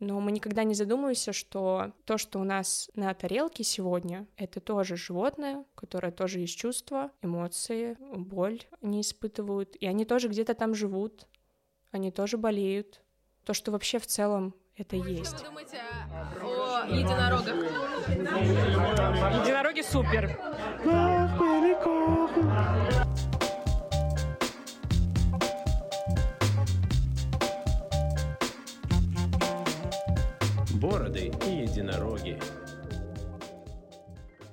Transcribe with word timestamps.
Но 0.00 0.20
мы 0.20 0.30
никогда 0.30 0.62
не 0.62 0.74
задумываемся, 0.74 1.32
что 1.32 1.92
то, 2.04 2.18
что 2.18 2.38
у 2.38 2.44
нас 2.44 2.88
на 2.94 3.12
тарелке 3.14 3.64
сегодня, 3.64 4.26
это 4.36 4.60
тоже 4.60 4.96
животное, 4.96 5.64
которое 5.74 6.12
тоже 6.12 6.38
есть 6.38 6.56
чувства, 6.56 7.10
эмоции, 7.20 7.96
боль 7.98 8.62
они 8.80 9.00
испытывают, 9.00 9.74
и 9.74 9.86
они 9.86 10.04
тоже 10.04 10.28
где-то 10.28 10.54
там 10.54 10.74
живут, 10.74 11.26
они 11.90 12.12
тоже 12.12 12.38
болеют. 12.38 13.02
То, 13.44 13.54
что 13.54 13.72
вообще 13.72 13.98
в 13.98 14.06
целом 14.06 14.54
это 14.76 14.94
есть. 14.94 15.36
Что 15.36 15.38
вы 15.38 15.48
думаете 15.48 15.80
о 16.40 16.86
единорогах? 16.86 17.56
Единороги 19.42 19.82
супер. 19.82 20.38
Бороды 30.80 31.32
и 31.44 31.62
единороги. 31.62 32.38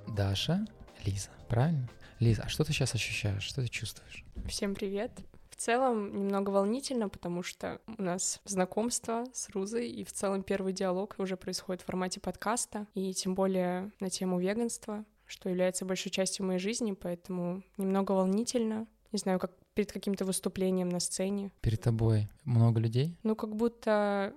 Даша, 0.08 0.66
Лиза, 1.05 1.30
правильно? 1.48 1.88
Лиза, 2.20 2.44
а 2.45 2.49
что 2.49 2.63
ты 2.63 2.73
сейчас 2.73 2.95
ощущаешь? 2.95 3.44
Что 3.44 3.62
ты 3.62 3.68
чувствуешь? 3.68 4.26
Всем 4.48 4.73
привет. 4.73 5.12
В 5.52 5.55
целом 5.55 6.18
немного 6.18 6.49
волнительно, 6.49 7.09
потому 7.09 7.44
что 7.44 7.80
у 7.85 8.02
нас 8.02 8.41
знакомство 8.44 9.26
с 9.34 9.52
Рузой, 9.52 9.88
и 9.88 10.04
в 10.04 10.12
целом 10.12 10.41
первый 10.41 10.73
диалог 10.73 11.13
уже 11.20 11.38
происходит 11.38 11.84
в 11.84 11.85
формате 11.85 12.20
подкаста, 12.20 12.88
и 12.96 13.13
тем 13.13 13.35
более 13.35 13.91
на 13.99 14.10
тему 14.10 14.40
веганства, 14.40 15.05
что 15.27 15.49
является 15.49 15.85
большой 15.85 16.12
частью 16.12 16.48
моей 16.48 16.60
жизни, 16.60 16.94
поэтому 16.94 17.62
немного 17.77 18.13
волнительно. 18.13 18.88
Не 19.12 19.20
знаю, 19.20 19.38
как 19.38 19.52
перед 19.76 19.91
каким-то 19.91 20.26
выступлением 20.26 20.90
на 20.90 20.99
сцене. 20.99 21.52
Перед 21.62 21.82
тобой 21.82 22.30
много 22.46 22.80
людей? 22.80 23.16
Ну, 23.21 23.35
как 23.35 23.55
будто 23.55 24.34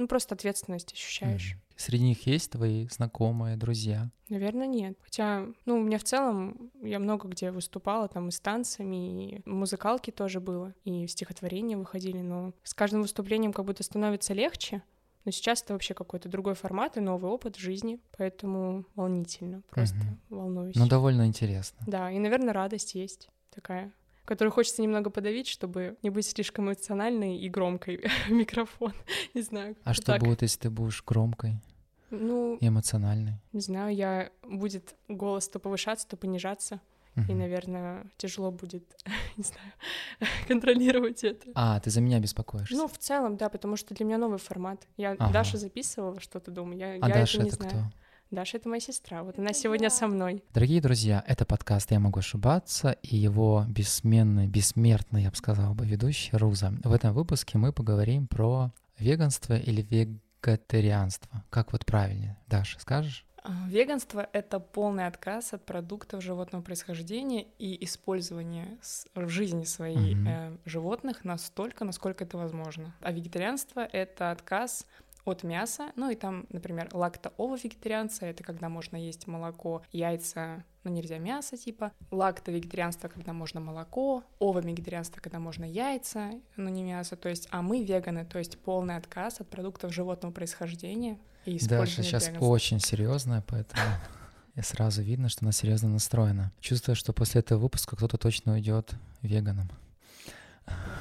ну, 0.00 0.08
просто 0.08 0.34
ответственность 0.34 0.92
ощущаешь. 0.92 1.54
Mm. 1.54 1.74
Среди 1.76 2.04
них 2.04 2.26
есть 2.26 2.52
твои 2.52 2.86
знакомые, 2.88 3.56
друзья? 3.56 4.10
Наверное, 4.30 4.66
нет. 4.66 4.98
Хотя, 5.02 5.46
ну, 5.66 5.78
у 5.78 5.82
меня 5.82 5.98
в 5.98 6.04
целом, 6.04 6.70
я 6.82 6.98
много 6.98 7.28
где 7.28 7.50
выступала, 7.50 8.08
там 8.08 8.28
и 8.28 8.30
с 8.30 8.40
танцами, 8.40 9.36
и 9.36 9.42
музыкалки 9.48 10.10
тоже 10.10 10.40
было, 10.40 10.74
и 10.84 11.06
стихотворения 11.06 11.76
выходили, 11.76 12.20
но 12.20 12.52
с 12.62 12.72
каждым 12.72 13.02
выступлением 13.02 13.52
как 13.52 13.66
будто 13.66 13.82
становится 13.82 14.32
легче, 14.32 14.82
но 15.26 15.32
сейчас 15.32 15.62
это 15.62 15.74
вообще 15.74 15.92
какой-то 15.92 16.30
другой 16.30 16.54
формат 16.54 16.96
и 16.96 17.00
новый 17.00 17.30
опыт 17.30 17.56
жизни, 17.56 18.00
поэтому 18.16 18.86
волнительно, 18.94 19.62
просто 19.68 19.98
угу. 19.98 20.40
волнуюсь. 20.40 20.76
Ну, 20.76 20.88
довольно 20.88 21.26
интересно. 21.26 21.78
Да, 21.86 22.10
и, 22.10 22.18
наверное, 22.18 22.54
радость 22.54 22.94
есть 22.94 23.28
такая 23.50 23.92
которую 24.30 24.52
хочется 24.52 24.80
немного 24.80 25.10
подавить, 25.10 25.48
чтобы 25.48 25.96
не 26.02 26.10
быть 26.10 26.24
слишком 26.24 26.66
эмоциональной 26.66 27.36
и 27.38 27.48
громкой 27.48 28.08
в 28.28 28.30
микрофон. 28.30 28.92
не 29.34 29.42
знаю. 29.42 29.76
А 29.82 29.92
что 29.92 30.12
так. 30.12 30.20
будет, 30.20 30.42
если 30.42 30.60
ты 30.60 30.70
будешь 30.70 31.02
громкой? 31.04 31.56
Ну, 32.10 32.56
и 32.60 32.68
эмоциональной. 32.68 33.40
Не 33.52 33.60
знаю, 33.60 33.92
я 33.92 34.30
будет 34.44 34.94
голос 35.08 35.48
то 35.48 35.58
повышаться, 35.58 36.06
то 36.06 36.16
понижаться. 36.16 36.80
И, 37.28 37.34
наверное, 37.34 38.06
тяжело 38.18 38.52
будет, 38.52 38.84
не 39.36 39.42
знаю, 39.42 39.72
контролировать 40.46 41.24
это. 41.24 41.50
А, 41.56 41.80
ты 41.80 41.90
за 41.90 42.00
меня 42.00 42.20
беспокоишься? 42.20 42.74
Ну, 42.74 42.86
в 42.86 42.96
целом, 42.98 43.36
да, 43.36 43.48
потому 43.48 43.76
что 43.76 43.94
для 43.94 44.06
меня 44.06 44.16
новый 44.16 44.38
формат. 44.38 44.86
Я 44.96 45.10
ага. 45.18 45.32
Даша 45.32 45.58
записывала 45.58 46.20
что-то 46.20 46.52
дома, 46.52 46.76
я, 46.76 46.92
а 46.92 47.08
я 47.08 47.14
Даша 47.14 47.38
это 47.38 47.42
не 47.42 47.48
это 47.48 47.56
знаю. 47.56 47.70
кто? 47.70 47.99
Даша— 48.30 48.56
это 48.58 48.68
моя 48.68 48.80
сестра, 48.80 49.24
вот 49.24 49.40
она 49.40 49.52
сегодня 49.52 49.90
со 49.90 50.06
мной. 50.06 50.44
Дорогие 50.54 50.80
друзья, 50.80 51.24
это 51.26 51.44
подкаст 51.44 51.90
«Я 51.90 51.98
могу 51.98 52.20
ошибаться» 52.20 52.92
и 53.02 53.16
его 53.16 53.64
бессменный, 53.66 54.46
бессмертный, 54.46 55.24
я 55.24 55.30
бы 55.30 55.36
сказал 55.36 55.74
бы, 55.74 55.84
ведущий 55.84 56.36
Руза. 56.36 56.72
В 56.84 56.92
этом 56.92 57.12
выпуске 57.12 57.58
мы 57.58 57.72
поговорим 57.72 58.28
про 58.28 58.70
веганство 59.00 59.56
или 59.56 59.82
вегетарианство. 59.82 61.42
Как 61.50 61.72
вот 61.72 61.84
правильнее? 61.84 62.38
Даша, 62.46 62.78
скажешь? 62.78 63.26
А, 63.42 63.68
веганство— 63.68 64.28
это 64.32 64.60
полный 64.60 65.08
отказ 65.08 65.52
от 65.52 65.66
продуктов 65.66 66.22
животного 66.22 66.62
происхождения 66.62 67.46
и 67.58 67.84
использование 67.84 68.78
в 69.16 69.28
жизни 69.28 69.64
своей 69.64 70.14
mm-hmm. 70.14 70.28
э, 70.28 70.56
животных 70.66 71.24
настолько, 71.24 71.84
насколько 71.84 72.22
это 72.22 72.36
возможно. 72.36 72.94
А 73.00 73.10
вегетарианство— 73.10 73.80
это 73.92 74.30
отказ 74.30 74.86
от 75.24 75.42
мяса. 75.42 75.92
Ну 75.96 76.10
и 76.10 76.14
там, 76.14 76.46
например, 76.50 76.88
лакто-ово-вегетарианцы— 76.92 78.24
это 78.26 78.42
когда 78.42 78.68
можно 78.68 78.96
есть 78.96 79.26
молоко, 79.26 79.82
яйца, 79.92 80.64
но 80.84 80.90
нельзя 80.90 81.18
мясо, 81.18 81.56
типа. 81.56 81.92
Лакто-вегетарианство, 82.10 83.08
когда 83.08 83.32
можно 83.32 83.60
молоко. 83.60 84.24
Ово-вегетарианство, 84.38 85.20
когда 85.20 85.38
можно 85.38 85.64
яйца, 85.64 86.30
но 86.56 86.68
не 86.70 86.82
мясо. 86.82 87.16
То 87.16 87.28
есть, 87.28 87.48
а 87.50 87.62
мы 87.62 87.84
веганы, 87.84 88.24
то 88.24 88.38
есть 88.38 88.58
полный 88.58 88.96
отказ 88.96 89.40
от 89.40 89.48
продуктов 89.48 89.92
животного 89.92 90.32
происхождения 90.32 91.18
и 91.44 91.56
использования 91.56 91.86
Даша 91.86 92.02
сейчас 92.02 92.26
веганства. 92.26 92.46
очень 92.46 92.80
серьезная, 92.80 93.44
поэтому... 93.46 93.82
И 94.56 94.62
сразу 94.62 95.00
видно, 95.00 95.28
что 95.28 95.44
она 95.44 95.52
серьезно 95.52 95.88
настроена. 95.88 96.52
Чувствую, 96.60 96.96
что 96.96 97.12
после 97.12 97.40
этого 97.40 97.60
выпуска 97.60 97.94
кто-то 97.96 98.18
точно 98.18 98.54
уйдет 98.54 98.92
веганом. 99.22 99.70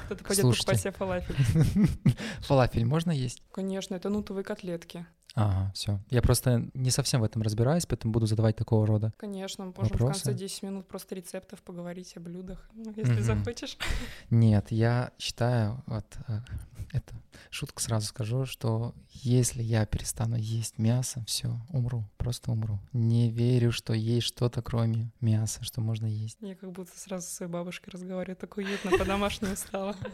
Кто-то 0.06 0.24
пойдет 0.24 0.46
покупать 0.46 0.80
себе 0.80 0.92
фалафель. 0.92 1.36
Фалафель 2.40 2.86
можно 2.86 3.12
есть? 3.12 3.44
Конечно, 3.52 3.96
это 3.96 4.10
нутовые 4.10 4.44
котлетки. 4.44 5.06
Ага, 5.40 5.72
все. 5.74 6.00
Я 6.10 6.22
просто 6.22 6.70
не 6.74 6.92
совсем 6.92 7.22
в 7.22 7.24
этом 7.24 7.42
разбираюсь, 7.42 7.86
поэтому 7.86 8.14
буду 8.14 8.26
задавать 8.26 8.56
такого 8.56 8.86
рода. 8.86 9.14
Конечно, 9.18 9.66
мы 9.66 9.74
можем 9.76 9.92
вопросы. 9.92 10.22
в 10.22 10.24
конце 10.24 10.34
10 10.34 10.64
минут 10.64 10.88
просто 10.88 11.16
рецептов 11.16 11.62
поговорить 11.62 12.16
о 12.18 12.20
блюдах, 12.20 12.70
ну, 12.74 12.94
если 12.96 13.14
угу. 13.14 13.22
захочешь. 13.22 13.78
Нет, 14.30 14.72
я 14.72 15.12
считаю, 15.18 15.84
вот 15.86 16.06
э, 16.28 16.40
это 16.92 17.16
шутку 17.50 17.82
сразу 17.82 18.08
скажу, 18.08 18.46
что 18.46 18.94
если 19.12 19.62
я 19.62 19.86
перестану 19.86 20.36
есть 20.36 20.78
мясо, 20.78 21.24
все, 21.26 21.60
умру, 21.70 22.04
просто 22.18 22.52
умру. 22.52 22.80
Не 22.94 23.30
верю, 23.30 23.72
что 23.72 23.94
есть 23.94 24.28
что-то 24.28 24.62
кроме 24.62 25.12
мяса, 25.22 25.64
что 25.64 25.82
можно 25.82 26.06
есть. 26.06 26.38
Я 26.42 26.56
как 26.56 26.72
будто 26.72 26.92
сразу 26.98 27.28
с 27.28 27.32
своей 27.32 27.52
бабушкой 27.52 27.92
разговариваю, 27.94 28.36
так 28.36 28.58
уютно, 28.58 28.92
по-домашнему 28.98 29.56
стало. 29.56 29.96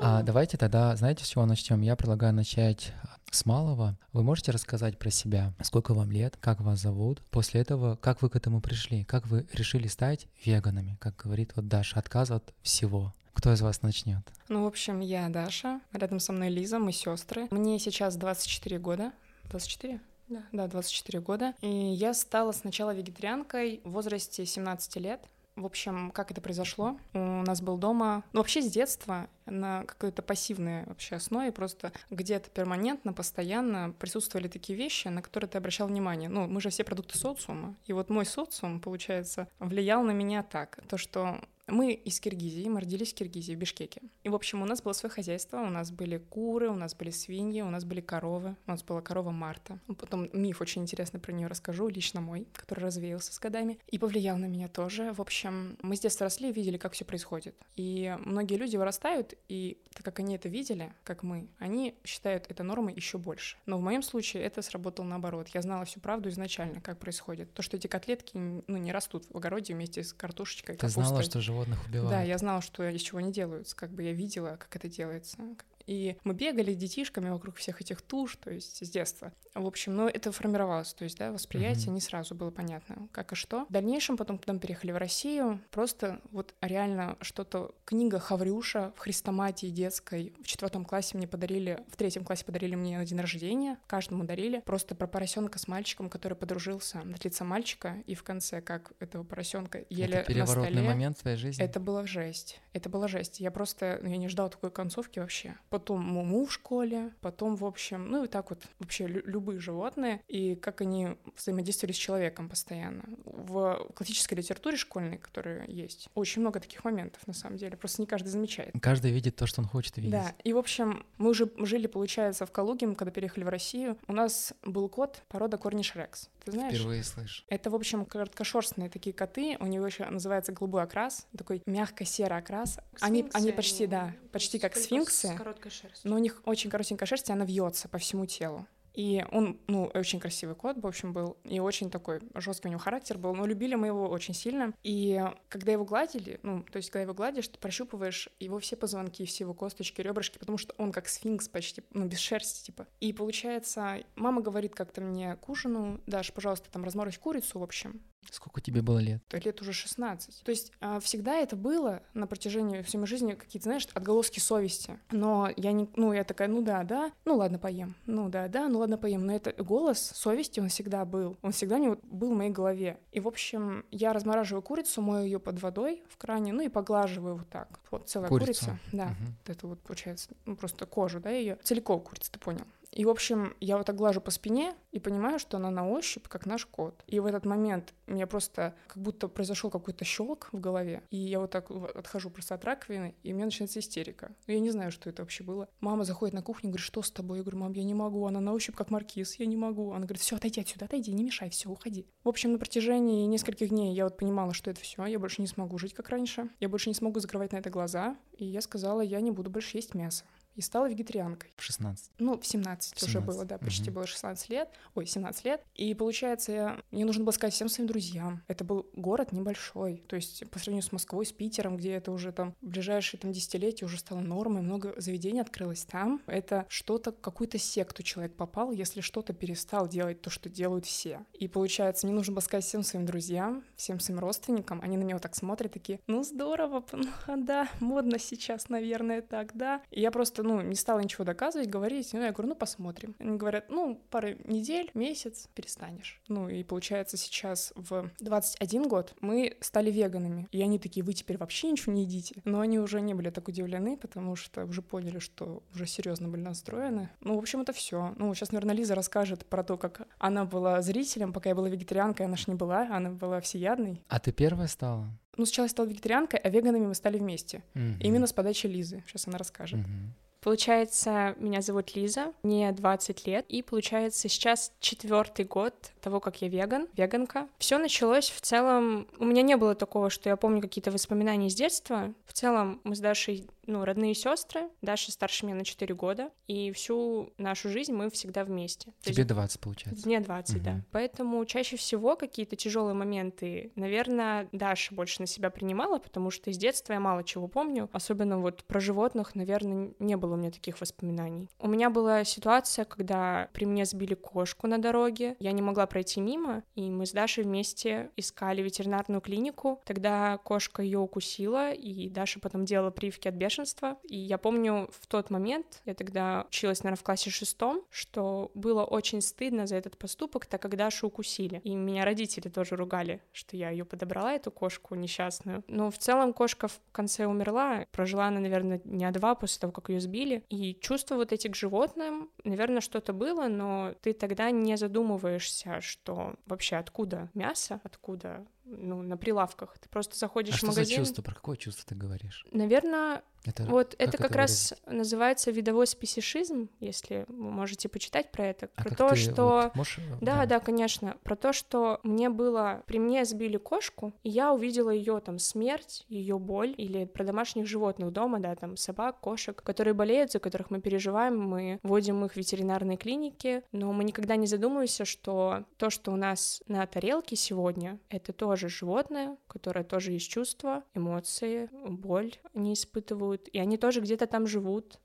А, 0.00 0.22
давайте 0.22 0.56
тогда, 0.56 0.94
знаете, 0.94 1.24
с 1.24 1.28
чего 1.28 1.44
начнем? 1.44 1.80
Я 1.80 1.96
предлагаю 1.96 2.32
начать 2.32 2.92
с 3.30 3.44
малого. 3.46 3.98
Вы 4.12 4.22
можете 4.22 4.52
рассказать 4.52 4.98
про 4.98 5.10
себя? 5.10 5.52
Сколько 5.62 5.94
вам 5.94 6.10
лет? 6.10 6.36
Как 6.40 6.60
вас 6.60 6.80
зовут? 6.80 7.22
После 7.30 7.60
этого, 7.60 7.96
как 7.96 8.22
вы 8.22 8.30
к 8.30 8.36
этому 8.36 8.60
пришли? 8.60 9.04
Как 9.04 9.26
вы 9.26 9.46
решили 9.52 9.86
стать 9.88 10.26
веганами? 10.44 10.96
Как 11.00 11.16
говорит 11.16 11.52
вот 11.56 11.68
Даша, 11.68 11.98
отказ 11.98 12.30
от 12.30 12.52
всего. 12.62 13.12
Кто 13.32 13.52
из 13.52 13.60
вас 13.60 13.82
начнет? 13.82 14.22
Ну, 14.48 14.64
в 14.64 14.66
общем, 14.66 15.00
я 15.00 15.28
Даша, 15.28 15.80
рядом 15.92 16.18
со 16.18 16.32
мной 16.32 16.48
Лиза, 16.48 16.78
мы 16.78 16.92
сестры. 16.92 17.46
Мне 17.50 17.78
сейчас 17.78 18.16
24 18.16 18.78
года. 18.78 19.12
24? 19.44 20.00
Да. 20.28 20.42
Да, 20.52 20.66
24 20.66 21.20
года. 21.20 21.54
И 21.60 21.68
я 21.68 22.14
стала 22.14 22.52
сначала 22.52 22.94
вегетарианкой 22.94 23.80
в 23.84 23.90
возрасте 23.90 24.44
17 24.44 24.96
лет. 24.96 25.20
В 25.58 25.66
общем, 25.66 26.10
как 26.12 26.30
это 26.30 26.40
произошло? 26.40 26.98
У 27.14 27.18
нас 27.18 27.60
был 27.60 27.78
дома, 27.78 28.22
ну 28.32 28.40
вообще 28.40 28.62
с 28.62 28.70
детства 28.70 29.28
на 29.44 29.84
какой-то 29.84 30.22
пассивной 30.22 30.84
вообще 30.84 31.16
основе, 31.16 31.50
просто 31.50 31.92
где-то 32.10 32.50
перманентно, 32.50 33.12
постоянно 33.12 33.92
присутствовали 33.98 34.46
такие 34.48 34.78
вещи, 34.78 35.08
на 35.08 35.20
которые 35.20 35.48
ты 35.48 35.58
обращал 35.58 35.88
внимание. 35.88 36.28
Ну, 36.28 36.46
мы 36.46 36.60
же 36.60 36.70
все 36.70 36.84
продукты 36.84 37.18
социума, 37.18 37.74
и 37.86 37.92
вот 37.92 38.08
мой 38.08 38.24
социум, 38.24 38.80
получается, 38.80 39.48
влиял 39.58 40.02
на 40.02 40.12
меня 40.12 40.42
так, 40.42 40.78
то, 40.88 40.96
что 40.96 41.40
мы 41.68 41.92
из 41.92 42.20
Киргизии, 42.20 42.68
мы 42.68 42.80
родились 42.80 43.12
в 43.12 43.16
Киргизии, 43.16 43.54
в 43.54 43.58
Бишкеке. 43.58 44.02
И, 44.24 44.28
в 44.28 44.34
общем, 44.34 44.62
у 44.62 44.64
нас 44.64 44.82
было 44.82 44.92
свое 44.92 45.12
хозяйство, 45.12 45.58
у 45.58 45.70
нас 45.70 45.90
были 45.90 46.18
куры, 46.18 46.68
у 46.68 46.74
нас 46.74 46.94
были 46.94 47.10
свиньи, 47.10 47.62
у 47.62 47.70
нас 47.70 47.84
были 47.84 48.00
коровы, 48.00 48.56
у 48.66 48.70
нас 48.70 48.82
была 48.82 49.00
корова 49.00 49.30
Марта. 49.30 49.78
Потом 49.86 50.28
миф 50.32 50.60
очень 50.60 50.82
интересный 50.82 51.20
про 51.20 51.32
нее 51.32 51.46
расскажу, 51.46 51.88
лично 51.88 52.20
мой, 52.20 52.46
который 52.54 52.80
развеялся 52.80 53.32
с 53.32 53.38
годами 53.38 53.78
и 53.88 53.98
повлиял 53.98 54.38
на 54.38 54.46
меня 54.46 54.68
тоже. 54.68 55.12
В 55.12 55.20
общем, 55.20 55.76
мы 55.82 55.96
с 55.96 56.00
детства 56.00 56.24
росли 56.24 56.48
и 56.48 56.52
видели, 56.52 56.78
как 56.78 56.92
все 56.92 57.04
происходит. 57.04 57.54
И 57.76 58.16
многие 58.24 58.56
люди 58.56 58.76
вырастают, 58.76 59.34
и 59.48 59.78
так 59.92 60.04
как 60.04 60.20
они 60.20 60.36
это 60.36 60.48
видели, 60.48 60.92
как 61.04 61.22
мы, 61.22 61.48
они 61.58 61.94
считают 62.04 62.46
это 62.48 62.62
нормой 62.62 62.94
еще 62.94 63.18
больше. 63.18 63.56
Но 63.66 63.78
в 63.78 63.82
моем 63.82 64.02
случае 64.02 64.42
это 64.44 64.62
сработало 64.62 65.06
наоборот. 65.06 65.48
Я 65.54 65.62
знала 65.62 65.84
всю 65.84 66.00
правду 66.00 66.28
изначально, 66.28 66.80
как 66.80 66.98
происходит. 66.98 67.52
То, 67.52 67.62
что 67.62 67.76
эти 67.76 67.86
котлетки 67.86 68.36
ну, 68.36 68.76
не 68.76 68.92
растут 68.92 69.26
в 69.30 69.36
огороде 69.36 69.74
вместе 69.74 70.02
с 70.02 70.12
картошечкой, 70.12 70.76
Ты 70.76 70.80
капустой. 70.80 71.04
знала, 71.04 71.22
что 71.22 71.40
животные 71.40 71.57
животных 71.58 71.86
убивают. 71.86 72.10
Да, 72.10 72.22
я 72.22 72.38
знала, 72.38 72.60
что 72.60 72.88
из 72.88 73.00
чего 73.00 73.18
они 73.18 73.32
делаются, 73.32 73.76
как 73.76 73.90
бы 73.90 74.02
я 74.02 74.12
видела, 74.12 74.56
как 74.56 74.76
это 74.76 74.88
делается. 74.88 75.38
И 75.88 76.18
мы 76.22 76.34
бегали 76.34 76.74
детишками 76.74 77.30
вокруг 77.30 77.56
всех 77.56 77.80
этих 77.80 78.02
туш, 78.02 78.36
то 78.36 78.50
есть 78.50 78.84
с 78.84 78.90
детства. 78.90 79.32
В 79.54 79.66
общем, 79.66 79.96
ну 79.96 80.06
это 80.06 80.30
формировалось, 80.32 80.92
то 80.92 81.04
есть, 81.04 81.16
да, 81.16 81.32
восприятие 81.32 81.86
mm-hmm. 81.86 81.94
не 81.94 82.00
сразу 82.00 82.34
было 82.34 82.50
понятно, 82.50 83.08
как 83.10 83.32
и 83.32 83.34
что. 83.34 83.64
В 83.64 83.72
дальнейшем 83.72 84.18
потом, 84.18 84.38
потом 84.38 84.58
переехали 84.58 84.92
в 84.92 84.98
Россию, 84.98 85.62
просто 85.70 86.20
вот 86.30 86.54
реально 86.60 87.16
что-то, 87.22 87.74
книга 87.86 88.18
Хаврюша 88.18 88.92
в 88.96 88.98
хрестоматии 88.98 89.68
детской 89.68 90.34
в 90.42 90.46
четвертом 90.46 90.84
классе 90.84 91.16
мне 91.16 91.26
подарили, 91.26 91.82
в 91.90 91.96
третьем 91.96 92.22
классе 92.22 92.44
подарили 92.44 92.74
мне 92.74 92.98
на 92.98 93.06
день 93.06 93.18
рождения, 93.18 93.78
каждому 93.86 94.24
дарили, 94.24 94.60
просто 94.66 94.94
про 94.94 95.06
поросенка 95.06 95.58
с 95.58 95.68
мальчиком, 95.68 96.10
который 96.10 96.34
подружился 96.34 96.98
от 96.98 97.24
лица 97.24 97.44
мальчика, 97.44 97.96
и 98.06 98.14
в 98.14 98.22
конце, 98.22 98.60
как 98.60 98.92
этого 98.98 99.24
поросенка 99.24 99.86
ели 99.88 100.18
это 100.18 100.26
переворотный 100.26 100.64
на 100.64 100.70
столе. 100.70 100.88
момент 100.88 101.18
в 101.18 101.22
твоей 101.22 101.38
жизни? 101.38 101.64
Это 101.64 101.80
была 101.80 102.06
жесть, 102.06 102.60
это 102.78 102.88
была 102.88 103.08
жесть. 103.08 103.40
Я 103.40 103.50
просто, 103.50 103.98
ну, 104.02 104.08
я 104.08 104.16
не 104.16 104.28
ждала 104.28 104.48
такой 104.48 104.70
концовки 104.70 105.18
вообще 105.18 105.56
потом 105.70 106.00
муму 106.02 106.46
в 106.46 106.52
школе, 106.52 107.12
потом, 107.20 107.56
в 107.56 107.64
общем, 107.64 108.10
ну 108.10 108.24
и 108.24 108.28
так 108.28 108.50
вот 108.50 108.62
вообще 108.78 109.06
лю- 109.06 109.22
любые 109.26 109.60
животные, 109.60 110.22
и 110.28 110.54
как 110.54 110.80
они 110.80 111.16
взаимодействовали 111.36 111.92
с 111.92 111.96
человеком 111.96 112.48
постоянно. 112.48 113.04
В 113.24 113.88
классической 113.94 114.34
литературе 114.34 114.76
школьной, 114.76 115.18
которая 115.18 115.66
есть, 115.66 116.08
очень 116.14 116.40
много 116.40 116.60
таких 116.60 116.84
моментов, 116.84 117.26
на 117.26 117.34
самом 117.34 117.56
деле, 117.58 117.76
просто 117.76 118.02
не 118.02 118.06
каждый 118.06 118.28
замечает. 118.28 118.74
Каждый 118.80 119.10
видит 119.10 119.36
то, 119.36 119.46
что 119.46 119.60
он 119.60 119.68
хочет 119.68 119.96
видеть. 119.96 120.12
Да, 120.12 120.32
и, 120.44 120.52
в 120.52 120.58
общем, 120.58 121.04
мы 121.18 121.30
уже 121.30 121.50
жили, 121.58 121.86
получается, 121.86 122.46
в 122.46 122.52
Калуге, 122.52 122.94
когда 122.94 123.10
переехали 123.10 123.44
в 123.44 123.48
Россию. 123.48 123.98
У 124.06 124.12
нас 124.12 124.54
был 124.64 124.88
кот 124.88 125.22
порода 125.28 125.58
Корниш 125.58 125.94
Рекс. 125.94 126.30
Ты 126.50 126.56
знаешь? 126.56 126.74
Впервые 126.74 127.04
слышу. 127.04 127.44
Это, 127.48 127.70
в 127.70 127.74
общем, 127.74 128.04
короткошерстные 128.04 128.88
такие 128.88 129.12
коты. 129.12 129.56
У 129.60 129.66
него 129.66 129.86
еще 129.86 130.04
называется 130.06 130.52
голубой 130.52 130.82
окрас, 130.82 131.26
такой 131.36 131.62
мягко-серый 131.66 132.38
окрас. 132.38 132.78
Они, 133.00 133.20
Сфинксы 133.20 133.36
они 133.36 133.52
почти, 133.52 133.84
они, 133.84 133.90
да, 133.90 134.14
почти 134.32 134.58
как 134.58 134.76
сфинксы, 134.76 135.28
С 135.28 135.36
короткой 135.36 135.70
шерстью. 135.70 136.10
но 136.10 136.16
у 136.16 136.18
них 136.18 136.40
очень 136.44 136.70
коротенькая 136.70 137.06
шерсть, 137.06 137.28
и 137.28 137.32
она 137.32 137.44
вьется 137.44 137.88
по 137.88 137.98
всему 137.98 138.26
телу. 138.26 138.66
И 138.94 139.24
он, 139.30 139.58
ну, 139.66 139.86
очень 139.94 140.20
красивый 140.20 140.54
кот, 140.54 140.78
в 140.78 140.86
общем, 140.86 141.12
был, 141.12 141.36
и 141.44 141.60
очень 141.60 141.90
такой 141.90 142.20
жесткий 142.34 142.68
у 142.68 142.70
него 142.70 142.80
характер 142.80 143.18
был, 143.18 143.34
но 143.34 143.46
любили 143.46 143.74
мы 143.74 143.88
его 143.88 144.08
очень 144.08 144.34
сильно. 144.34 144.72
И 144.82 145.22
когда 145.48 145.72
его 145.72 145.84
гладили, 145.84 146.40
ну, 146.42 146.62
то 146.62 146.78
есть, 146.78 146.90
когда 146.90 147.02
его 147.02 147.14
гладишь, 147.14 147.48
ты 147.48 147.58
прощупываешь 147.58 148.28
его 148.40 148.58
все 148.58 148.76
позвонки, 148.76 149.24
все 149.24 149.44
его 149.44 149.54
косточки, 149.54 150.00
ребрышки, 150.00 150.38
потому 150.38 150.58
что 150.58 150.74
он 150.78 150.92
как 150.92 151.08
сфинкс 151.08 151.48
почти, 151.48 151.82
ну, 151.92 152.06
без 152.06 152.18
шерсти, 152.18 152.66
типа. 152.66 152.86
И 153.00 153.12
получается, 153.12 153.98
мама 154.16 154.42
говорит 154.42 154.74
как-то 154.74 155.00
мне 155.00 155.36
к 155.36 155.48
ужину, 155.48 156.00
Даш, 156.06 156.32
пожалуйста, 156.32 156.70
там 156.70 156.84
разморозь 156.84 157.18
курицу, 157.18 157.58
в 157.58 157.62
общем, 157.62 158.00
Сколько 158.30 158.60
тебе 158.60 158.82
было 158.82 158.98
лет? 158.98 159.22
лет 159.32 159.60
уже 159.62 159.72
16. 159.72 160.42
То 160.44 160.50
есть 160.50 160.72
а, 160.80 161.00
всегда 161.00 161.36
это 161.36 161.56
было 161.56 162.02
на 162.14 162.26
протяжении 162.26 162.82
всей 162.82 162.98
моей 162.98 163.08
жизни 163.08 163.32
какие-то, 163.32 163.64
знаешь, 163.64 163.88
отголоски 163.94 164.40
совести. 164.40 164.98
Но 165.10 165.50
я 165.56 165.72
не, 165.72 165.88
ну, 165.96 166.12
я 166.12 166.24
такая, 166.24 166.48
ну 166.48 166.62
да, 166.62 166.82
да, 166.84 167.10
ну 167.24 167.36
ладно, 167.36 167.58
поем. 167.58 167.94
Ну 168.06 168.28
да, 168.28 168.48
да, 168.48 168.68
ну 168.68 168.80
ладно, 168.80 168.98
поем. 168.98 169.24
Но 169.26 169.34
это 169.34 169.52
голос 169.62 169.98
совести, 169.98 170.60
он 170.60 170.68
всегда 170.68 171.04
был. 171.04 171.36
Он 171.42 171.52
всегда 171.52 171.78
не 171.78 171.96
был 172.02 172.32
в 172.32 172.36
моей 172.36 172.50
голове. 172.50 172.98
И, 173.12 173.20
в 173.20 173.28
общем, 173.28 173.84
я 173.90 174.12
размораживаю 174.12 174.62
курицу, 174.62 175.00
мою 175.00 175.24
ее 175.24 175.40
под 175.40 175.60
водой 175.60 176.02
в 176.08 176.16
кране, 176.16 176.52
ну 176.52 176.62
и 176.62 176.68
поглаживаю 176.68 177.36
вот 177.36 177.48
так. 177.48 177.80
Вот 177.90 178.08
целая 178.08 178.28
Курицу? 178.28 178.46
курица. 178.66 178.78
Да. 178.92 179.14
Вот 179.18 179.56
это 179.56 179.66
вот 179.66 179.80
получается, 179.80 180.30
ну, 180.44 180.56
просто 180.56 180.86
кожу, 180.86 181.20
да, 181.20 181.30
ее. 181.30 181.58
Целиком 181.62 182.00
курица, 182.00 182.30
ты 182.32 182.38
понял. 182.38 182.64
И, 182.90 183.04
в 183.04 183.10
общем, 183.10 183.54
я 183.60 183.76
вот 183.76 183.86
так 183.86 183.96
глажу 183.96 184.20
по 184.20 184.30
спине 184.30 184.74
и 184.92 184.98
понимаю, 184.98 185.38
что 185.38 185.56
она 185.56 185.70
на 185.70 185.88
ощупь, 185.88 186.26
как 186.28 186.46
наш 186.46 186.66
кот. 186.66 187.02
И 187.06 187.20
в 187.20 187.26
этот 187.26 187.44
момент 187.44 187.94
мне 188.06 188.26
просто 188.26 188.74
как 188.86 189.02
будто 189.02 189.28
произошел 189.28 189.70
какой-то 189.70 190.04
щелк 190.04 190.48
в 190.52 190.60
голове. 190.60 191.02
И 191.10 191.16
я 191.16 191.40
вот 191.40 191.50
так 191.50 191.70
отхожу 191.70 192.30
просто 192.30 192.54
от 192.54 192.64
раковины, 192.64 193.14
и 193.22 193.32
у 193.32 193.36
меня 193.36 193.46
начинается 193.46 193.80
истерика. 193.80 194.34
Ну, 194.46 194.54
Я 194.54 194.60
не 194.60 194.70
знаю, 194.70 194.90
что 194.90 195.10
это 195.10 195.22
вообще 195.22 195.44
было. 195.44 195.68
Мама 195.80 196.04
заходит 196.04 196.34
на 196.34 196.42
кухню 196.42 196.68
и 196.68 196.72
говорит, 196.72 196.84
что 196.84 197.02
с 197.02 197.10
тобой? 197.10 197.38
Я 197.38 197.44
говорю, 197.44 197.58
мам, 197.58 197.72
я 197.72 197.84
не 197.84 197.94
могу, 197.94 198.26
она 198.26 198.40
на 198.40 198.52
ощупь 198.52 198.74
как 198.74 198.90
маркиз, 198.90 199.34
я 199.34 199.46
не 199.46 199.56
могу. 199.56 199.90
Она 199.92 200.06
говорит, 200.06 200.22
все, 200.22 200.36
отойди 200.36 200.60
отсюда, 200.60 200.86
отойди, 200.86 201.12
не 201.12 201.24
мешай, 201.24 201.50
все, 201.50 201.68
уходи. 201.68 202.06
В 202.24 202.28
общем, 202.28 202.52
на 202.52 202.58
протяжении 202.58 203.26
нескольких 203.26 203.68
дней 203.68 203.94
я 203.94 204.04
вот 204.04 204.16
понимала, 204.16 204.54
что 204.54 204.70
это 204.70 204.80
все, 204.80 205.04
я 205.04 205.18
больше 205.18 205.42
не 205.42 205.48
смогу 205.48 205.78
жить 205.78 205.94
как 205.94 206.08
раньше, 206.08 206.48
я 206.60 206.68
больше 206.68 206.88
не 206.88 206.94
смогу 206.94 207.20
закрывать 207.20 207.52
на 207.52 207.58
это 207.58 207.70
глаза, 207.70 208.16
и 208.36 208.44
я 208.44 208.60
сказала, 208.60 209.00
я 209.00 209.20
не 209.20 209.30
буду 209.30 209.50
больше 209.50 209.76
есть 209.76 209.94
мясо. 209.94 210.24
И 210.58 210.60
стала 210.60 210.90
вегетарианкой. 210.90 211.52
В 211.56 211.62
16. 211.62 212.10
Ну, 212.18 212.36
в 212.36 212.44
17, 212.44 212.94
В 212.94 213.02
уже 213.04 213.12
17, 213.12 213.26
было, 213.28 213.44
да, 213.44 213.58
почти 213.58 213.84
мгм. 213.84 213.94
было 213.94 214.06
16 214.08 214.48
лет. 214.48 214.68
Ой, 214.96 215.06
17 215.06 215.44
лет. 215.44 215.62
И 215.76 215.94
получается, 215.94 216.80
мне 216.90 217.04
нужно 217.04 217.22
было 217.22 217.30
сказать 217.30 217.54
всем 217.54 217.68
своим 217.68 217.86
друзьям. 217.86 218.42
Это 218.48 218.64
был 218.64 218.88
город 218.92 219.30
небольшой. 219.30 220.02
То 220.08 220.16
есть 220.16 220.50
по 220.50 220.58
сравнению 220.58 220.82
с 220.82 220.90
Москвой, 220.90 221.26
с 221.26 221.32
Питером, 221.32 221.76
где 221.76 221.92
это 221.92 222.10
уже 222.10 222.32
там 222.32 222.56
в 222.60 222.66
ближайшие 222.66 223.20
там 223.20 223.30
десятилетия 223.30 223.84
уже 223.84 223.98
стало 223.98 224.18
нормой, 224.18 224.62
много 224.62 224.94
заведений 224.96 225.40
открылось 225.40 225.84
там. 225.84 226.20
Это 226.26 226.66
что-то, 226.68 227.12
какую-то 227.12 227.58
секту 227.58 228.02
человек 228.02 228.34
попал, 228.34 228.72
если 228.72 229.00
что-то 229.00 229.32
перестал 229.32 229.86
делать 229.86 230.20
то, 230.22 230.30
что 230.30 230.48
делают 230.48 230.86
все. 230.86 231.24
И 231.34 231.46
получается, 231.46 232.08
мне 232.08 232.16
нужно 232.16 232.34
было 232.34 232.42
сказать 232.42 232.64
всем 232.64 232.82
своим 232.82 233.06
друзьям, 233.06 233.62
всем 233.76 234.00
своим 234.00 234.18
родственникам. 234.18 234.80
Они 234.82 234.96
на 234.96 235.04
меня 235.04 235.14
вот 235.14 235.22
так 235.22 235.36
смотрят, 235.36 235.72
такие, 235.72 236.00
ну 236.08 236.24
здорово, 236.24 236.84
ну, 236.92 237.06
да, 237.36 237.68
модно 237.78 238.18
сейчас, 238.18 238.68
наверное, 238.68 239.22
так, 239.22 239.56
да. 239.56 239.82
И 239.90 240.00
я 240.00 240.10
просто, 240.10 240.42
ну, 240.48 240.62
не 240.62 240.74
стала 240.74 241.00
ничего 241.00 241.24
доказывать, 241.24 241.68
говорить. 241.68 242.10
Ну, 242.14 242.22
я 242.22 242.32
говорю, 242.32 242.48
ну, 242.48 242.54
посмотрим. 242.54 243.14
Они 243.18 243.36
говорят, 243.36 243.66
ну, 243.68 244.00
пару 244.10 244.28
недель, 244.44 244.90
месяц, 244.94 245.48
перестанешь. 245.54 246.22
Ну, 246.28 246.48
и 246.48 246.64
получается, 246.64 247.16
сейчас 247.16 247.72
в 247.76 248.10
21 248.20 248.88
год 248.88 249.14
мы 249.20 249.56
стали 249.60 249.90
веганами. 249.90 250.48
И 250.50 250.62
они 250.62 250.78
такие, 250.78 251.04
вы 251.04 251.12
теперь 251.12 251.36
вообще 251.36 251.70
ничего 251.70 251.92
не 251.92 252.02
едите. 252.04 252.40
Но 252.44 252.60
они 252.60 252.78
уже 252.78 253.00
не 253.00 253.14
были 253.14 253.30
так 253.30 253.48
удивлены, 253.48 253.96
потому 253.98 254.36
что 254.36 254.64
уже 254.64 254.80
поняли, 254.80 255.18
что 255.18 255.62
уже 255.74 255.86
серьезно 255.86 256.28
были 256.28 256.40
настроены. 256.40 257.10
Ну, 257.20 257.36
в 257.36 257.38
общем, 257.38 257.60
это 257.60 257.72
все. 257.72 258.14
Ну, 258.16 258.34
сейчас, 258.34 258.50
наверное, 258.50 258.74
Лиза 258.74 258.94
расскажет 258.94 259.44
про 259.44 259.62
то, 259.62 259.76
как 259.76 260.08
она 260.18 260.46
была 260.46 260.80
зрителем, 260.80 261.32
пока 261.32 261.50
я 261.50 261.54
была 261.54 261.68
вегетарианкой, 261.68 262.26
она 262.26 262.36
ж 262.36 262.46
не 262.46 262.54
была, 262.54 262.88
она 262.90 263.10
была 263.10 263.40
всеядной. 263.40 264.02
А 264.08 264.18
ты 264.18 264.32
первая 264.32 264.68
стала? 264.68 265.06
Ну, 265.38 265.46
сначала 265.46 265.66
я 265.66 265.70
стала 265.70 265.86
вегетарианкой, 265.86 266.40
а 266.40 266.48
веганами 266.48 266.86
мы 266.86 266.94
стали 266.94 267.16
вместе. 267.18 267.62
Мгм. 267.74 267.98
Именно 268.00 268.26
с 268.26 268.32
подачи 268.32 268.66
Лизы. 268.66 269.04
Сейчас 269.06 269.28
она 269.28 269.38
расскажет. 269.38 269.78
Мгм. 269.78 270.14
Получается, 270.40 271.34
меня 271.38 271.60
зовут 271.60 271.94
Лиза, 271.96 272.32
мне 272.42 272.70
20 272.72 273.26
лет, 273.26 273.44
и 273.48 273.62
получается 273.62 274.28
сейчас 274.28 274.72
четвертый 274.80 275.44
год 275.44 275.74
того, 276.00 276.20
как 276.20 276.40
я 276.42 276.48
веган, 276.48 276.86
веганка. 276.94 277.48
Все 277.58 277.78
началось 277.78 278.30
в 278.30 278.40
целом, 278.40 279.08
у 279.18 279.24
меня 279.24 279.42
не 279.42 279.56
было 279.56 279.74
такого, 279.74 280.10
что 280.10 280.28
я 280.28 280.36
помню 280.36 280.62
какие-то 280.62 280.90
воспоминания 280.90 281.48
из 281.48 281.54
детства. 281.54 282.14
В 282.24 282.32
целом 282.32 282.80
мы 282.84 282.94
с 282.94 283.00
Дашей, 283.00 283.48
ну, 283.68 283.84
родные 283.84 284.14
сестры, 284.14 284.68
Даша 284.80 285.12
старше 285.12 285.44
меня 285.46 285.54
на 285.54 285.64
4 285.64 285.94
года, 285.94 286.30
и 286.46 286.72
всю 286.72 287.32
нашу 287.36 287.68
жизнь 287.68 287.92
мы 287.92 288.10
всегда 288.10 288.42
вместе. 288.42 288.92
То 289.02 289.10
Тебе 289.10 289.18
есть 289.18 289.28
20, 289.28 289.60
получается. 289.60 290.06
мне 290.06 290.20
20, 290.20 290.62
да. 290.62 290.72
Мгм. 290.72 290.84
Поэтому 290.90 291.44
чаще 291.44 291.76
всего 291.76 292.16
какие-то 292.16 292.56
тяжелые 292.56 292.94
моменты, 292.94 293.70
наверное, 293.76 294.48
Даша 294.52 294.94
больше 294.94 295.20
на 295.20 295.26
себя 295.26 295.50
принимала, 295.50 295.98
потому 295.98 296.30
что 296.30 296.50
из 296.50 296.56
детства 296.56 296.94
я 296.94 297.00
мало 297.00 297.22
чего 297.22 297.46
помню. 297.46 297.90
Особенно 297.92 298.38
вот 298.38 298.64
про 298.64 298.80
животных, 298.80 299.34
наверное, 299.34 299.92
не 299.98 300.16
было 300.16 300.34
у 300.34 300.36
меня 300.36 300.50
таких 300.50 300.80
воспоминаний. 300.80 301.48
У 301.60 301.68
меня 301.68 301.90
была 301.90 302.24
ситуация, 302.24 302.86
когда 302.86 303.50
при 303.52 303.66
мне 303.66 303.84
сбили 303.84 304.14
кошку 304.14 304.66
на 304.66 304.78
дороге, 304.78 305.36
я 305.40 305.52
не 305.52 305.60
могла 305.60 305.86
пройти 305.86 306.20
мимо, 306.22 306.62
и 306.74 306.88
мы 306.90 307.04
с 307.04 307.12
Дашей 307.12 307.44
вместе 307.44 308.10
искали 308.16 308.62
ветеринарную 308.62 309.20
клинику. 309.20 309.82
Тогда 309.84 310.38
кошка 310.38 310.82
ее 310.82 310.98
укусила, 310.98 311.70
и 311.72 312.08
Даша 312.08 312.40
потом 312.40 312.64
делала 312.64 312.90
прививки 312.90 313.28
от 313.28 313.34
бешенства. 313.34 313.57
И 314.04 314.16
я 314.16 314.38
помню 314.38 314.88
в 314.92 315.06
тот 315.06 315.30
момент, 315.30 315.82
я 315.84 315.94
тогда 315.94 316.44
училась, 316.48 316.82
наверное, 316.82 317.00
в 317.00 317.02
классе 317.02 317.30
шестом, 317.30 317.84
что 317.90 318.50
было 318.54 318.84
очень 318.84 319.20
стыдно 319.20 319.66
за 319.66 319.76
этот 319.76 319.96
поступок, 319.98 320.46
так 320.46 320.62
как 320.62 320.76
Дашу 320.76 321.08
укусили. 321.08 321.60
И 321.64 321.74
меня 321.74 322.04
родители 322.04 322.48
тоже 322.48 322.76
ругали, 322.76 323.20
что 323.32 323.56
я 323.56 323.70
ее 323.70 323.84
подобрала, 323.84 324.34
эту 324.34 324.50
кошку 324.50 324.94
несчастную. 324.94 325.64
Но 325.68 325.90
в 325.90 325.98
целом 325.98 326.32
кошка 326.32 326.68
в 326.68 326.80
конце 326.92 327.26
умерла. 327.26 327.86
Прожила 327.92 328.26
она, 328.26 328.40
наверное, 328.40 328.78
дня 328.78 329.10
два 329.10 329.34
после 329.34 329.60
того, 329.60 329.72
как 329.72 329.88
ее 329.88 330.00
сбили. 330.00 330.44
И 330.48 330.74
чувства 330.74 331.16
вот 331.16 331.32
эти 331.32 331.48
к 331.48 331.56
животным, 331.56 332.30
наверное, 332.44 332.80
что-то 332.80 333.12
было, 333.12 333.48
но 333.48 333.94
ты 334.02 334.12
тогда 334.12 334.50
не 334.50 334.76
задумываешься, 334.76 335.80
что 335.80 336.34
вообще 336.46 336.76
откуда 336.76 337.30
мясо, 337.34 337.80
откуда 337.84 338.46
ну, 338.70 339.02
на 339.02 339.16
прилавках. 339.16 339.78
Ты 339.78 339.88
просто 339.88 340.14
А 340.14 340.18
заходишь 340.18 340.54
в 340.54 340.58
что 340.58 340.66
за 340.66 340.80
магазин. 340.80 340.98
чувство? 340.98 341.22
Про 341.22 341.34
какое 341.34 341.56
чувство 341.56 341.84
ты 341.86 341.94
говоришь? 341.94 342.46
Наверное, 342.52 343.22
Это 343.44 343.64
вот 343.64 343.94
это 343.98 344.12
как 344.12 344.20
как 344.20 344.30
это 344.30 344.38
раз 344.38 344.74
называется 344.86 345.50
видовой 345.50 345.86
спесишизм, 345.86 346.68
если 346.80 347.24
вы 347.28 347.50
можете 347.50 347.88
почитать 347.88 348.30
про 348.30 348.46
это. 348.46 348.68
А 348.74 348.82
про 348.82 348.88
как 348.90 348.98
то, 348.98 349.16
что... 349.16 349.44
вот 349.44 349.74
можешь, 349.76 349.98
э, 349.98 350.18
Да, 350.20 350.44
да, 350.46 350.60
конечно. 350.60 351.16
Про 351.22 351.36
то, 351.36 351.52
что 351.52 352.00
мне 352.02 352.28
было... 352.28 352.82
При 352.86 352.98
мне 352.98 353.24
сбили 353.24 353.56
кошку, 353.56 354.12
и 354.22 354.30
я 354.30 354.52
увидела 354.52 354.90
ее 354.90 355.20
там 355.20 355.38
смерть, 355.38 356.04
ее 356.08 356.38
боль, 356.38 356.74
или 356.76 357.04
про 357.04 357.24
домашних 357.24 357.66
животных 357.66 358.12
дома, 358.12 358.40
да, 358.40 358.54
там 358.54 358.76
собак, 358.76 359.20
кошек, 359.20 359.62
которые 359.62 359.94
болеют, 359.94 360.32
за 360.32 360.40
которых 360.40 360.70
мы 360.70 360.80
переживаем, 360.80 361.38
мы 361.38 361.80
вводим 361.82 362.24
их 362.24 362.32
в 362.32 362.36
ветеринарные 362.36 362.96
клиники, 362.96 363.62
но 363.72 363.92
мы 363.92 364.04
никогда 364.04 364.36
не 364.36 364.46
задумываемся, 364.46 365.04
что 365.04 365.64
то, 365.76 365.90
что 365.90 366.12
у 366.12 366.16
нас 366.16 366.62
на 366.66 366.86
тарелке 366.86 367.36
сегодня, 367.36 367.98
это 368.10 368.32
тоже 368.32 368.57
животное, 368.66 369.36
которое 369.46 369.84
тоже 369.84 370.10
есть 370.10 370.28
чувства, 370.28 370.82
эмоции, 370.94 371.70
боль 371.88 372.32
они 372.52 372.72
испытывают, 372.72 373.46
и 373.52 373.60
они 373.60 373.78
тоже 373.78 374.00
где-то 374.00 374.26
там 374.26 374.48
живут, 374.48 374.98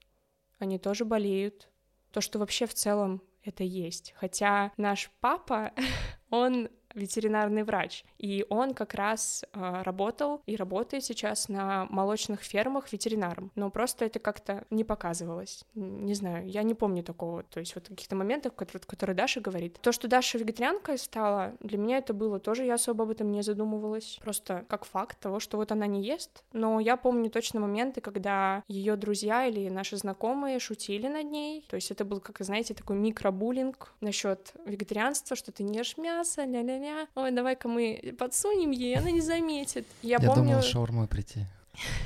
они 0.57 0.79
тоже 0.79 1.05
болеют. 1.05 1.69
То, 2.11 2.21
что 2.21 2.39
вообще 2.39 2.65
в 2.65 2.73
целом 2.73 3.21
это 3.43 3.63
есть. 3.63 4.13
Хотя 4.17 4.71
наш 4.77 5.11
папа, 5.19 5.73
он 6.31 6.69
ветеринарный 6.93 7.63
врач, 7.63 8.05
и 8.17 8.45
он 8.49 8.73
как 8.73 8.93
раз 8.93 9.43
э, 9.53 9.81
работал 9.83 10.41
и 10.45 10.55
работает 10.55 11.03
сейчас 11.03 11.49
на 11.49 11.85
молочных 11.89 12.41
фермах 12.41 12.91
ветеринаром, 12.91 13.51
но 13.55 13.69
просто 13.69 14.05
это 14.05 14.19
как-то 14.19 14.65
не 14.69 14.83
показывалось. 14.83 15.65
Не 15.75 16.13
знаю, 16.13 16.47
я 16.47 16.63
не 16.63 16.73
помню 16.73 17.03
такого, 17.03 17.43
то 17.43 17.59
есть 17.59 17.75
вот 17.75 17.87
каких-то 17.87 18.15
моментов, 18.15 18.53
которые, 18.53 18.83
которые 18.85 19.15
Даша 19.15 19.41
говорит. 19.41 19.79
То, 19.81 19.91
что 19.91 20.07
Даша 20.07 20.37
вегетарианкой 20.37 20.97
стала, 20.97 21.53
для 21.59 21.77
меня 21.77 21.97
это 21.97 22.13
было 22.13 22.39
тоже, 22.39 22.65
я 22.65 22.75
особо 22.75 23.03
об 23.03 23.09
этом 23.09 23.31
не 23.31 23.41
задумывалась, 23.41 24.19
просто 24.21 24.65
как 24.69 24.85
факт 24.85 25.19
того, 25.19 25.39
что 25.39 25.57
вот 25.57 25.71
она 25.71 25.87
не 25.87 26.03
ест, 26.03 26.43
но 26.53 26.79
я 26.79 26.97
помню 26.97 27.29
точно 27.29 27.59
моменты, 27.59 28.01
когда 28.01 28.63
ее 28.67 28.95
друзья 28.95 29.45
или 29.45 29.69
наши 29.69 29.97
знакомые 29.97 30.59
шутили 30.59 31.07
над 31.07 31.25
ней, 31.25 31.65
то 31.69 31.75
есть 31.75 31.91
это 31.91 32.05
был, 32.05 32.19
как 32.19 32.39
знаете, 32.39 32.73
такой 32.73 32.97
микробуллинг 32.97 33.93
насчет 34.01 34.53
вегетарианства, 34.65 35.35
что 35.35 35.51
ты 35.51 35.63
не 35.63 35.77
ешь 35.77 35.97
мясо, 35.97 36.43
ля-ля-ля, 36.43 36.82
ой, 37.15 37.31
давай-ка 37.31 37.67
мы 37.67 38.15
подсунем 38.17 38.71
ей, 38.71 38.97
она 38.97 39.11
не 39.11 39.21
заметит. 39.21 39.85
Я, 40.01 40.17
я 40.19 40.27
помню... 40.27 40.49
думал 40.49 40.61
шаурмой 40.61 41.07
прийти. 41.07 41.45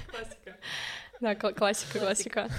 Классика. 0.10 0.58
Да, 1.20 1.36
классика, 1.36 2.00
классика. 2.00 2.50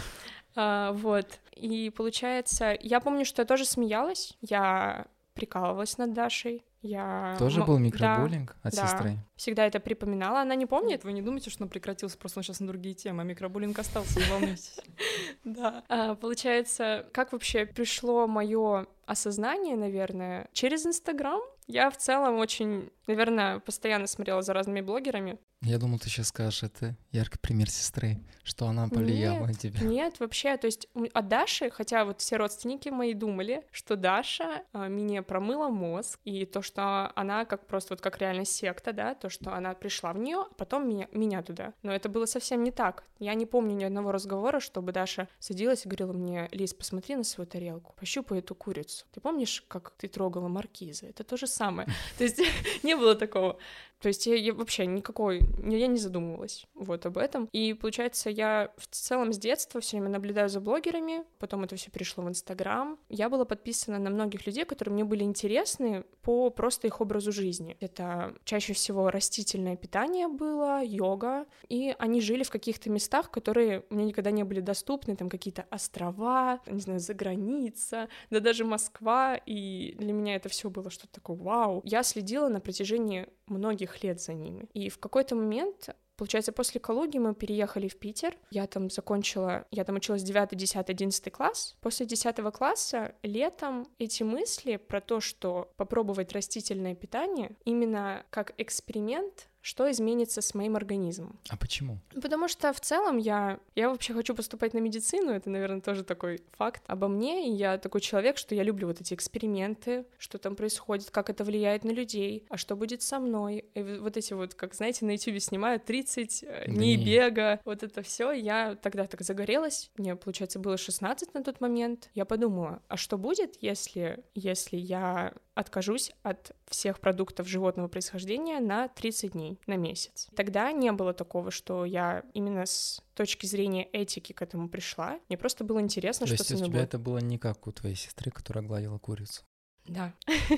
А, 0.57 0.93
вот. 0.93 1.27
И 1.53 1.91
получается, 1.91 2.77
я 2.81 3.01
помню, 3.01 3.25
что 3.25 3.43
я 3.43 3.47
тоже 3.47 3.65
смеялась, 3.65 4.37
я 4.41 5.07
прикалывалась 5.35 5.99
над 5.99 6.13
Дашей. 6.13 6.65
Я... 6.81 7.35
Тоже 7.39 7.65
был 7.65 7.79
микробуллинг 7.79 8.57
да, 8.63 8.69
от 8.69 8.75
да. 8.75 8.87
сестры? 8.87 9.17
Всегда 9.35 9.67
это 9.67 9.81
припоминала, 9.81 10.41
она 10.41 10.55
не 10.55 10.67
помнит. 10.67 11.03
Вы 11.03 11.13
не 11.13 11.23
думаете, 11.23 11.51
что 11.51 11.65
он 11.65 11.69
прекратился, 11.69 12.17
просто 12.17 12.39
он 12.39 12.45
сейчас 12.45 12.61
на 12.61 12.69
другие 12.69 12.95
темы, 12.95 13.23
а 13.23 13.25
микробуллинг 13.25 13.79
остался, 13.79 14.21
не 14.21 14.27
волнуйтесь. 14.27 14.79
Да. 15.45 15.83
А, 15.89 16.15
получается, 16.15 17.07
как 17.13 17.33
вообще 17.33 17.65
пришло 17.65 18.27
мое 18.27 18.87
осознание, 19.07 19.77
наверное, 19.77 20.49
через 20.53 20.87
Инстаграм? 20.87 21.41
Я 21.69 21.91
в 21.91 21.97
целом 21.99 22.39
очень, 22.39 22.91
наверное, 23.09 23.59
постоянно 23.59 24.07
смотрела 24.07 24.43
за 24.43 24.53
разными 24.53 24.81
блогерами. 24.81 25.39
Я 25.63 25.79
думал, 25.79 25.99
ты 25.99 26.09
сейчас 26.09 26.29
скажешь, 26.29 26.63
это 26.63 26.97
яркий 27.11 27.39
пример 27.39 27.69
сестры, 27.69 28.19
что 28.45 28.67
она 28.67 28.89
повлияла 28.89 29.39
нет, 29.39 29.47
на 29.49 29.55
тебя. 29.55 29.81
Нет, 29.81 30.21
вообще, 30.21 30.57
то 30.57 30.67
есть 30.67 30.89
от 31.13 31.29
Даши, 31.29 31.71
хотя 31.71 32.05
вот 32.05 32.21
все 32.21 32.37
родственники 32.37 32.91
мои 32.91 33.13
думали, 33.13 33.67
что 33.73 33.97
Даша 33.97 34.63
а, 34.73 34.89
мне 34.89 35.21
промыла 35.23 35.69
мозг, 35.69 36.21
и 36.25 36.47
то, 36.47 36.63
что 36.63 37.11
она 37.17 37.45
как 37.45 37.67
просто 37.67 37.95
вот 37.95 38.01
как 38.01 38.19
реально 38.19 38.45
секта, 38.45 38.93
да, 38.93 39.15
то, 39.17 39.29
что 39.31 39.53
она 39.53 39.75
пришла 39.75 40.13
в 40.13 40.19
нее, 40.19 40.47
а 40.49 40.55
потом 40.55 40.89
меня, 40.89 41.09
меня 41.13 41.43
туда. 41.43 41.75
Но 41.83 41.93
это 41.93 42.09
было 42.09 42.27
совсем 42.27 42.63
не 42.63 42.71
так. 42.71 43.03
Я 43.19 43.35
не 43.35 43.47
помню 43.47 43.75
ни 43.75 43.85
одного 43.85 44.13
разговора, 44.13 44.61
чтобы 44.61 44.93
Даша 44.93 45.29
садилась 45.41 45.85
и 45.85 45.89
говорила 45.89 46.13
мне, 46.13 46.49
Лиз, 46.53 46.73
посмотри 46.73 47.17
на 47.17 47.25
свою 47.25 47.49
тарелку, 47.49 47.95
пощупай 47.99 48.39
эту 48.39 48.55
курицу. 48.55 49.07
Ты 49.13 49.21
помнишь, 49.21 49.65
как 49.67 49.91
ты 49.97 50.07
трогала 50.07 50.47
маркиза? 50.47 51.07
Это 51.07 51.25
то 51.25 51.37
же 51.37 51.49
самое. 51.49 51.89
То 52.19 52.25
есть 52.25 52.41
не 52.85 52.95
было 52.99 53.15
такого. 53.15 53.59
То 54.01 54.09
есть 54.09 54.27
я, 54.27 54.37
я 54.37 54.55
вообще 54.55 54.87
никакой, 54.87 55.43
я 55.63 55.87
не 55.87 55.99
задумывалась 55.99 56.67
вот 56.75 57.05
об 57.07 57.19
этом. 57.19 57.49
И 57.53 57.75
получается, 57.75 58.31
я 58.31 58.73
в 58.77 58.87
целом 58.87 59.33
с 59.33 59.39
детства 59.39 59.81
все 59.81 59.97
время 59.97 60.11
наблюдаю 60.11 60.49
за 60.49 60.61
блогерами, 60.61 61.25
потом 61.39 61.65
это 61.65 61.77
все 61.77 61.91
перешло 61.91 62.25
в 62.25 62.29
Инстаграм. 62.29 62.99
Я 63.09 63.29
была 63.29 63.45
подписана 63.45 63.99
на 63.99 64.11
многих 64.11 64.47
людей, 64.47 64.65
которые 64.65 64.95
мне 64.95 65.05
были 65.05 65.25
интересны 65.25 66.05
по 66.23 66.51
просто 66.51 66.87
их 66.87 67.01
образу 67.01 67.33
жизни. 67.33 67.77
Это 67.81 68.35
чаще 68.45 68.73
всего 68.73 69.11
растительное 69.11 69.77
питание 69.77 70.29
было, 70.29 70.83
йога, 70.83 71.47
и 71.69 71.95
они 71.99 72.21
жили 72.21 72.45
в 72.45 72.51
каких-то 72.51 72.91
местах, 72.91 73.31
которые 73.31 73.85
мне 73.91 74.05
никогда 74.05 74.31
не 74.31 74.45
были 74.45 74.61
доступны, 74.61 75.17
там 75.17 75.29
какие-то 75.29 75.67
острова, 75.71 76.61
не 76.67 76.81
знаю, 76.81 77.01
за 77.01 77.15
граница, 77.15 78.09
да 78.31 78.41
даже 78.41 78.65
Москва, 78.65 79.37
и 79.47 79.95
для 79.99 80.13
меня 80.13 80.37
это 80.37 80.49
все 80.49 80.71
было 80.71 80.91
что-то 80.91 81.15
такое 81.15 81.37
вау. 81.37 81.83
Я 81.85 82.03
следила 82.03 82.49
на 82.49 82.61
протяжении 82.61 83.27
многих 83.47 83.88
лет 84.03 84.21
за 84.21 84.35
ними. 84.35 84.69
И 84.75 84.89
в 84.89 84.99
какой-то 84.99 85.35
момент 85.35 85.91
Получается, 86.19 86.51
после 86.51 86.81
Калуги 86.81 87.17
мы 87.19 87.33
переехали 87.33 87.87
в 87.87 87.97
Питер. 87.97 88.37
Я 88.51 88.67
там 88.67 88.91
закончила, 88.91 89.67
я 89.71 89.85
там 89.85 89.95
училась 89.95 90.25
9, 90.25 90.57
10, 90.57 90.91
11 90.91 91.33
класс. 91.33 91.77
После 91.81 92.07
10 92.07 92.35
класса 92.53 93.15
летом 93.23 93.87
эти 94.01 94.25
мысли 94.25 94.79
про 94.79 95.01
то, 95.01 95.21
что 95.21 95.73
попробовать 95.77 96.33
растительное 96.33 96.97
питание 96.97 97.53
именно 97.65 98.27
как 98.31 98.53
эксперимент 98.59 99.49
что 99.69 99.91
изменится 99.91 100.41
с 100.41 100.55
моим 100.55 100.77
организмом. 100.77 101.39
А 101.51 101.57
почему? 101.59 101.99
Потому 102.23 102.49
что 102.49 102.73
в 102.73 102.81
целом 102.81 103.19
я, 103.19 103.61
я 103.75 103.91
вообще 103.91 104.15
хочу 104.15 104.35
поступать 104.35 104.73
на 104.73 104.79
медицину, 104.79 105.31
это, 105.31 105.51
наверное, 105.51 105.83
тоже 105.83 106.05
такой 106.05 106.41
факт 106.57 106.83
обо 106.87 107.07
мне, 107.07 107.51
и 107.51 107.53
я 107.53 107.77
такой 107.77 108.01
человек, 108.01 108.39
что 108.39 108.55
я 108.55 108.63
люблю 108.63 108.87
вот 108.87 109.03
эти 109.03 109.13
эксперименты, 109.13 110.07
что 110.17 110.39
там 110.39 110.57
происходит, 110.57 111.11
как 111.11 111.29
это 111.29 111.45
влияет 111.45 111.85
на 111.85 111.91
людей, 111.91 112.47
а 112.49 112.57
что 112.57 112.77
будет 112.77 113.03
со 113.03 113.19
мной. 113.19 113.67
И 113.75 113.83
вот 113.83 114.17
эти 114.17 114.33
вот, 114.33 114.55
как 114.55 114.73
знаете, 114.73 115.05
на 115.05 115.11
YouTube 115.11 115.43
снимают 115.43 115.85
30 115.85 116.45
э, 116.45 116.65
дней 116.69 116.97
да 116.97 117.05
бега, 117.05 117.61
вот 117.67 117.83
это 117.83 118.01
все. 118.01 118.33
Я 118.33 118.75
тогда 118.75 119.07
так 119.07 119.21
загорелась, 119.21 119.91
мне, 119.99 120.17
получается, 120.17 120.59
было 120.59 120.79
16 120.79 121.35
на 121.35 121.45
тот 121.45 121.61
момент. 121.61 122.09
Я 122.15 122.25
подумала, 122.25 122.81
а 122.89 122.97
что 122.97 123.19
будет, 123.19 123.59
если, 123.61 124.25
если 124.35 124.79
я 124.79 125.35
откажусь 125.59 126.13
от 126.23 126.53
всех 126.69 127.01
продуктов 127.01 127.49
животного 127.49 127.89
происхождения 127.89 128.61
на 128.61 128.87
30 128.87 129.33
дней, 129.33 129.59
на 129.67 129.77
месяц. 129.77 130.29
Тогда 130.37 130.71
не 130.71 130.93
было 130.93 131.13
такого, 131.13 131.51
что 131.51 131.85
я 131.85 132.23
именно 132.33 132.65
с 132.65 133.03
точки 133.15 133.47
зрения 133.47 133.83
этики 133.83 134.33
к 134.33 134.41
этому 134.41 134.69
пришла. 134.69 135.19
Мне 135.29 135.37
просто 135.37 135.65
было 135.65 135.81
интересно, 135.81 136.29
То 136.29 136.35
что 136.37 136.43
есть 136.45 136.53
у 136.53 136.57
тебя 136.59 136.79
будет. 136.79 136.89
это 136.89 136.99
было 137.01 137.19
не 137.19 137.39
как 137.39 137.67
у 137.67 137.73
твоей 137.73 137.97
сестры, 137.97 138.31
которая 138.31 138.65
гладила 138.65 138.99
курицу? 138.99 139.43
Да. 139.85 140.15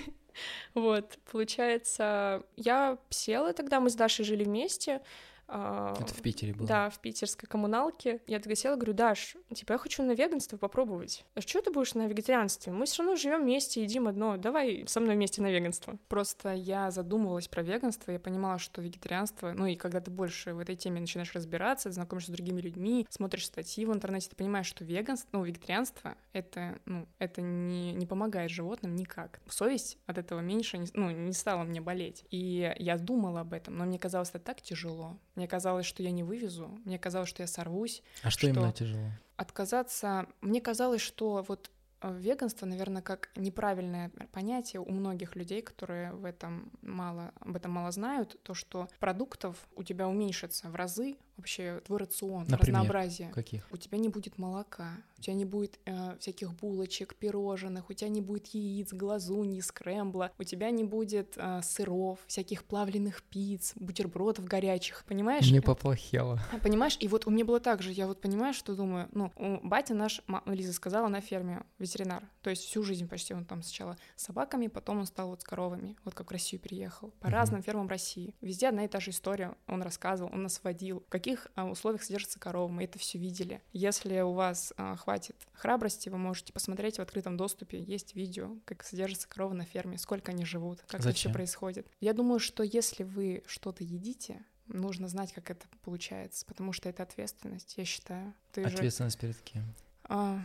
Вот, 0.74 1.18
получается, 1.30 2.44
я 2.56 2.96
села 3.10 3.52
тогда, 3.52 3.80
мы 3.80 3.90
с 3.90 3.96
Дашей 3.96 4.24
жили 4.24 4.44
вместе, 4.44 5.02
Это 5.50 6.14
в 6.14 6.22
Питере 6.22 6.54
было? 6.54 6.68
Да, 6.68 6.90
в 6.90 7.00
питерской 7.00 7.48
коммуналке. 7.48 8.20
Я 8.26 8.38
тогда 8.38 8.54
села, 8.54 8.76
говорю, 8.76 8.92
Даш, 8.92 9.36
типа, 9.52 9.72
я 9.72 9.78
хочу 9.78 10.02
на 10.02 10.12
веганство 10.12 10.56
попробовать. 10.56 11.24
А 11.34 11.40
что 11.40 11.60
ты 11.60 11.72
будешь 11.72 11.94
на 11.94 12.06
вегетарианстве? 12.06 12.72
Мы 12.72 12.86
все 12.86 13.02
равно 13.02 13.16
живем 13.16 13.42
вместе, 13.42 13.82
едим 13.82 14.06
одно. 14.06 14.36
Давай 14.36 14.84
со 14.86 15.00
мной 15.00 15.16
вместе 15.16 15.42
на 15.42 15.50
веганство. 15.50 15.98
Просто 16.08 16.52
я 16.52 16.90
задумывалась 16.90 17.48
про 17.48 17.62
веганство, 17.62 18.12
я 18.12 18.20
понимала, 18.20 18.58
что 18.58 18.80
вегетарианство, 18.80 19.52
ну 19.52 19.66
и 19.66 19.74
когда 19.74 20.00
ты 20.00 20.10
больше 20.10 20.54
в 20.54 20.58
этой 20.60 20.76
теме 20.76 21.00
начинаешь 21.00 21.32
разбираться, 21.34 21.90
знакомишься 21.90 22.32
с 22.32 22.34
другими 22.34 22.60
людьми, 22.60 23.06
смотришь 23.10 23.46
статьи 23.46 23.84
в 23.84 23.92
интернете, 23.92 24.28
ты 24.30 24.36
понимаешь, 24.36 24.66
что 24.66 24.84
веганство, 24.84 25.28
ну, 25.32 25.44
вегетарианство, 25.44 26.14
это, 26.32 26.78
ну, 26.84 27.08
это 27.18 27.40
не, 27.40 27.92
не 27.92 28.06
помогает 28.06 28.50
животным 28.50 28.94
никак. 28.94 29.40
Совесть 29.48 29.98
от 30.06 30.18
этого 30.18 30.40
меньше, 30.40 30.78
не, 30.78 30.86
ну, 30.94 31.10
не 31.10 31.32
стала 31.32 31.64
мне 31.64 31.80
болеть. 31.80 32.24
И 32.30 32.72
я 32.78 32.98
думала 32.98 33.40
об 33.40 33.52
этом, 33.52 33.76
но 33.76 33.84
мне 33.84 33.98
казалось 33.98 34.30
это 34.30 34.40
так 34.40 34.62
тяжело. 34.62 35.18
Мне 35.40 35.48
казалось, 35.48 35.86
что 35.86 36.02
я 36.02 36.10
не 36.10 36.22
вывезу, 36.22 36.68
мне 36.84 36.98
казалось, 36.98 37.30
что 37.30 37.42
я 37.42 37.46
сорвусь. 37.46 38.02
А 38.22 38.28
что, 38.28 38.40
что 38.40 38.48
именно 38.48 38.72
тяжело? 38.72 39.06
Отказаться. 39.38 40.26
Мне 40.42 40.60
казалось, 40.60 41.00
что 41.00 41.42
вот 41.48 41.70
веганство, 42.02 42.66
наверное, 42.66 43.02
как 43.02 43.30
неправильное 43.36 44.10
понятие 44.32 44.80
у 44.80 44.90
многих 44.90 45.36
людей, 45.36 45.62
которые 45.62 46.12
в 46.12 46.24
этом 46.24 46.70
мало, 46.82 47.32
об 47.40 47.56
этом 47.56 47.72
мало 47.72 47.90
знают, 47.90 48.36
то, 48.42 48.54
что 48.54 48.88
продуктов 48.98 49.68
у 49.76 49.82
тебя 49.82 50.08
уменьшится 50.08 50.68
в 50.68 50.74
разы, 50.74 51.16
вообще 51.40 51.80
твой 51.86 51.98
рацион, 52.00 52.44
Например, 52.48 52.80
разнообразие. 52.80 53.30
Каких? 53.30 53.66
У 53.70 53.76
тебя 53.76 53.98
не 53.98 54.08
будет 54.08 54.38
молока, 54.38 54.90
у 55.18 55.22
тебя 55.22 55.34
не 55.34 55.44
будет 55.44 55.78
э, 55.86 56.16
всяких 56.18 56.52
булочек, 56.54 57.14
пирожных, 57.14 57.88
у 57.90 57.92
тебя 57.92 58.08
не 58.08 58.20
будет 58.20 58.46
яиц, 58.48 58.92
глазуни, 58.92 59.60
скрэмбла, 59.60 60.32
у 60.38 60.44
тебя 60.44 60.70
не 60.70 60.84
будет 60.84 61.34
э, 61.36 61.60
сыров, 61.62 62.18
всяких 62.26 62.64
плавленных 62.64 63.22
пиц, 63.22 63.72
бутербродов 63.76 64.44
горячих, 64.44 65.04
понимаешь? 65.06 65.50
Не 65.50 65.60
поплохело. 65.60 66.38
Понимаешь? 66.62 66.96
И 67.00 67.08
вот 67.08 67.26
у 67.26 67.30
меня 67.30 67.44
было 67.44 67.60
так 67.60 67.82
же, 67.82 67.90
я 67.90 68.06
вот 68.06 68.20
понимаю, 68.20 68.52
что 68.52 68.74
думаю, 68.74 69.08
ну, 69.12 69.32
батя 69.62 69.94
наш, 69.94 70.22
Лиза 70.46 70.72
сказала, 70.72 71.08
на 71.08 71.20
ферме 71.20 71.62
ветеринар, 71.90 72.28
то 72.42 72.50
есть 72.50 72.64
всю 72.64 72.82
жизнь 72.82 73.08
почти 73.08 73.34
он 73.34 73.44
там 73.44 73.62
сначала 73.62 73.96
с 74.16 74.24
собаками, 74.24 74.66
потом 74.66 74.98
он 74.98 75.06
стал 75.06 75.28
вот 75.28 75.40
с 75.40 75.44
коровами, 75.44 75.96
вот 76.04 76.14
как 76.14 76.28
в 76.28 76.32
Россию 76.32 76.60
переехал, 76.60 77.10
по 77.20 77.26
mm-hmm. 77.26 77.30
разным 77.30 77.62
фермам 77.62 77.88
России. 77.88 78.34
Везде 78.40 78.68
одна 78.68 78.84
и 78.84 78.88
та 78.88 79.00
же 79.00 79.10
история, 79.10 79.54
он 79.66 79.82
рассказывал, 79.82 80.30
он 80.32 80.42
нас 80.42 80.60
водил, 80.62 81.04
какие 81.08 81.30
каких 81.30 81.48
а, 81.54 81.66
условиях 81.66 82.02
содержится 82.02 82.38
корова, 82.38 82.68
мы 82.68 82.84
это 82.84 82.98
все 82.98 83.18
видели. 83.18 83.62
Если 83.72 84.20
у 84.20 84.32
вас 84.32 84.72
а, 84.76 84.96
хватит 84.96 85.36
храбрости, 85.52 86.08
вы 86.08 86.18
можете 86.18 86.52
посмотреть 86.52 86.96
в 86.96 87.00
открытом 87.00 87.36
доступе, 87.36 87.80
есть 87.82 88.16
видео, 88.16 88.56
как 88.64 88.82
содержится 88.82 89.28
корова 89.28 89.54
на 89.54 89.64
ферме, 89.64 89.98
сколько 89.98 90.32
они 90.32 90.44
живут, 90.44 90.80
как 90.88 91.02
Зачем? 91.02 91.10
это 91.10 91.18
все 91.18 91.32
происходит. 91.32 91.86
Я 92.00 92.12
думаю, 92.12 92.40
что 92.40 92.62
если 92.62 93.04
вы 93.04 93.42
что-то 93.46 93.84
едите, 93.84 94.44
нужно 94.66 95.08
знать, 95.08 95.32
как 95.32 95.50
это 95.50 95.66
получается, 95.82 96.46
потому 96.46 96.72
что 96.72 96.88
это 96.88 97.02
ответственность, 97.02 97.74
я 97.76 97.84
считаю. 97.84 98.34
Ты 98.52 98.62
ответственность 98.62 99.16
же, 99.16 99.20
перед 99.20 99.40
кем? 99.42 99.64
А, 100.04 100.40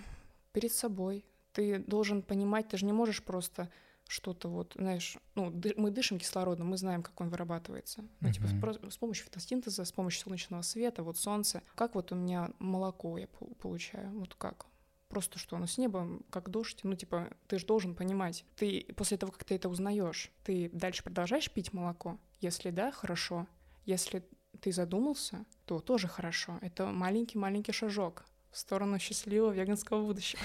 перед 0.52 0.72
собой. 0.72 1.26
Ты 1.56 1.80
должен 1.80 2.22
понимать, 2.22 2.68
ты 2.68 2.78
же 2.78 2.86
не 2.86 2.92
можешь 2.92 3.24
просто 3.24 3.70
что-то 4.08 4.50
вот, 4.50 4.74
знаешь, 4.78 5.18
ну, 5.36 5.50
ды- 5.50 5.74
мы 5.78 5.90
дышим 5.90 6.20
кислородом, 6.20 6.68
мы 6.68 6.78
знаем, 6.78 7.02
как 7.02 7.20
он 7.22 7.30
вырабатывается. 7.30 8.06
Ну, 8.20 8.32
типа, 8.32 8.48
с, 8.48 8.94
с 8.94 8.98
помощью 8.98 9.26
фотосинтеза, 9.26 9.86
с 9.86 9.92
помощью 9.92 10.22
солнечного 10.22 10.62
света, 10.62 11.02
вот 11.02 11.18
солнце. 11.18 11.64
Как 11.76 11.96
вот 11.96 12.12
у 12.12 12.16
меня 12.16 12.52
молоко 12.60 13.18
я 13.18 13.28
получаю, 13.28 14.12
вот 14.20 14.36
как? 14.36 14.68
Просто 15.08 15.40
что, 15.40 15.58
ну 15.58 15.66
с 15.66 15.78
неба 15.78 16.20
как 16.30 16.50
дождь, 16.50 16.80
ну 16.84 16.94
типа 16.96 17.30
ты 17.48 17.58
же 17.58 17.66
должен 17.66 17.96
понимать. 17.96 18.44
Ты 18.58 18.86
после 18.98 19.18
того, 19.18 19.32
как 19.32 19.46
ты 19.46 19.56
это 19.56 19.70
узнаешь, 19.70 20.32
ты 20.44 20.70
дальше 20.74 21.04
продолжаешь 21.04 21.50
пить 21.50 21.72
молоко? 21.74 22.18
Если 22.42 22.70
да, 22.72 22.92
хорошо. 22.92 23.48
Если 23.86 24.28
ты 24.60 24.72
задумался, 24.72 25.46
то 25.66 25.80
тоже 25.80 26.08
хорошо. 26.08 26.58
Это 26.62 26.88
маленький-маленький 26.88 27.72
шажок 27.72 28.26
в 28.56 28.58
сторону 28.58 28.98
счастливого 29.00 29.52
веганского 29.52 30.02
будущего. 30.06 30.42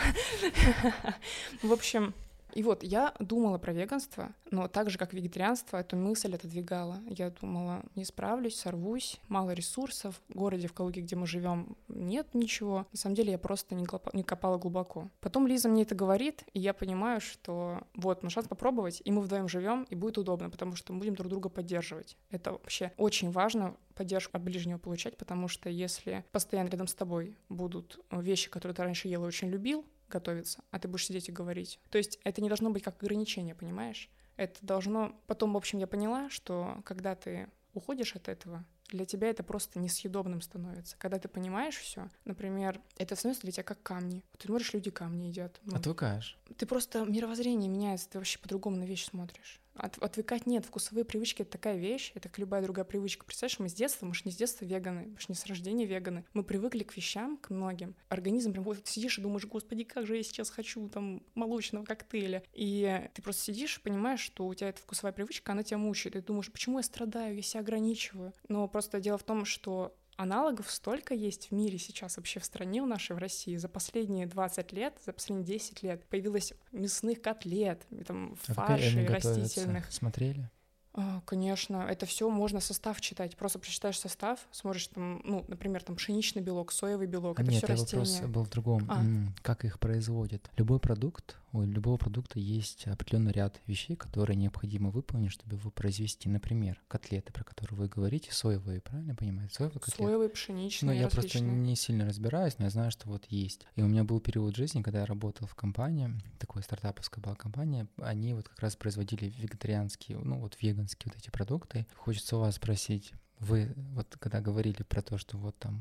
В 1.63 1.73
общем, 1.73 2.13
и 2.55 2.63
вот 2.63 2.83
я 2.83 3.15
думала 3.19 3.59
про 3.59 3.73
веганство, 3.73 4.35
но 4.51 4.69
так 4.69 4.91
же, 4.91 4.99
как 4.99 5.13
вегетарианство, 5.13 5.79
эту 5.79 5.97
мысль 5.97 6.35
отодвигала. 6.35 6.99
Я 7.07 7.31
думала, 7.31 7.83
не 7.95 8.05
справлюсь, 8.05 8.57
сорвусь, 8.57 9.21
мало 9.29 9.51
ресурсов, 9.51 10.21
в 10.29 10.35
городе, 10.35 10.69
в 10.69 10.73
Калуге, 10.73 11.03
где 11.03 11.17
мы 11.17 11.27
живем, 11.27 11.77
нет 11.89 12.35
ничего. 12.35 12.87
На 12.93 12.99
самом 12.99 13.17
деле 13.17 13.33
я 13.33 13.39
просто 13.39 13.75
не, 13.75 13.87
клопа, 13.87 14.11
не 14.13 14.23
копала 14.23 14.59
глубоко. 14.59 15.09
Потом 15.21 15.47
Лиза 15.47 15.69
мне 15.69 15.83
это 15.83 15.95
говорит, 15.95 16.45
и 16.53 16.61
я 16.61 16.75
понимаю, 16.75 17.21
что 17.21 17.83
вот, 17.95 18.23
ну 18.23 18.31
шанс 18.31 18.49
попробовать, 18.49 19.03
и 19.05 19.13
мы 19.13 19.21
вдвоем 19.21 19.49
живем, 19.49 19.87
и 19.91 19.95
будет 19.95 20.19
удобно, 20.19 20.51
потому 20.51 20.77
что 20.77 20.93
мы 20.93 21.01
будем 21.01 21.15
друг 21.15 21.29
друга 21.29 21.49
поддерживать. 21.49 22.17
Это 22.31 22.53
вообще 22.53 22.93
очень 22.97 23.31
важно 23.31 23.77
поддержку 23.95 24.37
от 24.37 24.43
ближнего 24.43 24.79
получать, 24.79 25.17
потому 25.17 25.49
что 25.49 25.69
если 25.69 26.25
постоянно 26.33 26.69
рядом 26.69 26.87
с 26.87 26.95
тобой 26.95 27.37
будут 27.49 28.03
вещи, 28.11 28.49
которые 28.49 28.75
ты 28.75 28.83
раньше 28.83 29.09
ел 29.09 29.25
и 29.25 29.29
очень 29.29 29.49
любил, 29.49 29.85
готовиться, 30.11 30.63
а 30.71 30.79
ты 30.79 30.89
будешь 30.89 31.07
сидеть 31.07 31.29
и 31.29 31.33
говорить. 31.33 31.79
То 31.91 31.99
есть 31.99 32.19
это 32.25 32.43
не 32.43 32.49
должно 32.49 32.71
быть 32.71 32.83
как 32.83 33.03
ограничение, 33.03 33.55
понимаешь? 33.55 34.11
Это 34.37 34.59
должно... 34.63 35.19
Потом, 35.27 35.55
в 35.55 35.57
общем, 35.57 35.79
я 35.79 35.87
поняла, 35.87 36.29
что 36.31 36.83
когда 36.85 37.15
ты 37.15 37.49
уходишь 37.75 38.17
от 38.17 38.29
этого, 38.29 38.65
для 38.89 39.05
тебя 39.05 39.29
это 39.29 39.43
просто 39.43 39.79
несъедобным 39.79 40.41
становится. 40.41 40.97
Когда 40.99 41.19
ты 41.19 41.29
понимаешь 41.29 41.77
все, 41.77 42.09
например, 42.25 42.81
это 42.99 43.15
становится 43.17 43.43
для 43.43 43.53
тебя 43.53 43.63
как 43.63 43.83
камни. 43.83 44.25
Ты 44.39 44.47
смотришь, 44.47 44.73
люди 44.73 44.91
камни 44.91 45.25
едят. 45.25 45.61
Ну, 45.65 45.77
Отвыкаешь. 45.77 46.39
Ты 46.57 46.67
просто 46.67 47.05
мировоззрение 47.05 47.69
меняется, 47.69 48.09
ты 48.11 48.19
вообще 48.19 48.39
по-другому 48.39 48.77
на 48.77 48.85
вещи 48.85 49.05
смотришь. 49.05 49.61
От, 49.81 49.97
отвыкать 49.97 50.47
нет. 50.47 50.67
Вкусовые 50.67 51.07
привычки— 51.07 51.41
это 51.43 51.53
такая 51.53 51.79
вещь, 51.79 52.13
это 52.15 52.29
как 52.29 52.39
любая 52.39 52.63
другая 52.63 52.85
привычка. 52.85 53.25
Представляешь, 53.25 53.59
мы 53.59 53.69
с 53.71 53.73
детства, 53.73 54.05
мы 54.05 54.15
же 54.15 54.23
не 54.27 54.31
с 54.31 54.37
детства 54.37 54.67
веганы, 54.67 55.07
мы 55.07 55.19
же 55.19 55.27
не 55.29 55.35
с 55.35 55.47
рождения 55.47 55.87
веганы. 55.87 56.25
Мы 56.35 56.45
привыкли 56.45 56.83
к 56.83 56.95
вещам, 56.97 57.39
к 57.39 57.49
многим. 57.49 57.95
Организм 58.11 58.53
прям 58.53 58.65
вот 58.65 58.87
сидишь 58.87 59.19
и 59.19 59.23
думаешь, 59.23 59.47
господи, 59.47 59.85
как 59.85 60.07
же 60.07 60.19
я 60.19 60.23
сейчас 60.23 60.51
хочу 60.51 60.87
там 60.91 61.23
молочного 61.35 61.85
коктейля. 61.87 62.43
И 62.53 63.09
ты 63.15 63.23
просто 63.23 63.43
сидишь 63.43 63.79
и 63.79 63.81
понимаешь, 63.81 64.21
что 64.21 64.47
у 64.47 64.55
тебя 64.55 64.69
эта 64.69 64.83
вкусовая 64.83 65.13
привычка, 65.13 65.53
она 65.53 65.63
тебя 65.63 65.79
мучает. 65.79 66.15
И 66.15 66.21
ты 66.21 66.27
думаешь, 66.27 66.53
почему 66.53 66.77
я 66.77 66.83
страдаю, 66.83 67.35
я 67.37 67.43
себя 67.43 67.61
ограничиваю. 67.61 68.35
Но 68.49 68.69
просто 68.69 69.01
дело 69.01 69.17
в 69.17 69.23
том, 69.23 69.47
что 69.47 69.97
аналогов 70.21 70.71
столько 70.71 71.15
есть 71.15 71.49
в 71.49 71.53
мире 71.53 71.79
сейчас, 71.79 72.17
вообще 72.17 72.41
в 72.41 72.45
стране 72.45 72.83
у 72.83 72.87
нашей, 72.87 73.17
в 73.17 73.19
России. 73.19 73.57
За 73.57 73.69
последние 73.69 74.27
20 74.27 74.73
лет, 74.73 74.99
за 75.05 75.13
последние 75.13 75.47
10 75.47 75.83
лет 75.83 76.05
появилось 76.07 76.53
мясных 76.73 77.23
котлет, 77.23 77.87
там, 78.07 78.37
а 78.49 78.53
фарши 78.55 79.07
растительных. 79.07 79.91
Смотрели? 79.91 80.51
А, 80.93 81.21
конечно, 81.25 81.87
это 81.89 82.05
все 82.05 82.29
можно 82.29 82.61
состав 82.61 83.01
читать. 83.01 83.37
Просто 83.37 83.59
прочитаешь 83.59 83.99
состав, 83.99 84.41
смотришь 84.51 84.89
там, 84.89 85.23
ну, 85.25 85.45
например, 85.47 85.83
там 85.83 85.97
пшеничный 85.97 86.43
белок, 86.43 86.73
соевый 86.73 87.07
белок. 87.07 87.39
А 87.39 87.43
это 87.43 87.51
нет, 87.53 87.63
все 87.63 87.73
растения. 87.73 88.03
вопрос 88.03 88.31
был 88.31 88.45
в 88.45 88.51
другом. 88.51 88.87
А. 88.89 89.03
Как 89.43 89.65
их 89.65 89.79
производят? 89.79 90.51
Любой 90.57 90.81
продукт, 90.81 91.39
у 91.53 91.63
любого 91.63 91.97
продукта 91.97 92.39
есть 92.39 92.87
определенный 92.87 93.33
ряд 93.33 93.61
вещей, 93.67 93.97
которые 93.97 94.37
необходимо 94.37 94.91
выполнить, 94.91 95.33
чтобы 95.33 95.57
его 95.57 95.71
произвести. 95.71 96.29
Например, 96.29 96.81
котлеты, 96.89 97.33
про 97.33 97.45
которые 97.45 97.79
вы 97.79 97.89
говорите, 97.89 98.33
соевые, 98.33 98.81
правильно 98.81 99.15
понимаете? 99.15 99.55
Соевые 99.55 99.81
котлеты. 99.81 100.03
Соевые, 100.03 100.29
пшеничные, 100.29 100.93
Ну, 100.93 101.01
я 101.01 101.09
просто 101.09 101.41
не 101.41 101.77
сильно 101.77 102.07
разбираюсь, 102.07 102.59
но 102.59 102.65
я 102.65 102.71
знаю, 102.71 102.91
что 102.91 103.09
вот 103.09 103.27
есть. 103.29 103.67
И 103.75 103.83
у 103.83 103.89
меня 103.89 104.05
был 104.05 104.21
период 104.21 104.55
жизни, 104.55 104.83
когда 104.83 105.01
я 105.01 105.07
работал 105.07 105.47
в 105.47 105.55
компании, 105.55 106.11
такой 106.39 106.63
стартаповская 106.63 107.23
была 107.23 107.35
компания, 107.35 107.89
они 107.99 108.35
вот 108.35 108.49
как 108.49 108.61
раз 108.61 108.77
производили 108.77 109.33
вегетарианские, 109.39 110.19
ну, 110.19 110.39
вот 110.41 110.57
веганские 110.61 111.11
вот 111.13 111.21
эти 111.21 111.31
продукты. 111.31 111.87
Хочется 111.97 112.37
у 112.37 112.41
вас 112.41 112.57
спросить, 112.57 113.13
вы 113.39 113.73
вот 113.77 114.17
когда 114.21 114.41
говорили 114.41 114.83
про 114.83 115.03
то, 115.03 115.19
что 115.19 115.39
вот 115.39 115.59
там 115.59 115.81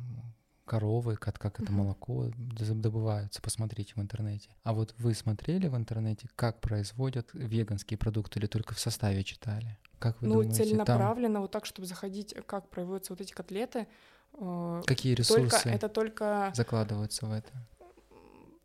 коровы, 0.69 1.15
как, 1.15 1.39
как 1.39 1.59
это 1.59 1.71
молоко 1.71 2.27
добываются, 2.37 3.41
посмотрите 3.41 3.93
в 3.95 3.99
интернете. 3.99 4.49
А 4.63 4.73
вот 4.73 4.93
вы 4.99 5.15
смотрели 5.15 5.67
в 5.67 5.75
интернете, 5.75 6.29
как 6.35 6.61
производят 6.61 7.29
веганские 7.33 7.97
продукты 7.97 8.37
или 8.39 8.45
только 8.45 8.75
в 8.75 8.79
составе 8.79 9.23
читали? 9.23 9.79
Как 9.97 10.21
вы 10.21 10.27
ну, 10.27 10.33
думаете, 10.35 10.63
целенаправленно, 10.63 11.35
там... 11.35 11.41
вот 11.41 11.51
так, 11.51 11.65
чтобы 11.65 11.87
заходить, 11.87 12.35
как 12.45 12.69
производятся 12.69 13.13
вот 13.13 13.21
эти 13.21 13.33
котлеты. 13.33 13.87
Э, 14.33 14.83
Какие 14.85 15.15
ресурсы 15.15 15.49
только, 15.49 15.69
это 15.69 15.89
только 15.89 16.51
закладываются 16.53 17.25
в 17.25 17.31
это? 17.31 17.51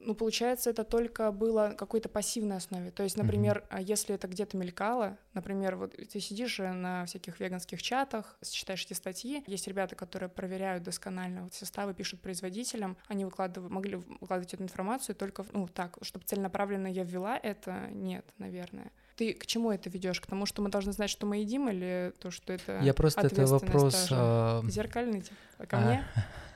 Ну, 0.04 0.14
получается, 0.14 0.70
это 0.70 0.84
только 0.84 1.32
было 1.32 1.74
какой-то 1.76 2.08
пассивной 2.08 2.56
основе. 2.56 2.90
То 2.90 3.02
есть, 3.02 3.16
например, 3.16 3.64
mm-hmm. 3.70 3.82
если 3.82 4.14
это 4.14 4.28
где-то 4.28 4.56
мелькало, 4.56 5.18
например, 5.32 5.76
вот 5.76 5.94
ты 5.94 6.20
сидишь 6.20 6.58
на 6.58 7.06
всяких 7.06 7.40
веганских 7.40 7.82
чатах, 7.82 8.36
читаешь 8.48 8.84
эти 8.84 8.92
статьи, 8.92 9.42
есть 9.46 9.66
ребята, 9.66 9.96
которые 9.96 10.28
проверяют 10.28 10.84
досконально 10.84 11.44
вот 11.44 11.54
составы, 11.54 11.94
пишут 11.94 12.20
производителям, 12.20 12.96
они 13.08 13.24
выкладывают, 13.24 13.72
могли 13.72 13.96
выкладывать 13.96 14.52
эту 14.54 14.62
информацию 14.62 15.14
только, 15.14 15.44
ну, 15.52 15.66
так, 15.68 15.98
чтобы 16.02 16.24
целенаправленно 16.24 16.86
я 16.86 17.04
ввела 17.04 17.38
это, 17.38 17.88
нет, 17.90 18.24
наверное. 18.38 18.92
Ты 19.16 19.32
к 19.32 19.46
чему 19.46 19.70
это 19.70 19.88
ведешь? 19.90 20.20
К 20.20 20.26
тому, 20.26 20.44
что 20.44 20.60
мы 20.60 20.70
должны 20.70 20.92
знать, 20.92 21.10
что 21.10 21.24
мы 21.26 21.38
едим, 21.38 21.68
или 21.68 22.12
то, 22.18 22.30
что 22.30 22.52
это 22.52 22.80
Я 22.80 22.94
просто 22.94 23.26
это 23.26 23.46
вопрос... 23.46 24.08
А... 24.10 24.60
Зеркальный, 24.68 25.20
типа, 25.20 25.66
ко 25.66 25.76
мне? 25.78 26.04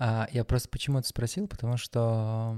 А, 0.00 0.26
я 0.32 0.44
просто 0.44 0.70
почему 0.70 0.98
это 0.98 1.06
спросил, 1.08 1.46
потому 1.46 1.76
что... 1.76 2.56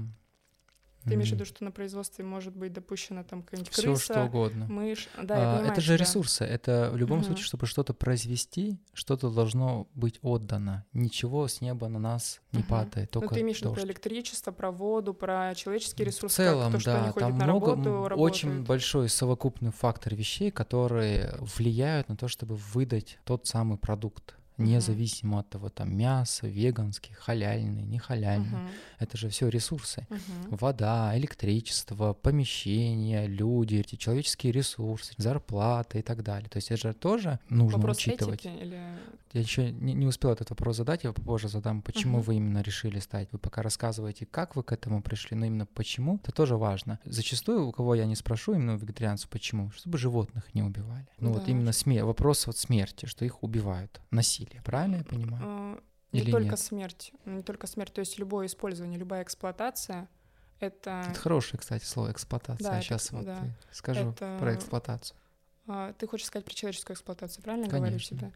Ты 1.03 1.15
имеешь 1.15 1.27
в 1.27 1.33
виду, 1.33 1.43
что 1.43 1.61
на 1.65 1.71
производстве 1.71 2.23
может 2.23 2.55
быть 2.55 2.71
допущена 2.71 3.25
там 3.25 3.43
какая-нибудь 3.43 3.75
крыса, 3.75 3.95
Все, 3.95 4.13
что 4.13 4.23
угодно. 4.23 4.67
мышь? 4.67 5.09
Да, 5.21 5.35
я 5.35 5.41
а, 5.41 5.55
понимаю, 5.55 5.73
это 5.73 5.81
же 5.81 5.97
ресурсы. 5.97 6.45
Это 6.45 6.89
в 6.93 6.95
любом 6.95 7.17
угу. 7.17 7.25
случае, 7.25 7.43
чтобы 7.43 7.65
что-то 7.65 7.93
произвести, 7.93 8.79
что-то 8.93 9.29
должно 9.29 9.89
быть 9.95 10.19
отдано. 10.21 10.85
Ничего 10.93 11.49
с 11.49 11.59
неба 11.59 11.89
на 11.89 11.99
нас 11.99 12.39
не 12.53 12.61
угу. 12.61 12.69
падает, 12.69 13.11
только 13.11 13.27
Но 13.27 13.33
ты 13.33 13.41
имеешь 13.41 13.57
в 13.57 13.61
виду 13.63 13.73
про 13.73 13.81
электричество, 13.81 14.53
про 14.53 14.71
воду, 14.71 15.13
про 15.13 15.53
человеческие 15.55 16.05
ресурсы, 16.07 16.35
в 16.35 16.37
целом, 16.37 16.71
как, 16.71 16.75
то, 16.75 16.79
что 16.79 16.91
да, 16.93 17.03
они 17.03 17.13
там 17.13 17.33
много, 17.33 17.71
работу, 17.71 18.21
очень 18.21 18.63
большой 18.63 19.09
совокупный 19.09 19.71
фактор 19.71 20.15
вещей, 20.15 20.51
которые 20.51 21.35
влияют 21.41 22.07
на 22.07 22.15
то, 22.15 22.29
чтобы 22.29 22.55
выдать 22.55 23.19
тот 23.25 23.45
самый 23.45 23.77
продукт 23.77 24.37
независимо 24.57 25.39
от 25.39 25.49
того, 25.49 25.69
там 25.69 25.95
мясо, 25.95 26.47
веганский, 26.47 27.13
халяльный, 27.13 27.83
не 27.83 27.99
халяльный. 27.99 28.69
Это 28.99 29.17
же 29.17 29.29
все 29.29 29.49
ресурсы. 29.49 30.07
Вода, 30.49 31.17
электричество, 31.17 32.13
помещения, 32.13 33.27
люди, 33.27 33.75
эти 33.75 33.95
человеческие 33.95 34.51
ресурсы, 34.51 35.13
зарплата 35.17 35.97
и 35.97 36.01
так 36.01 36.23
далее. 36.23 36.49
То 36.49 36.57
есть 36.57 36.71
это 36.71 36.89
же 36.89 36.93
тоже 36.93 37.39
нужно 37.49 37.77
вопрос 37.77 37.97
учитывать. 37.97 38.45
Или... 38.45 38.79
Я 39.33 39.41
еще 39.41 39.71
не, 39.71 39.93
не 39.93 40.05
успел 40.05 40.31
этот 40.31 40.51
вопрос 40.51 40.77
задать, 40.77 41.03
я 41.03 41.11
попозже 41.11 41.49
задам, 41.49 41.81
почему 41.81 42.21
вы 42.21 42.35
именно 42.35 42.61
решили 42.61 42.99
стать. 42.99 43.29
Вы 43.31 43.39
пока 43.39 43.63
рассказываете, 43.63 44.27
как 44.27 44.55
вы 44.55 44.61
к 44.61 44.71
этому 44.71 45.01
пришли, 45.01 45.35
но 45.35 45.47
именно 45.47 45.65
почему, 45.65 46.19
это 46.23 46.31
тоже 46.31 46.55
важно. 46.55 46.99
Зачастую, 47.03 47.67
у 47.67 47.71
кого 47.71 47.95
я 47.95 48.05
не 48.05 48.15
спрошу, 48.15 48.53
именно 48.53 48.75
у 48.75 48.77
вегетарианцев, 48.77 49.29
почему? 49.29 49.71
Чтобы 49.71 49.97
животных 49.97 50.53
не 50.53 50.61
убивали. 50.61 51.07
Ну 51.19 51.33
да. 51.33 51.39
вот 51.39 51.49
именно 51.49 51.71
смер... 51.71 52.05
вопрос 52.05 52.45
вот 52.45 52.57
смерти, 52.57 53.07
что 53.07 53.25
их 53.25 53.41
убивают, 53.41 54.01
насилие 54.11 54.42
насилие, 54.43 54.61
правильно 54.63 54.97
я 54.97 55.03
понимаю? 55.03 55.43
А, 55.45 55.79
не 56.11 56.21
Или 56.21 56.31
только 56.31 56.49
нет? 56.49 56.59
смерть, 56.59 57.11
не 57.25 57.41
только 57.43 57.67
смерть, 57.67 57.93
то 57.93 57.99
есть 57.99 58.17
любое 58.19 58.47
использование, 58.47 58.99
любая 58.99 59.23
эксплуатация 59.23 60.07
это... 60.59 61.07
Это 61.09 61.19
хорошее, 61.19 61.59
кстати, 61.59 61.83
слово 61.83 62.11
эксплуатация. 62.11 62.71
Да, 62.71 62.81
Сейчас 62.81 63.07
это, 63.07 63.15
вот 63.17 63.25
да. 63.25 63.43
скажу 63.71 64.11
это... 64.11 64.37
про 64.39 64.55
эксплуатацию. 64.55 65.17
А, 65.67 65.93
ты 65.93 66.07
хочешь 66.07 66.27
сказать 66.27 66.45
про 66.45 66.53
человеческую 66.53 66.95
эксплуатацию, 66.95 67.43
правильно 67.43 67.69
Конечно. 67.69 67.87
говоришь? 67.87 68.09
Да? 68.11 68.31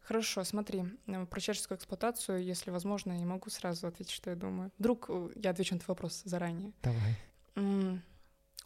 Хорошо, 0.00 0.44
смотри, 0.44 0.84
э, 1.06 1.26
про 1.26 1.40
человеческую 1.40 1.78
эксплуатацию, 1.78 2.42
если 2.42 2.70
возможно, 2.70 3.18
я 3.18 3.24
могу 3.24 3.48
сразу 3.50 3.86
ответить, 3.86 4.12
что 4.12 4.30
я 4.30 4.36
думаю. 4.36 4.70
Вдруг 4.78 5.06
э, 5.08 5.28
я 5.36 5.50
отвечу 5.50 5.74
на 5.74 5.80
твой 5.80 5.94
вопрос 5.94 6.22
заранее. 6.24 6.72
Давай 6.82 7.16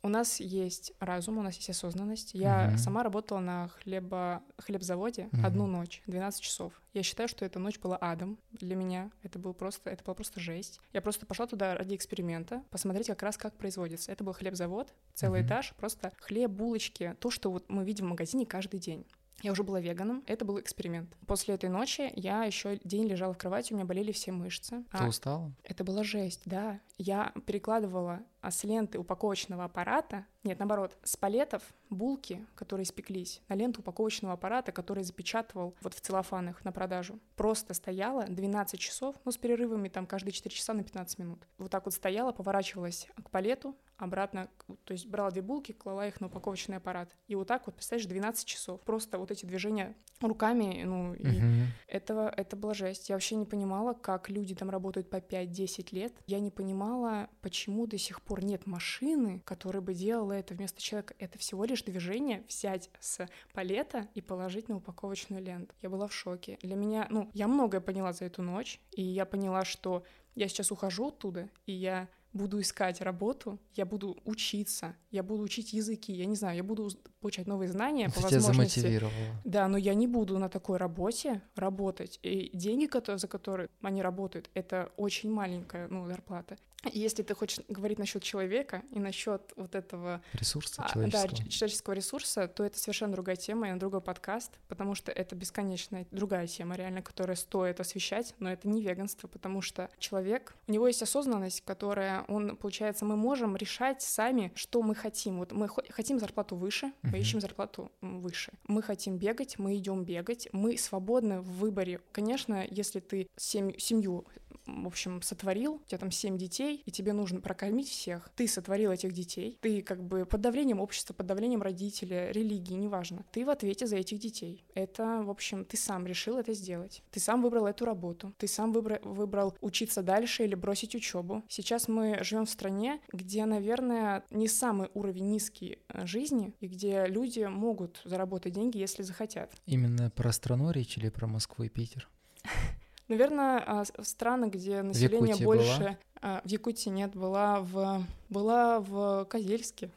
у 0.06 0.08
нас 0.08 0.38
есть 0.38 0.92
разум, 1.00 1.38
у 1.38 1.42
нас 1.42 1.56
есть 1.56 1.70
осознанность. 1.70 2.30
Я 2.32 2.68
угу. 2.68 2.78
сама 2.78 3.02
работала 3.02 3.40
на 3.40 3.68
хлеба, 3.68 4.40
хлебзаводе 4.56 5.28
угу. 5.32 5.44
одну 5.44 5.66
ночь, 5.66 6.00
12 6.06 6.40
часов. 6.40 6.80
Я 6.94 7.02
считаю, 7.02 7.28
что 7.28 7.44
эта 7.44 7.58
ночь 7.58 7.80
была 7.80 7.98
адом 8.00 8.38
для 8.52 8.76
меня. 8.76 9.10
Это 9.24 9.40
был 9.40 9.52
просто, 9.52 9.90
это 9.90 10.04
была 10.04 10.14
просто 10.14 10.38
жесть. 10.38 10.80
Я 10.92 11.02
просто 11.02 11.26
пошла 11.26 11.48
туда 11.48 11.74
ради 11.74 11.96
эксперимента, 11.96 12.62
посмотреть 12.70 13.08
как 13.08 13.22
раз, 13.24 13.36
как 13.36 13.56
производится. 13.56 14.12
Это 14.12 14.22
был 14.22 14.32
хлебзавод, 14.32 14.94
целый 15.12 15.40
угу. 15.40 15.48
этаж, 15.48 15.74
просто 15.76 16.12
хлеб, 16.20 16.52
булочки, 16.52 17.16
то, 17.18 17.30
что 17.32 17.50
вот 17.50 17.68
мы 17.68 17.84
видим 17.84 18.06
в 18.06 18.10
магазине 18.10 18.46
каждый 18.46 18.78
день. 18.78 19.04
Я 19.42 19.52
уже 19.52 19.62
была 19.62 19.80
веганом. 19.80 20.24
Это 20.26 20.44
был 20.44 20.58
эксперимент. 20.58 21.14
После 21.26 21.54
этой 21.54 21.68
ночи 21.68 22.10
я 22.14 22.44
еще 22.44 22.78
день 22.84 23.06
лежала 23.06 23.34
в 23.34 23.38
кровати, 23.38 23.72
у 23.72 23.76
меня 23.76 23.84
болели 23.84 24.12
все 24.12 24.32
мышцы. 24.32 24.84
Ты 24.90 24.98
а 24.98 25.08
устала? 25.08 25.52
Это 25.62 25.84
была 25.84 26.02
жесть, 26.04 26.42
да. 26.44 26.80
Я 26.98 27.32
перекладывала 27.46 28.22
а 28.46 28.52
с 28.52 28.62
ленты 28.62 28.96
упаковочного 29.00 29.64
аппарата, 29.64 30.24
нет, 30.44 30.60
наоборот, 30.60 30.96
с 31.02 31.16
палетов 31.16 31.64
булки, 31.90 32.46
которые 32.54 32.84
испеклись, 32.84 33.42
на 33.48 33.54
ленту 33.54 33.80
упаковочного 33.80 34.34
аппарата, 34.34 34.70
который 34.70 35.02
запечатывал 35.02 35.74
вот 35.80 35.94
в 35.94 36.00
целлофанах 36.00 36.64
на 36.64 36.70
продажу. 36.70 37.18
Просто 37.34 37.74
стояла 37.74 38.24
12 38.28 38.78
часов, 38.78 39.16
ну, 39.24 39.32
с 39.32 39.36
перерывами 39.36 39.88
там 39.88 40.06
каждые 40.06 40.30
4 40.30 40.54
часа 40.54 40.74
на 40.74 40.84
15 40.84 41.18
минут. 41.18 41.44
Вот 41.58 41.72
так 41.72 41.86
вот 41.86 41.94
стояла, 41.94 42.30
поворачивалась 42.30 43.08
к 43.16 43.30
палету, 43.30 43.74
обратно, 43.96 44.48
то 44.84 44.92
есть 44.92 45.06
брала 45.06 45.30
две 45.30 45.42
булки, 45.42 45.72
клала 45.72 46.06
их 46.06 46.20
на 46.20 46.26
упаковочный 46.26 46.76
аппарат. 46.76 47.14
И 47.28 47.34
вот 47.34 47.48
так 47.48 47.66
вот, 47.66 47.74
представляешь, 47.74 48.08
12 48.08 48.46
часов. 48.46 48.80
Просто 48.82 49.18
вот 49.18 49.30
эти 49.30 49.46
движения 49.46 49.96
руками, 50.20 50.82
ну, 50.84 51.14
и 51.14 51.22
uh-huh. 51.22 51.64
этого, 51.88 52.28
это 52.28 52.56
была 52.56 52.74
жесть. 52.74 53.08
Я 53.08 53.16
вообще 53.16 53.36
не 53.36 53.44
понимала, 53.44 53.92
как 53.92 54.28
люди 54.28 54.54
там 54.54 54.70
работают 54.70 55.10
по 55.10 55.16
5-10 55.16 55.88
лет. 55.92 56.12
Я 56.26 56.40
не 56.40 56.50
понимала, 56.50 57.28
почему 57.42 57.86
до 57.86 57.98
сих 57.98 58.22
пор 58.22 58.44
нет 58.44 58.66
машины, 58.66 59.42
которая 59.44 59.82
бы 59.82 59.94
делала 59.94 60.32
это 60.32 60.54
вместо 60.54 60.80
человека. 60.80 61.14
Это 61.18 61.38
всего 61.38 61.64
лишь 61.64 61.82
движение 61.82 62.44
взять 62.48 62.90
с 63.00 63.26
палета 63.52 64.08
и 64.14 64.20
положить 64.20 64.68
на 64.68 64.76
упаковочную 64.76 65.42
ленту. 65.42 65.74
Я 65.82 65.90
была 65.90 66.06
в 66.06 66.14
шоке. 66.14 66.58
Для 66.62 66.76
меня, 66.76 67.06
ну, 67.10 67.30
я 67.34 67.48
многое 67.48 67.80
поняла 67.80 68.12
за 68.12 68.24
эту 68.24 68.42
ночь, 68.42 68.80
и 68.92 69.02
я 69.02 69.26
поняла, 69.26 69.64
что 69.64 70.04
я 70.34 70.48
сейчас 70.48 70.70
ухожу 70.70 71.08
оттуда, 71.08 71.48
и 71.64 71.72
я 71.72 72.08
буду 72.36 72.60
искать 72.60 73.00
работу, 73.00 73.58
я 73.74 73.84
буду 73.84 74.16
учиться, 74.24 74.94
я 75.10 75.22
буду 75.22 75.42
учить 75.42 75.72
языки, 75.72 76.12
я 76.12 76.26
не 76.26 76.36
знаю, 76.36 76.56
я 76.56 76.62
буду 76.62 76.90
получать 77.20 77.46
новые 77.46 77.68
знания 77.68 78.08
по 78.08 78.18
тебя 78.20 78.38
возможности. 78.38 78.80
замотивировало. 78.80 79.42
Да, 79.44 79.68
но 79.68 79.76
я 79.76 79.94
не 79.94 80.06
буду 80.06 80.38
на 80.38 80.48
такой 80.48 80.78
работе 80.78 81.42
работать. 81.54 82.20
И 82.22 82.50
деньги, 82.54 82.88
за 83.16 83.28
которые 83.28 83.68
они 83.82 84.02
работают, 84.02 84.50
это 84.54 84.92
очень 84.96 85.30
маленькая 85.30 85.88
ну, 85.88 86.06
зарплата. 86.06 86.56
Если 86.92 87.22
ты 87.22 87.34
хочешь 87.34 87.60
говорить 87.68 87.98
насчет 87.98 88.22
человека 88.22 88.82
и 88.90 88.98
насчет 88.98 89.52
вот 89.56 89.74
этого 89.74 90.22
ресурса 90.32 90.86
человеческого. 90.92 91.28
да, 91.28 91.50
человеческого 91.50 91.94
ресурса, 91.94 92.48
то 92.48 92.64
это 92.64 92.78
совершенно 92.78 93.12
другая 93.12 93.36
тема 93.36 93.70
и 93.70 93.74
другой 93.78 94.00
подкаст, 94.00 94.52
потому 94.68 94.94
что 94.94 95.12
это 95.12 95.34
бесконечная 95.34 96.06
другая 96.10 96.46
тема, 96.46 96.76
реально, 96.76 97.02
которая 97.02 97.36
стоит 97.36 97.80
освещать, 97.80 98.34
но 98.38 98.50
это 98.50 98.68
не 98.68 98.82
веганство, 98.82 99.28
потому 99.28 99.62
что 99.62 99.90
человек, 99.98 100.54
у 100.66 100.72
него 100.72 100.86
есть 100.86 101.02
осознанность, 101.02 101.62
которая, 101.62 102.24
он, 102.28 102.56
получается, 102.56 103.04
мы 103.04 103.16
можем 103.16 103.56
решать 103.56 104.02
сами, 104.02 104.52
что 104.54 104.82
мы 104.82 104.94
хотим. 104.94 105.38
Вот 105.38 105.52
мы 105.52 105.68
хотим 105.90 106.18
зарплату 106.18 106.56
выше, 106.56 106.86
uh-huh. 106.86 107.10
мы 107.12 107.18
ищем 107.18 107.40
зарплату 107.40 107.90
выше. 108.00 108.52
Мы 108.66 108.82
хотим 108.82 109.18
бегать, 109.18 109.58
мы 109.58 109.76
идем 109.76 110.04
бегать, 110.04 110.48
мы 110.52 110.78
свободны 110.78 111.40
в 111.40 111.58
выборе. 111.58 112.00
Конечно, 112.12 112.66
если 112.68 113.00
ты 113.00 113.28
семь, 113.36 113.76
семью 113.78 114.26
в 114.66 114.86
общем, 114.86 115.22
сотворил, 115.22 115.74
у 115.74 115.84
тебя 115.86 115.98
там 115.98 116.10
семь 116.10 116.38
детей, 116.38 116.82
и 116.84 116.90
тебе 116.90 117.12
нужно 117.12 117.40
прокормить 117.40 117.88
всех. 117.88 118.30
Ты 118.34 118.48
сотворил 118.48 118.90
этих 118.90 119.12
детей, 119.12 119.58
ты 119.60 119.82
как 119.82 120.02
бы 120.02 120.26
под 120.26 120.40
давлением 120.40 120.80
общества, 120.80 121.14
под 121.14 121.26
давлением 121.26 121.62
родителя, 121.62 122.30
религии, 122.30 122.74
неважно. 122.74 123.24
Ты 123.32 123.44
в 123.44 123.50
ответе 123.50 123.86
за 123.86 123.96
этих 123.96 124.18
детей. 124.18 124.64
Это, 124.74 125.22
в 125.22 125.30
общем, 125.30 125.64
ты 125.64 125.76
сам 125.76 126.06
решил 126.06 126.38
это 126.38 126.52
сделать. 126.52 127.02
Ты 127.10 127.20
сам 127.20 127.42
выбрал 127.42 127.66
эту 127.66 127.84
работу. 127.84 128.32
Ты 128.38 128.48
сам 128.48 128.72
выбрал, 128.72 128.98
выбрал 129.02 129.56
учиться 129.60 130.02
дальше 130.02 130.44
или 130.44 130.54
бросить 130.54 130.94
учебу. 130.94 131.44
Сейчас 131.48 131.88
мы 131.88 132.18
живем 132.22 132.46
в 132.46 132.50
стране, 132.50 133.00
где, 133.12 133.44
наверное, 133.44 134.24
не 134.30 134.48
самый 134.48 134.88
уровень 134.94 135.30
низкий 135.30 135.78
э, 135.88 136.06
жизни, 136.06 136.54
и 136.60 136.66
где 136.66 137.06
люди 137.06 137.40
могут 137.44 138.00
заработать 138.04 138.52
деньги, 138.52 138.78
если 138.78 139.02
захотят. 139.02 139.52
Именно 139.66 140.10
про 140.10 140.32
страну 140.32 140.70
речь 140.70 140.96
или 140.98 141.08
про 141.08 141.26
Москву 141.26 141.64
и 141.64 141.68
Питер? 141.68 142.08
Наверное, 143.08 143.62
а, 143.64 143.84
страны, 144.02 144.46
где 144.46 144.82
население 144.82 145.36
больше... 145.36 145.78
Была? 145.78 145.98
А, 146.22 146.42
в 146.44 146.48
Якутии 146.48 146.88
нет, 146.88 147.14
была 147.14 147.60
в, 147.60 148.04
была 148.28 148.80
в 148.80 149.26
Козельске. 149.26 149.90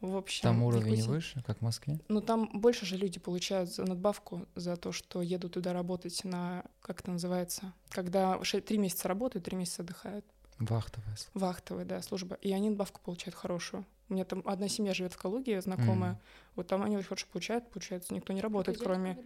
В 0.00 0.16
общем, 0.16 0.42
там 0.42 0.62
уровень 0.62 0.94
Якутии. 0.94 1.08
выше, 1.08 1.42
как 1.46 1.58
в 1.58 1.62
Москве? 1.62 2.00
Ну, 2.08 2.22
там 2.22 2.48
больше 2.54 2.86
же 2.86 2.96
люди 2.96 3.20
получают 3.20 3.76
надбавку 3.76 4.46
за 4.54 4.76
то, 4.76 4.92
что 4.92 5.20
едут 5.20 5.52
туда 5.52 5.74
работать 5.74 6.24
на, 6.24 6.64
как 6.80 7.00
это 7.00 7.10
называется, 7.10 7.74
когда 7.90 8.38
три 8.38 8.78
месяца 8.78 9.08
работают, 9.08 9.44
три 9.44 9.56
месяца 9.58 9.82
отдыхают. 9.82 10.24
Вахтовая. 10.58 11.16
Вахтовая, 11.34 11.84
да, 11.84 12.00
служба. 12.02 12.36
И 12.40 12.50
они 12.52 12.70
надбавку 12.70 13.00
получают 13.02 13.34
хорошую. 13.34 13.84
У 14.08 14.14
меня 14.14 14.24
там 14.24 14.42
одна 14.46 14.68
семья 14.68 14.94
живет 14.94 15.12
в 15.12 15.18
Калуге, 15.18 15.60
знакомая. 15.60 16.12
Mm. 16.12 16.18
Вот 16.56 16.66
там 16.66 16.82
они 16.82 16.96
очень 16.96 17.08
хорошо 17.08 17.26
получают, 17.30 17.70
получается, 17.70 18.14
никто 18.14 18.32
не 18.32 18.40
работает, 18.40 18.78
кроме... 18.78 19.18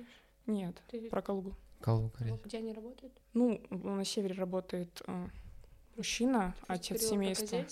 Нет, 0.46 0.76
Ты... 0.90 1.08
про 1.08 1.22
Калугу. 1.22 1.54
Калуга. 1.80 2.38
Где 2.44 2.58
они 2.58 2.72
работают? 2.72 3.12
Ну, 3.32 3.60
на 3.70 4.04
севере 4.04 4.34
работает 4.34 5.02
э, 5.06 5.28
мужчина, 5.96 6.54
отец 6.66 7.02
семейства. 7.02 7.64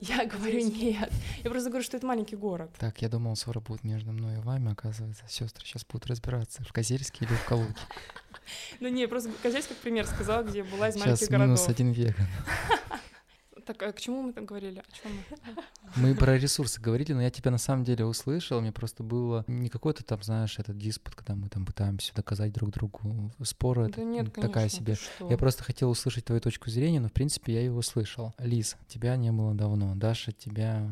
Я 0.00 0.26
говорю 0.26 0.60
нет. 0.60 1.10
Я 1.42 1.50
просто 1.50 1.70
говорю, 1.70 1.84
что 1.84 1.96
это 1.96 2.06
маленький 2.06 2.36
город. 2.36 2.70
Так, 2.78 3.02
я 3.02 3.08
думал, 3.08 3.36
ссора 3.36 3.60
будет 3.60 3.84
между 3.84 4.12
мной 4.12 4.36
и 4.36 4.40
вами, 4.40 4.72
оказывается. 4.72 5.24
Сестры 5.28 5.64
сейчас 5.64 5.84
будут 5.84 6.06
разбираться, 6.06 6.62
в 6.64 6.72
Козельске 6.72 7.24
или 7.24 7.34
в 7.34 7.44
Калуге. 7.44 7.74
Ну 8.80 8.88
не, 8.88 9.06
просто 9.06 9.30
Козельск 9.42 9.68
как 9.68 9.76
пример 9.78 10.06
сказал, 10.06 10.42
где 10.42 10.62
была 10.62 10.88
из 10.88 10.96
маленьких 10.96 11.28
городов. 11.28 11.58
Сейчас 11.58 11.68
минус 11.68 11.68
один 11.68 11.92
веган. 11.92 12.26
Так, 13.68 13.82
а 13.82 13.92
к 13.92 14.00
чему 14.00 14.22
мы 14.22 14.32
там 14.32 14.46
говорили? 14.46 14.78
О 14.78 14.92
чем 14.92 15.12
мы? 15.12 15.62
Мы 15.96 16.14
про 16.14 16.38
ресурсы 16.38 16.80
говорили, 16.80 17.12
но 17.12 17.20
я 17.20 17.28
тебя 17.28 17.50
на 17.50 17.58
самом 17.58 17.84
деле 17.84 18.06
услышал. 18.06 18.62
Мне 18.62 18.72
просто 18.72 19.02
было 19.02 19.44
не 19.46 19.68
какой-то 19.68 20.02
там, 20.02 20.22
знаешь, 20.22 20.58
этот 20.58 20.78
диспут, 20.78 21.14
когда 21.14 21.34
мы 21.34 21.50
там 21.50 21.66
пытаемся 21.66 22.14
доказать 22.14 22.50
друг 22.54 22.70
другу 22.70 23.30
споры. 23.42 23.90
Да 23.94 24.02
нет, 24.02 24.30
конечно, 24.30 24.42
такая 24.42 24.68
себе. 24.70 24.96
Я 25.28 25.36
просто 25.36 25.64
хотел 25.64 25.90
услышать 25.90 26.24
твою 26.24 26.40
точку 26.40 26.70
зрения, 26.70 26.98
но 26.98 27.08
в 27.08 27.12
принципе 27.12 27.52
я 27.52 27.62
его 27.62 27.80
услышал. 27.80 28.32
Лиз, 28.38 28.74
тебя 28.86 29.16
не 29.16 29.32
было 29.32 29.52
давно. 29.52 29.94
Даша, 29.94 30.32
тебя 30.32 30.88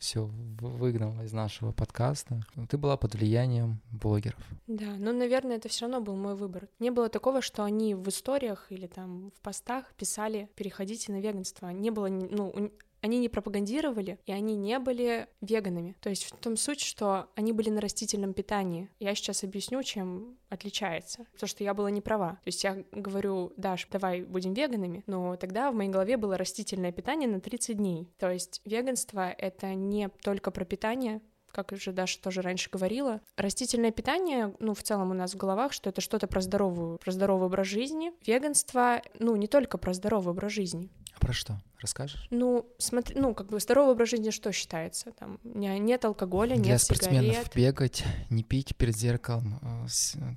все 0.00 0.24
выгнала 0.60 1.22
из 1.22 1.32
нашего 1.32 1.72
подкаста. 1.72 2.40
Ты 2.68 2.78
была 2.78 2.96
под 2.96 3.14
влиянием 3.14 3.80
блогеров. 3.92 4.42
Да, 4.66 4.96
но, 4.98 5.12
наверное, 5.12 5.56
это 5.56 5.68
все 5.68 5.82
равно 5.82 6.00
был 6.00 6.16
мой 6.16 6.34
выбор. 6.34 6.68
Не 6.78 6.90
было 6.90 7.10
такого, 7.10 7.42
что 7.42 7.64
они 7.64 7.94
в 7.94 8.08
историях 8.08 8.66
или 8.70 8.86
там 8.86 9.30
в 9.30 9.40
постах 9.42 9.92
писали 9.94 10.48
«переходите 10.56 11.12
на 11.12 11.20
веганство». 11.20 11.68
Не 11.68 11.90
было, 11.90 12.08
ну, 12.08 12.72
они 13.00 13.18
не 13.18 13.28
пропагандировали, 13.28 14.18
и 14.26 14.32
они 14.32 14.56
не 14.56 14.78
были 14.78 15.28
веганами. 15.40 15.96
То 16.00 16.10
есть 16.10 16.24
в 16.24 16.36
том 16.36 16.56
суть, 16.56 16.80
что 16.80 17.28
они 17.34 17.52
были 17.52 17.70
на 17.70 17.80
растительном 17.80 18.32
питании. 18.32 18.90
Я 18.98 19.14
сейчас 19.14 19.44
объясню, 19.44 19.82
чем 19.82 20.38
отличается. 20.48 21.26
Потому 21.32 21.48
что 21.48 21.64
я 21.64 21.74
была 21.74 21.90
не 21.90 22.00
права. 22.00 22.32
То 22.44 22.48
есть 22.48 22.64
я 22.64 22.84
говорю, 22.92 23.52
Даш, 23.56 23.86
давай 23.90 24.22
будем 24.22 24.54
веганами, 24.54 25.04
но 25.06 25.36
тогда 25.36 25.70
в 25.70 25.74
моей 25.74 25.90
голове 25.90 26.16
было 26.16 26.36
растительное 26.36 26.92
питание 26.92 27.28
на 27.28 27.40
30 27.40 27.76
дней. 27.76 28.12
То 28.18 28.30
есть 28.30 28.60
веганство— 28.64 29.30
это 29.38 29.74
не 29.74 30.08
только 30.22 30.50
про 30.50 30.64
питание, 30.64 31.20
как 31.52 31.72
уже 31.72 31.92
Даша 31.92 32.20
тоже 32.20 32.42
раньше 32.42 32.70
говорила. 32.70 33.20
Растительное 33.36 33.90
питание, 33.90 34.54
ну, 34.60 34.74
в 34.74 34.82
целом 34.82 35.10
у 35.10 35.14
нас 35.14 35.34
в 35.34 35.36
головах, 35.36 35.72
что 35.72 35.90
это 35.90 36.00
что-то 36.00 36.26
про 36.26 36.40
здоровую, 36.40 36.98
про 36.98 37.10
здоровый 37.12 37.46
образ 37.46 37.66
жизни. 37.66 38.12
Веганство, 38.24 39.02
ну, 39.18 39.36
не 39.36 39.46
только 39.46 39.78
про 39.78 39.92
здоровый 39.92 40.32
образ 40.32 40.52
жизни. 40.52 40.90
Про 41.18 41.32
что? 41.32 41.60
Расскажешь? 41.80 42.26
Ну, 42.30 42.66
смотри, 42.78 43.18
ну, 43.18 43.34
как 43.34 43.48
бы 43.48 43.58
здоровый 43.58 43.94
образ 43.94 44.10
жизни 44.10 44.30
что 44.30 44.52
считается? 44.52 45.12
Там 45.12 45.38
нет 45.42 46.04
алкоголя, 46.04 46.56
Для 46.56 46.72
нет 46.72 46.82
спортсменов 46.82 47.34
сигарет. 47.34 47.54
бегать, 47.54 48.04
не 48.28 48.42
пить 48.42 48.76
перед 48.76 48.96
зеркалом, 48.96 49.58
э, 49.62 49.86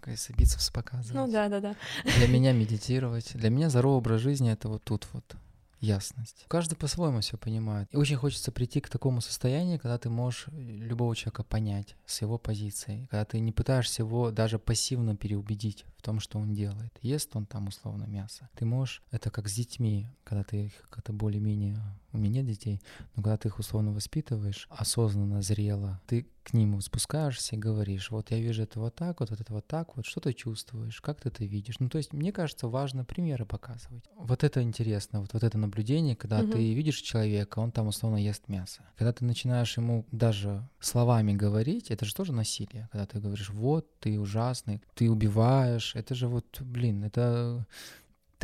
э 0.05 0.33
бицепс 0.37 0.69
показывать. 0.69 1.13
Ну 1.13 1.31
да, 1.31 1.49
да, 1.49 1.59
да. 1.59 1.75
Для 2.17 2.27
меня 2.27 2.53
медитировать. 2.53 3.33
Для 3.35 3.49
меня 3.49 3.69
здоровый 3.69 3.97
образ 3.97 4.21
жизни— 4.21 4.51
это 4.53 4.69
вот 4.69 4.83
тут 4.83 5.07
вот 5.13 5.35
ясность. 5.83 6.45
Каждый 6.47 6.75
по-своему 6.75 7.19
все 7.19 7.37
понимает. 7.37 7.89
И 7.91 7.97
очень 7.97 8.15
хочется 8.15 8.51
прийти 8.51 8.79
к 8.79 8.89
такому 8.89 9.21
состоянию, 9.21 9.79
когда 9.79 9.97
ты 9.97 10.09
можешь 10.09 10.47
э, 10.47 10.51
любого 10.57 11.15
человека 11.15 11.43
понять 11.43 11.95
с 12.05 12.21
его 12.21 12.37
позиции, 12.37 13.07
когда 13.11 13.25
ты 13.25 13.39
не 13.39 13.51
пытаешься 13.51 14.01
его 14.01 14.31
даже 14.31 14.59
пассивно 14.59 15.15
переубедить 15.15 15.85
в 15.97 16.01
том, 16.01 16.19
что 16.19 16.39
он 16.39 16.53
делает. 16.53 16.93
Ест 17.01 17.35
он 17.35 17.45
там 17.45 17.67
условно 17.67 18.05
мясо. 18.05 18.49
Ты 18.55 18.65
можешь, 18.65 19.03
это 19.11 19.29
как 19.29 19.49
с 19.49 19.53
детьми, 19.53 20.07
когда 20.23 20.43
ты 20.43 20.65
их 20.65 20.73
как-то 20.89 21.11
более-менее, 21.11 21.77
у 22.13 22.17
меня 22.17 22.43
детей, 22.43 22.81
но 23.15 23.23
когда 23.23 23.37
ты 23.37 23.49
их 23.49 23.59
условно 23.59 23.91
воспитываешь, 23.91 24.67
осознанно, 24.69 25.41
зрело, 25.41 26.01
ты 26.07 26.27
к 26.43 26.53
ним 26.53 26.79
спускаешься 26.81 27.55
и 27.55 27.59
говоришь, 27.59 28.11
вот 28.11 28.31
я 28.31 28.39
вижу 28.39 28.63
это 28.63 28.79
вот 28.79 28.95
так, 28.95 29.19
вот 29.19 29.31
это 29.31 29.53
вот 29.53 29.65
так, 29.65 29.95
вот 29.95 30.05
что 30.05 30.19
ты 30.19 30.33
чувствуешь, 30.33 30.99
как 31.01 31.21
ты 31.21 31.29
это 31.29 31.45
видишь. 31.45 31.79
Ну, 31.79 31.89
то 31.89 31.97
есть, 31.97 32.13
мне 32.13 32.31
кажется, 32.31 32.67
важно 32.67 33.05
примеры 33.05 33.45
показывать. 33.45 34.03
Вот 34.17 34.43
это 34.43 34.61
интересно, 34.61 35.21
вот, 35.21 35.33
вот 35.33 35.43
это 35.43 35.57
наблюдение, 35.57 36.15
когда 36.15 36.39
угу. 36.39 36.51
ты 36.51 36.73
видишь 36.73 36.97
человека, 36.97 37.59
он 37.59 37.71
там 37.71 37.87
условно 37.87 38.17
ест 38.17 38.49
мясо. 38.49 38.83
Когда 38.97 39.13
ты 39.13 39.25
начинаешь 39.25 39.75
ему 39.77 40.05
даже 40.11 40.67
словами 40.79 41.33
говорить, 41.33 41.91
это 41.91 42.05
же 42.05 42.13
тоже 42.13 42.33
насилие. 42.33 42.89
Когда 42.91 43.05
ты 43.05 43.19
говоришь, 43.19 43.49
вот, 43.49 43.87
ты 43.99 44.19
ужасный, 44.19 44.81
ты 44.95 45.09
убиваешь, 45.09 45.95
это 45.95 46.13
же 46.13 46.27
вот, 46.27 46.61
блин, 46.61 47.03
это 47.03 47.65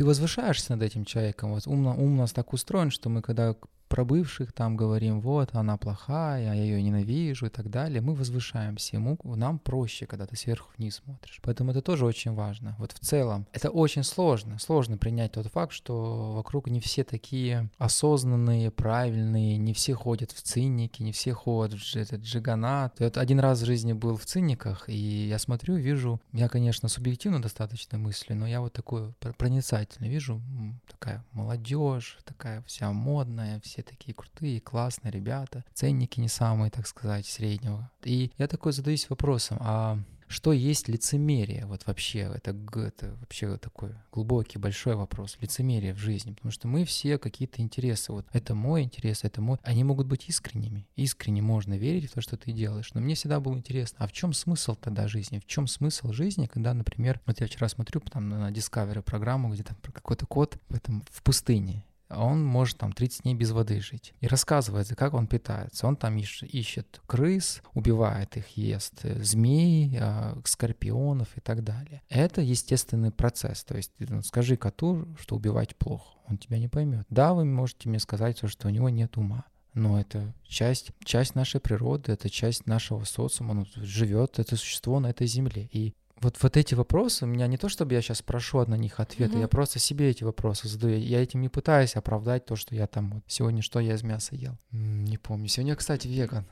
ты 0.00 0.04
возвышаешься 0.06 0.72
над 0.72 0.82
этим 0.82 1.04
человеком. 1.04 1.52
Вот 1.52 1.66
ум, 1.66 1.86
ум 1.88 2.14
у 2.14 2.16
нас 2.16 2.32
так 2.32 2.54
устроен, 2.54 2.90
что 2.90 3.10
мы 3.10 3.20
когда 3.20 3.54
про 3.90 4.04
бывших 4.04 4.52
там 4.52 4.76
говорим, 4.76 5.20
вот, 5.20 5.50
она 5.52 5.76
плохая, 5.76 6.44
я 6.44 6.54
ее 6.54 6.80
ненавижу 6.80 7.46
и 7.46 7.48
так 7.48 7.68
далее, 7.70 8.00
мы 8.00 8.14
возвышаемся, 8.14 8.96
ему, 8.96 9.18
нам 9.24 9.58
проще, 9.58 10.06
когда 10.06 10.26
ты 10.26 10.36
сверху 10.36 10.70
вниз 10.78 11.02
смотришь. 11.04 11.40
Поэтому 11.42 11.72
это 11.72 11.82
тоже 11.82 12.06
очень 12.06 12.32
важно. 12.32 12.76
Вот 12.78 12.92
в 12.92 13.00
целом, 13.00 13.46
это 13.52 13.68
очень 13.68 14.04
сложно, 14.04 14.60
сложно 14.60 14.96
принять 14.96 15.32
тот 15.32 15.48
факт, 15.48 15.72
что 15.72 16.34
вокруг 16.34 16.68
не 16.68 16.78
все 16.78 17.02
такие 17.02 17.68
осознанные, 17.78 18.70
правильные, 18.70 19.56
не 19.56 19.74
все 19.74 19.94
ходят 19.94 20.30
в 20.30 20.40
цинники, 20.40 21.02
не 21.02 21.10
все 21.10 21.32
ходят 21.32 21.80
в 21.80 21.96
этот 21.96 22.22
джиганат. 22.22 23.00
Я 23.00 23.08
один 23.08 23.40
раз 23.40 23.60
в 23.60 23.66
жизни 23.66 23.92
был 23.92 24.16
в 24.16 24.24
цинниках, 24.24 24.88
и 24.88 25.26
я 25.26 25.40
смотрю, 25.40 25.74
вижу, 25.74 26.20
я, 26.32 26.48
конечно, 26.48 26.88
субъективно 26.88 27.42
достаточно 27.42 27.98
мысли, 27.98 28.34
но 28.34 28.46
я 28.46 28.60
вот 28.60 28.72
такой 28.72 29.12
проницательный 29.36 30.08
вижу, 30.08 30.40
такая 30.88 31.24
молодежь, 31.32 32.18
такая 32.24 32.62
вся 32.68 32.92
модная, 32.92 33.60
все 33.64 33.79
такие 33.82 34.14
крутые, 34.14 34.60
классные 34.60 35.12
ребята, 35.12 35.64
ценники 35.74 36.20
не 36.20 36.28
самые, 36.28 36.70
так 36.70 36.86
сказать, 36.86 37.26
среднего. 37.26 37.90
И 38.04 38.30
я 38.38 38.48
такой 38.48 38.72
задаюсь 38.72 39.08
вопросом, 39.08 39.58
а 39.60 39.98
что 40.30 40.52
есть 40.52 40.86
лицемерие? 40.86 41.66
Вот 41.66 41.84
вообще, 41.86 42.20
это, 42.32 42.52
это 42.52 43.16
вообще 43.18 43.56
такой 43.58 43.90
глубокий, 44.12 44.58
большой 44.58 44.94
вопрос. 44.94 45.36
Лицемерие 45.40 45.92
в 45.92 45.98
жизни. 45.98 46.30
Потому 46.30 46.52
что 46.52 46.68
мы 46.68 46.84
все 46.84 47.18
какие-то 47.18 47.60
интересы. 47.60 48.12
Вот 48.12 48.26
это 48.32 48.54
мой 48.54 48.84
интерес, 48.84 49.24
это 49.24 49.42
мой. 49.42 49.58
Они 49.64 49.82
могут 49.82 50.06
быть 50.06 50.28
искренними. 50.28 50.86
Искренне 50.94 51.42
можно 51.42 51.76
верить 51.76 52.10
в 52.10 52.14
то, 52.14 52.20
что 52.20 52.36
ты 52.36 52.52
делаешь. 52.52 52.92
Но 52.94 53.00
мне 53.00 53.16
всегда 53.16 53.40
было 53.40 53.54
интересно, 53.54 54.04
а 54.04 54.06
в 54.06 54.12
чем 54.12 54.32
смысл 54.32 54.76
тогда 54.76 55.08
жизни? 55.08 55.40
В 55.40 55.46
чем 55.46 55.66
смысл 55.66 56.12
жизни, 56.12 56.46
когда, 56.46 56.74
например, 56.74 57.20
вот 57.26 57.40
я 57.40 57.48
вчера 57.48 57.68
смотрю 57.68 58.00
там 58.00 58.28
на 58.28 58.52
Discovery 58.52 59.02
программу, 59.02 59.52
где 59.52 59.64
там 59.64 59.76
про 59.82 59.90
какой-то 59.90 60.26
кот 60.26 60.58
в 60.68 60.76
этом 60.76 61.02
в 61.10 61.24
пустыне 61.24 61.84
он 62.10 62.44
может 62.44 62.78
там 62.78 62.92
30 62.92 63.22
дней 63.22 63.34
без 63.34 63.50
воды 63.52 63.80
жить. 63.80 64.14
И 64.20 64.26
рассказывается, 64.26 64.96
как 64.96 65.14
он 65.14 65.26
питается. 65.26 65.86
Он 65.86 65.96
там 65.96 66.16
ищет, 66.16 67.00
крыс, 67.06 67.62
убивает 67.74 68.36
их, 68.36 68.48
ест 68.56 69.04
э, 69.04 69.22
змей, 69.22 69.96
э, 70.00 70.34
скорпионов 70.44 71.36
и 71.36 71.40
так 71.40 71.62
далее. 71.62 72.02
Это 72.08 72.40
естественный 72.40 73.10
процесс. 73.10 73.64
То 73.64 73.76
есть 73.76 73.92
ну, 73.98 74.22
скажи 74.22 74.56
коту, 74.56 75.06
что 75.18 75.36
убивать 75.36 75.76
плохо. 75.76 76.18
Он 76.28 76.38
тебя 76.38 76.58
не 76.58 76.68
поймет. 76.68 77.06
Да, 77.10 77.34
вы 77.34 77.44
можете 77.44 77.88
мне 77.88 77.98
сказать, 77.98 78.38
что 78.48 78.68
у 78.68 78.70
него 78.70 78.88
нет 78.88 79.16
ума. 79.16 79.44
Но 79.74 80.00
это 80.00 80.34
часть, 80.44 80.90
часть 81.04 81.34
нашей 81.34 81.60
природы, 81.60 82.12
это 82.12 82.28
часть 82.28 82.66
нашего 82.66 83.04
социума, 83.04 83.52
он 83.52 83.66
живет, 83.76 84.38
это 84.38 84.56
существо 84.56 84.98
на 84.98 85.10
этой 85.10 85.26
земле. 85.26 85.68
И 85.72 85.94
вот, 86.20 86.36
вот 86.40 86.56
эти 86.56 86.74
вопросы, 86.74 87.24
у 87.24 87.28
меня 87.28 87.46
не 87.46 87.56
то, 87.56 87.68
чтобы 87.68 87.94
я 87.94 88.02
сейчас 88.02 88.20
прошу 88.20 88.64
на 88.66 88.74
них 88.74 89.00
ответы, 89.00 89.36
mm-hmm. 89.36 89.40
я 89.40 89.48
просто 89.48 89.78
себе 89.78 90.10
эти 90.10 90.22
вопросы 90.22 90.68
задаю. 90.68 90.98
Я 90.98 91.22
этим 91.22 91.40
не 91.40 91.48
пытаюсь 91.48 91.96
оправдать 91.96 92.44
то, 92.44 92.56
что 92.56 92.74
я 92.74 92.86
там 92.86 93.10
вот 93.12 93.24
сегодня 93.26 93.62
что 93.62 93.80
я 93.80 93.94
из 93.94 94.02
мяса 94.02 94.34
ел. 94.34 94.58
Не 94.70 95.16
помню. 95.16 95.48
Сегодня, 95.48 95.76
кстати, 95.76 96.08
веган. 96.08 96.46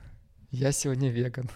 Я 0.50 0.72
сегодня 0.72 1.10
веган. 1.10 1.50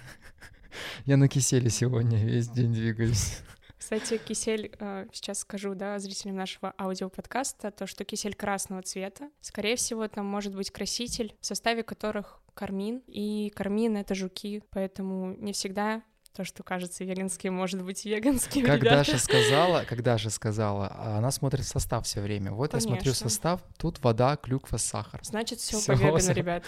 Я 1.05 1.19
на 1.19 1.29
киселе 1.29 1.69
сегодня 1.69 2.19
весь 2.25 2.49
день 2.49 2.73
двигаюсь. 2.73 3.39
Кстати, 3.79 4.17
кисель, 4.17 4.73
э, 4.79 5.07
сейчас 5.13 5.41
скажу, 5.41 5.75
да, 5.75 5.99
зрителям 5.99 6.37
нашего 6.37 6.73
аудиоподкаста, 6.79 7.73
то, 7.73 7.87
что 7.87 8.05
кисель 8.05 8.35
красного 8.35 8.81
цвета. 8.83 9.29
Скорее 9.41 9.75
всего, 9.75 10.07
там 10.07 10.25
может 10.25 10.55
быть 10.55 10.71
краситель, 10.71 11.35
в 11.41 11.47
составе 11.47 11.83
которых 11.83 12.41
кармин, 12.55 13.03
и 13.09 13.51
кармин— 13.51 13.97
это 13.99 14.15
жуки, 14.15 14.63
поэтому 14.71 15.35
не 15.37 15.53
всегда 15.53 16.03
то, 16.33 16.45
что 16.45 16.63
кажется 16.63 17.05
веганским, 17.05 17.55
может 17.55 17.83
быть 17.83 18.05
веганским. 18.05 18.65
Как 18.65 18.81
ребята. 18.81 18.97
Даша 18.97 19.19
сказала, 19.19 19.85
как 19.89 20.03
Даша 20.03 20.31
сказала, 20.31 20.91
она 21.17 21.31
смотрит 21.31 21.67
состав 21.67 22.07
все 22.07 22.21
время. 22.21 22.53
Вот 22.53 22.71
Конечно. 22.71 22.89
я 22.89 22.95
смотрю 22.95 23.13
состав, 23.15 23.61
тут 23.77 24.03
вода, 24.03 24.37
клюква, 24.37 24.79
сахар. 24.79 25.21
Значит, 25.23 25.59
все 25.59 25.81
по 25.85 25.93
вегану, 25.93 26.19
ребята. 26.35 26.67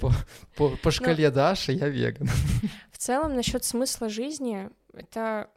По, 0.00 0.12
по, 0.56 0.76
по 0.76 0.90
шкале 0.90 1.28
Но... 1.28 1.34
Даши 1.34 1.72
я 1.72 1.88
веган. 1.88 2.28
В 2.92 2.98
целом, 2.98 3.34
насчет 3.34 3.64
смысла 3.64 4.08
жизни, 4.08 4.68
это 4.92 5.48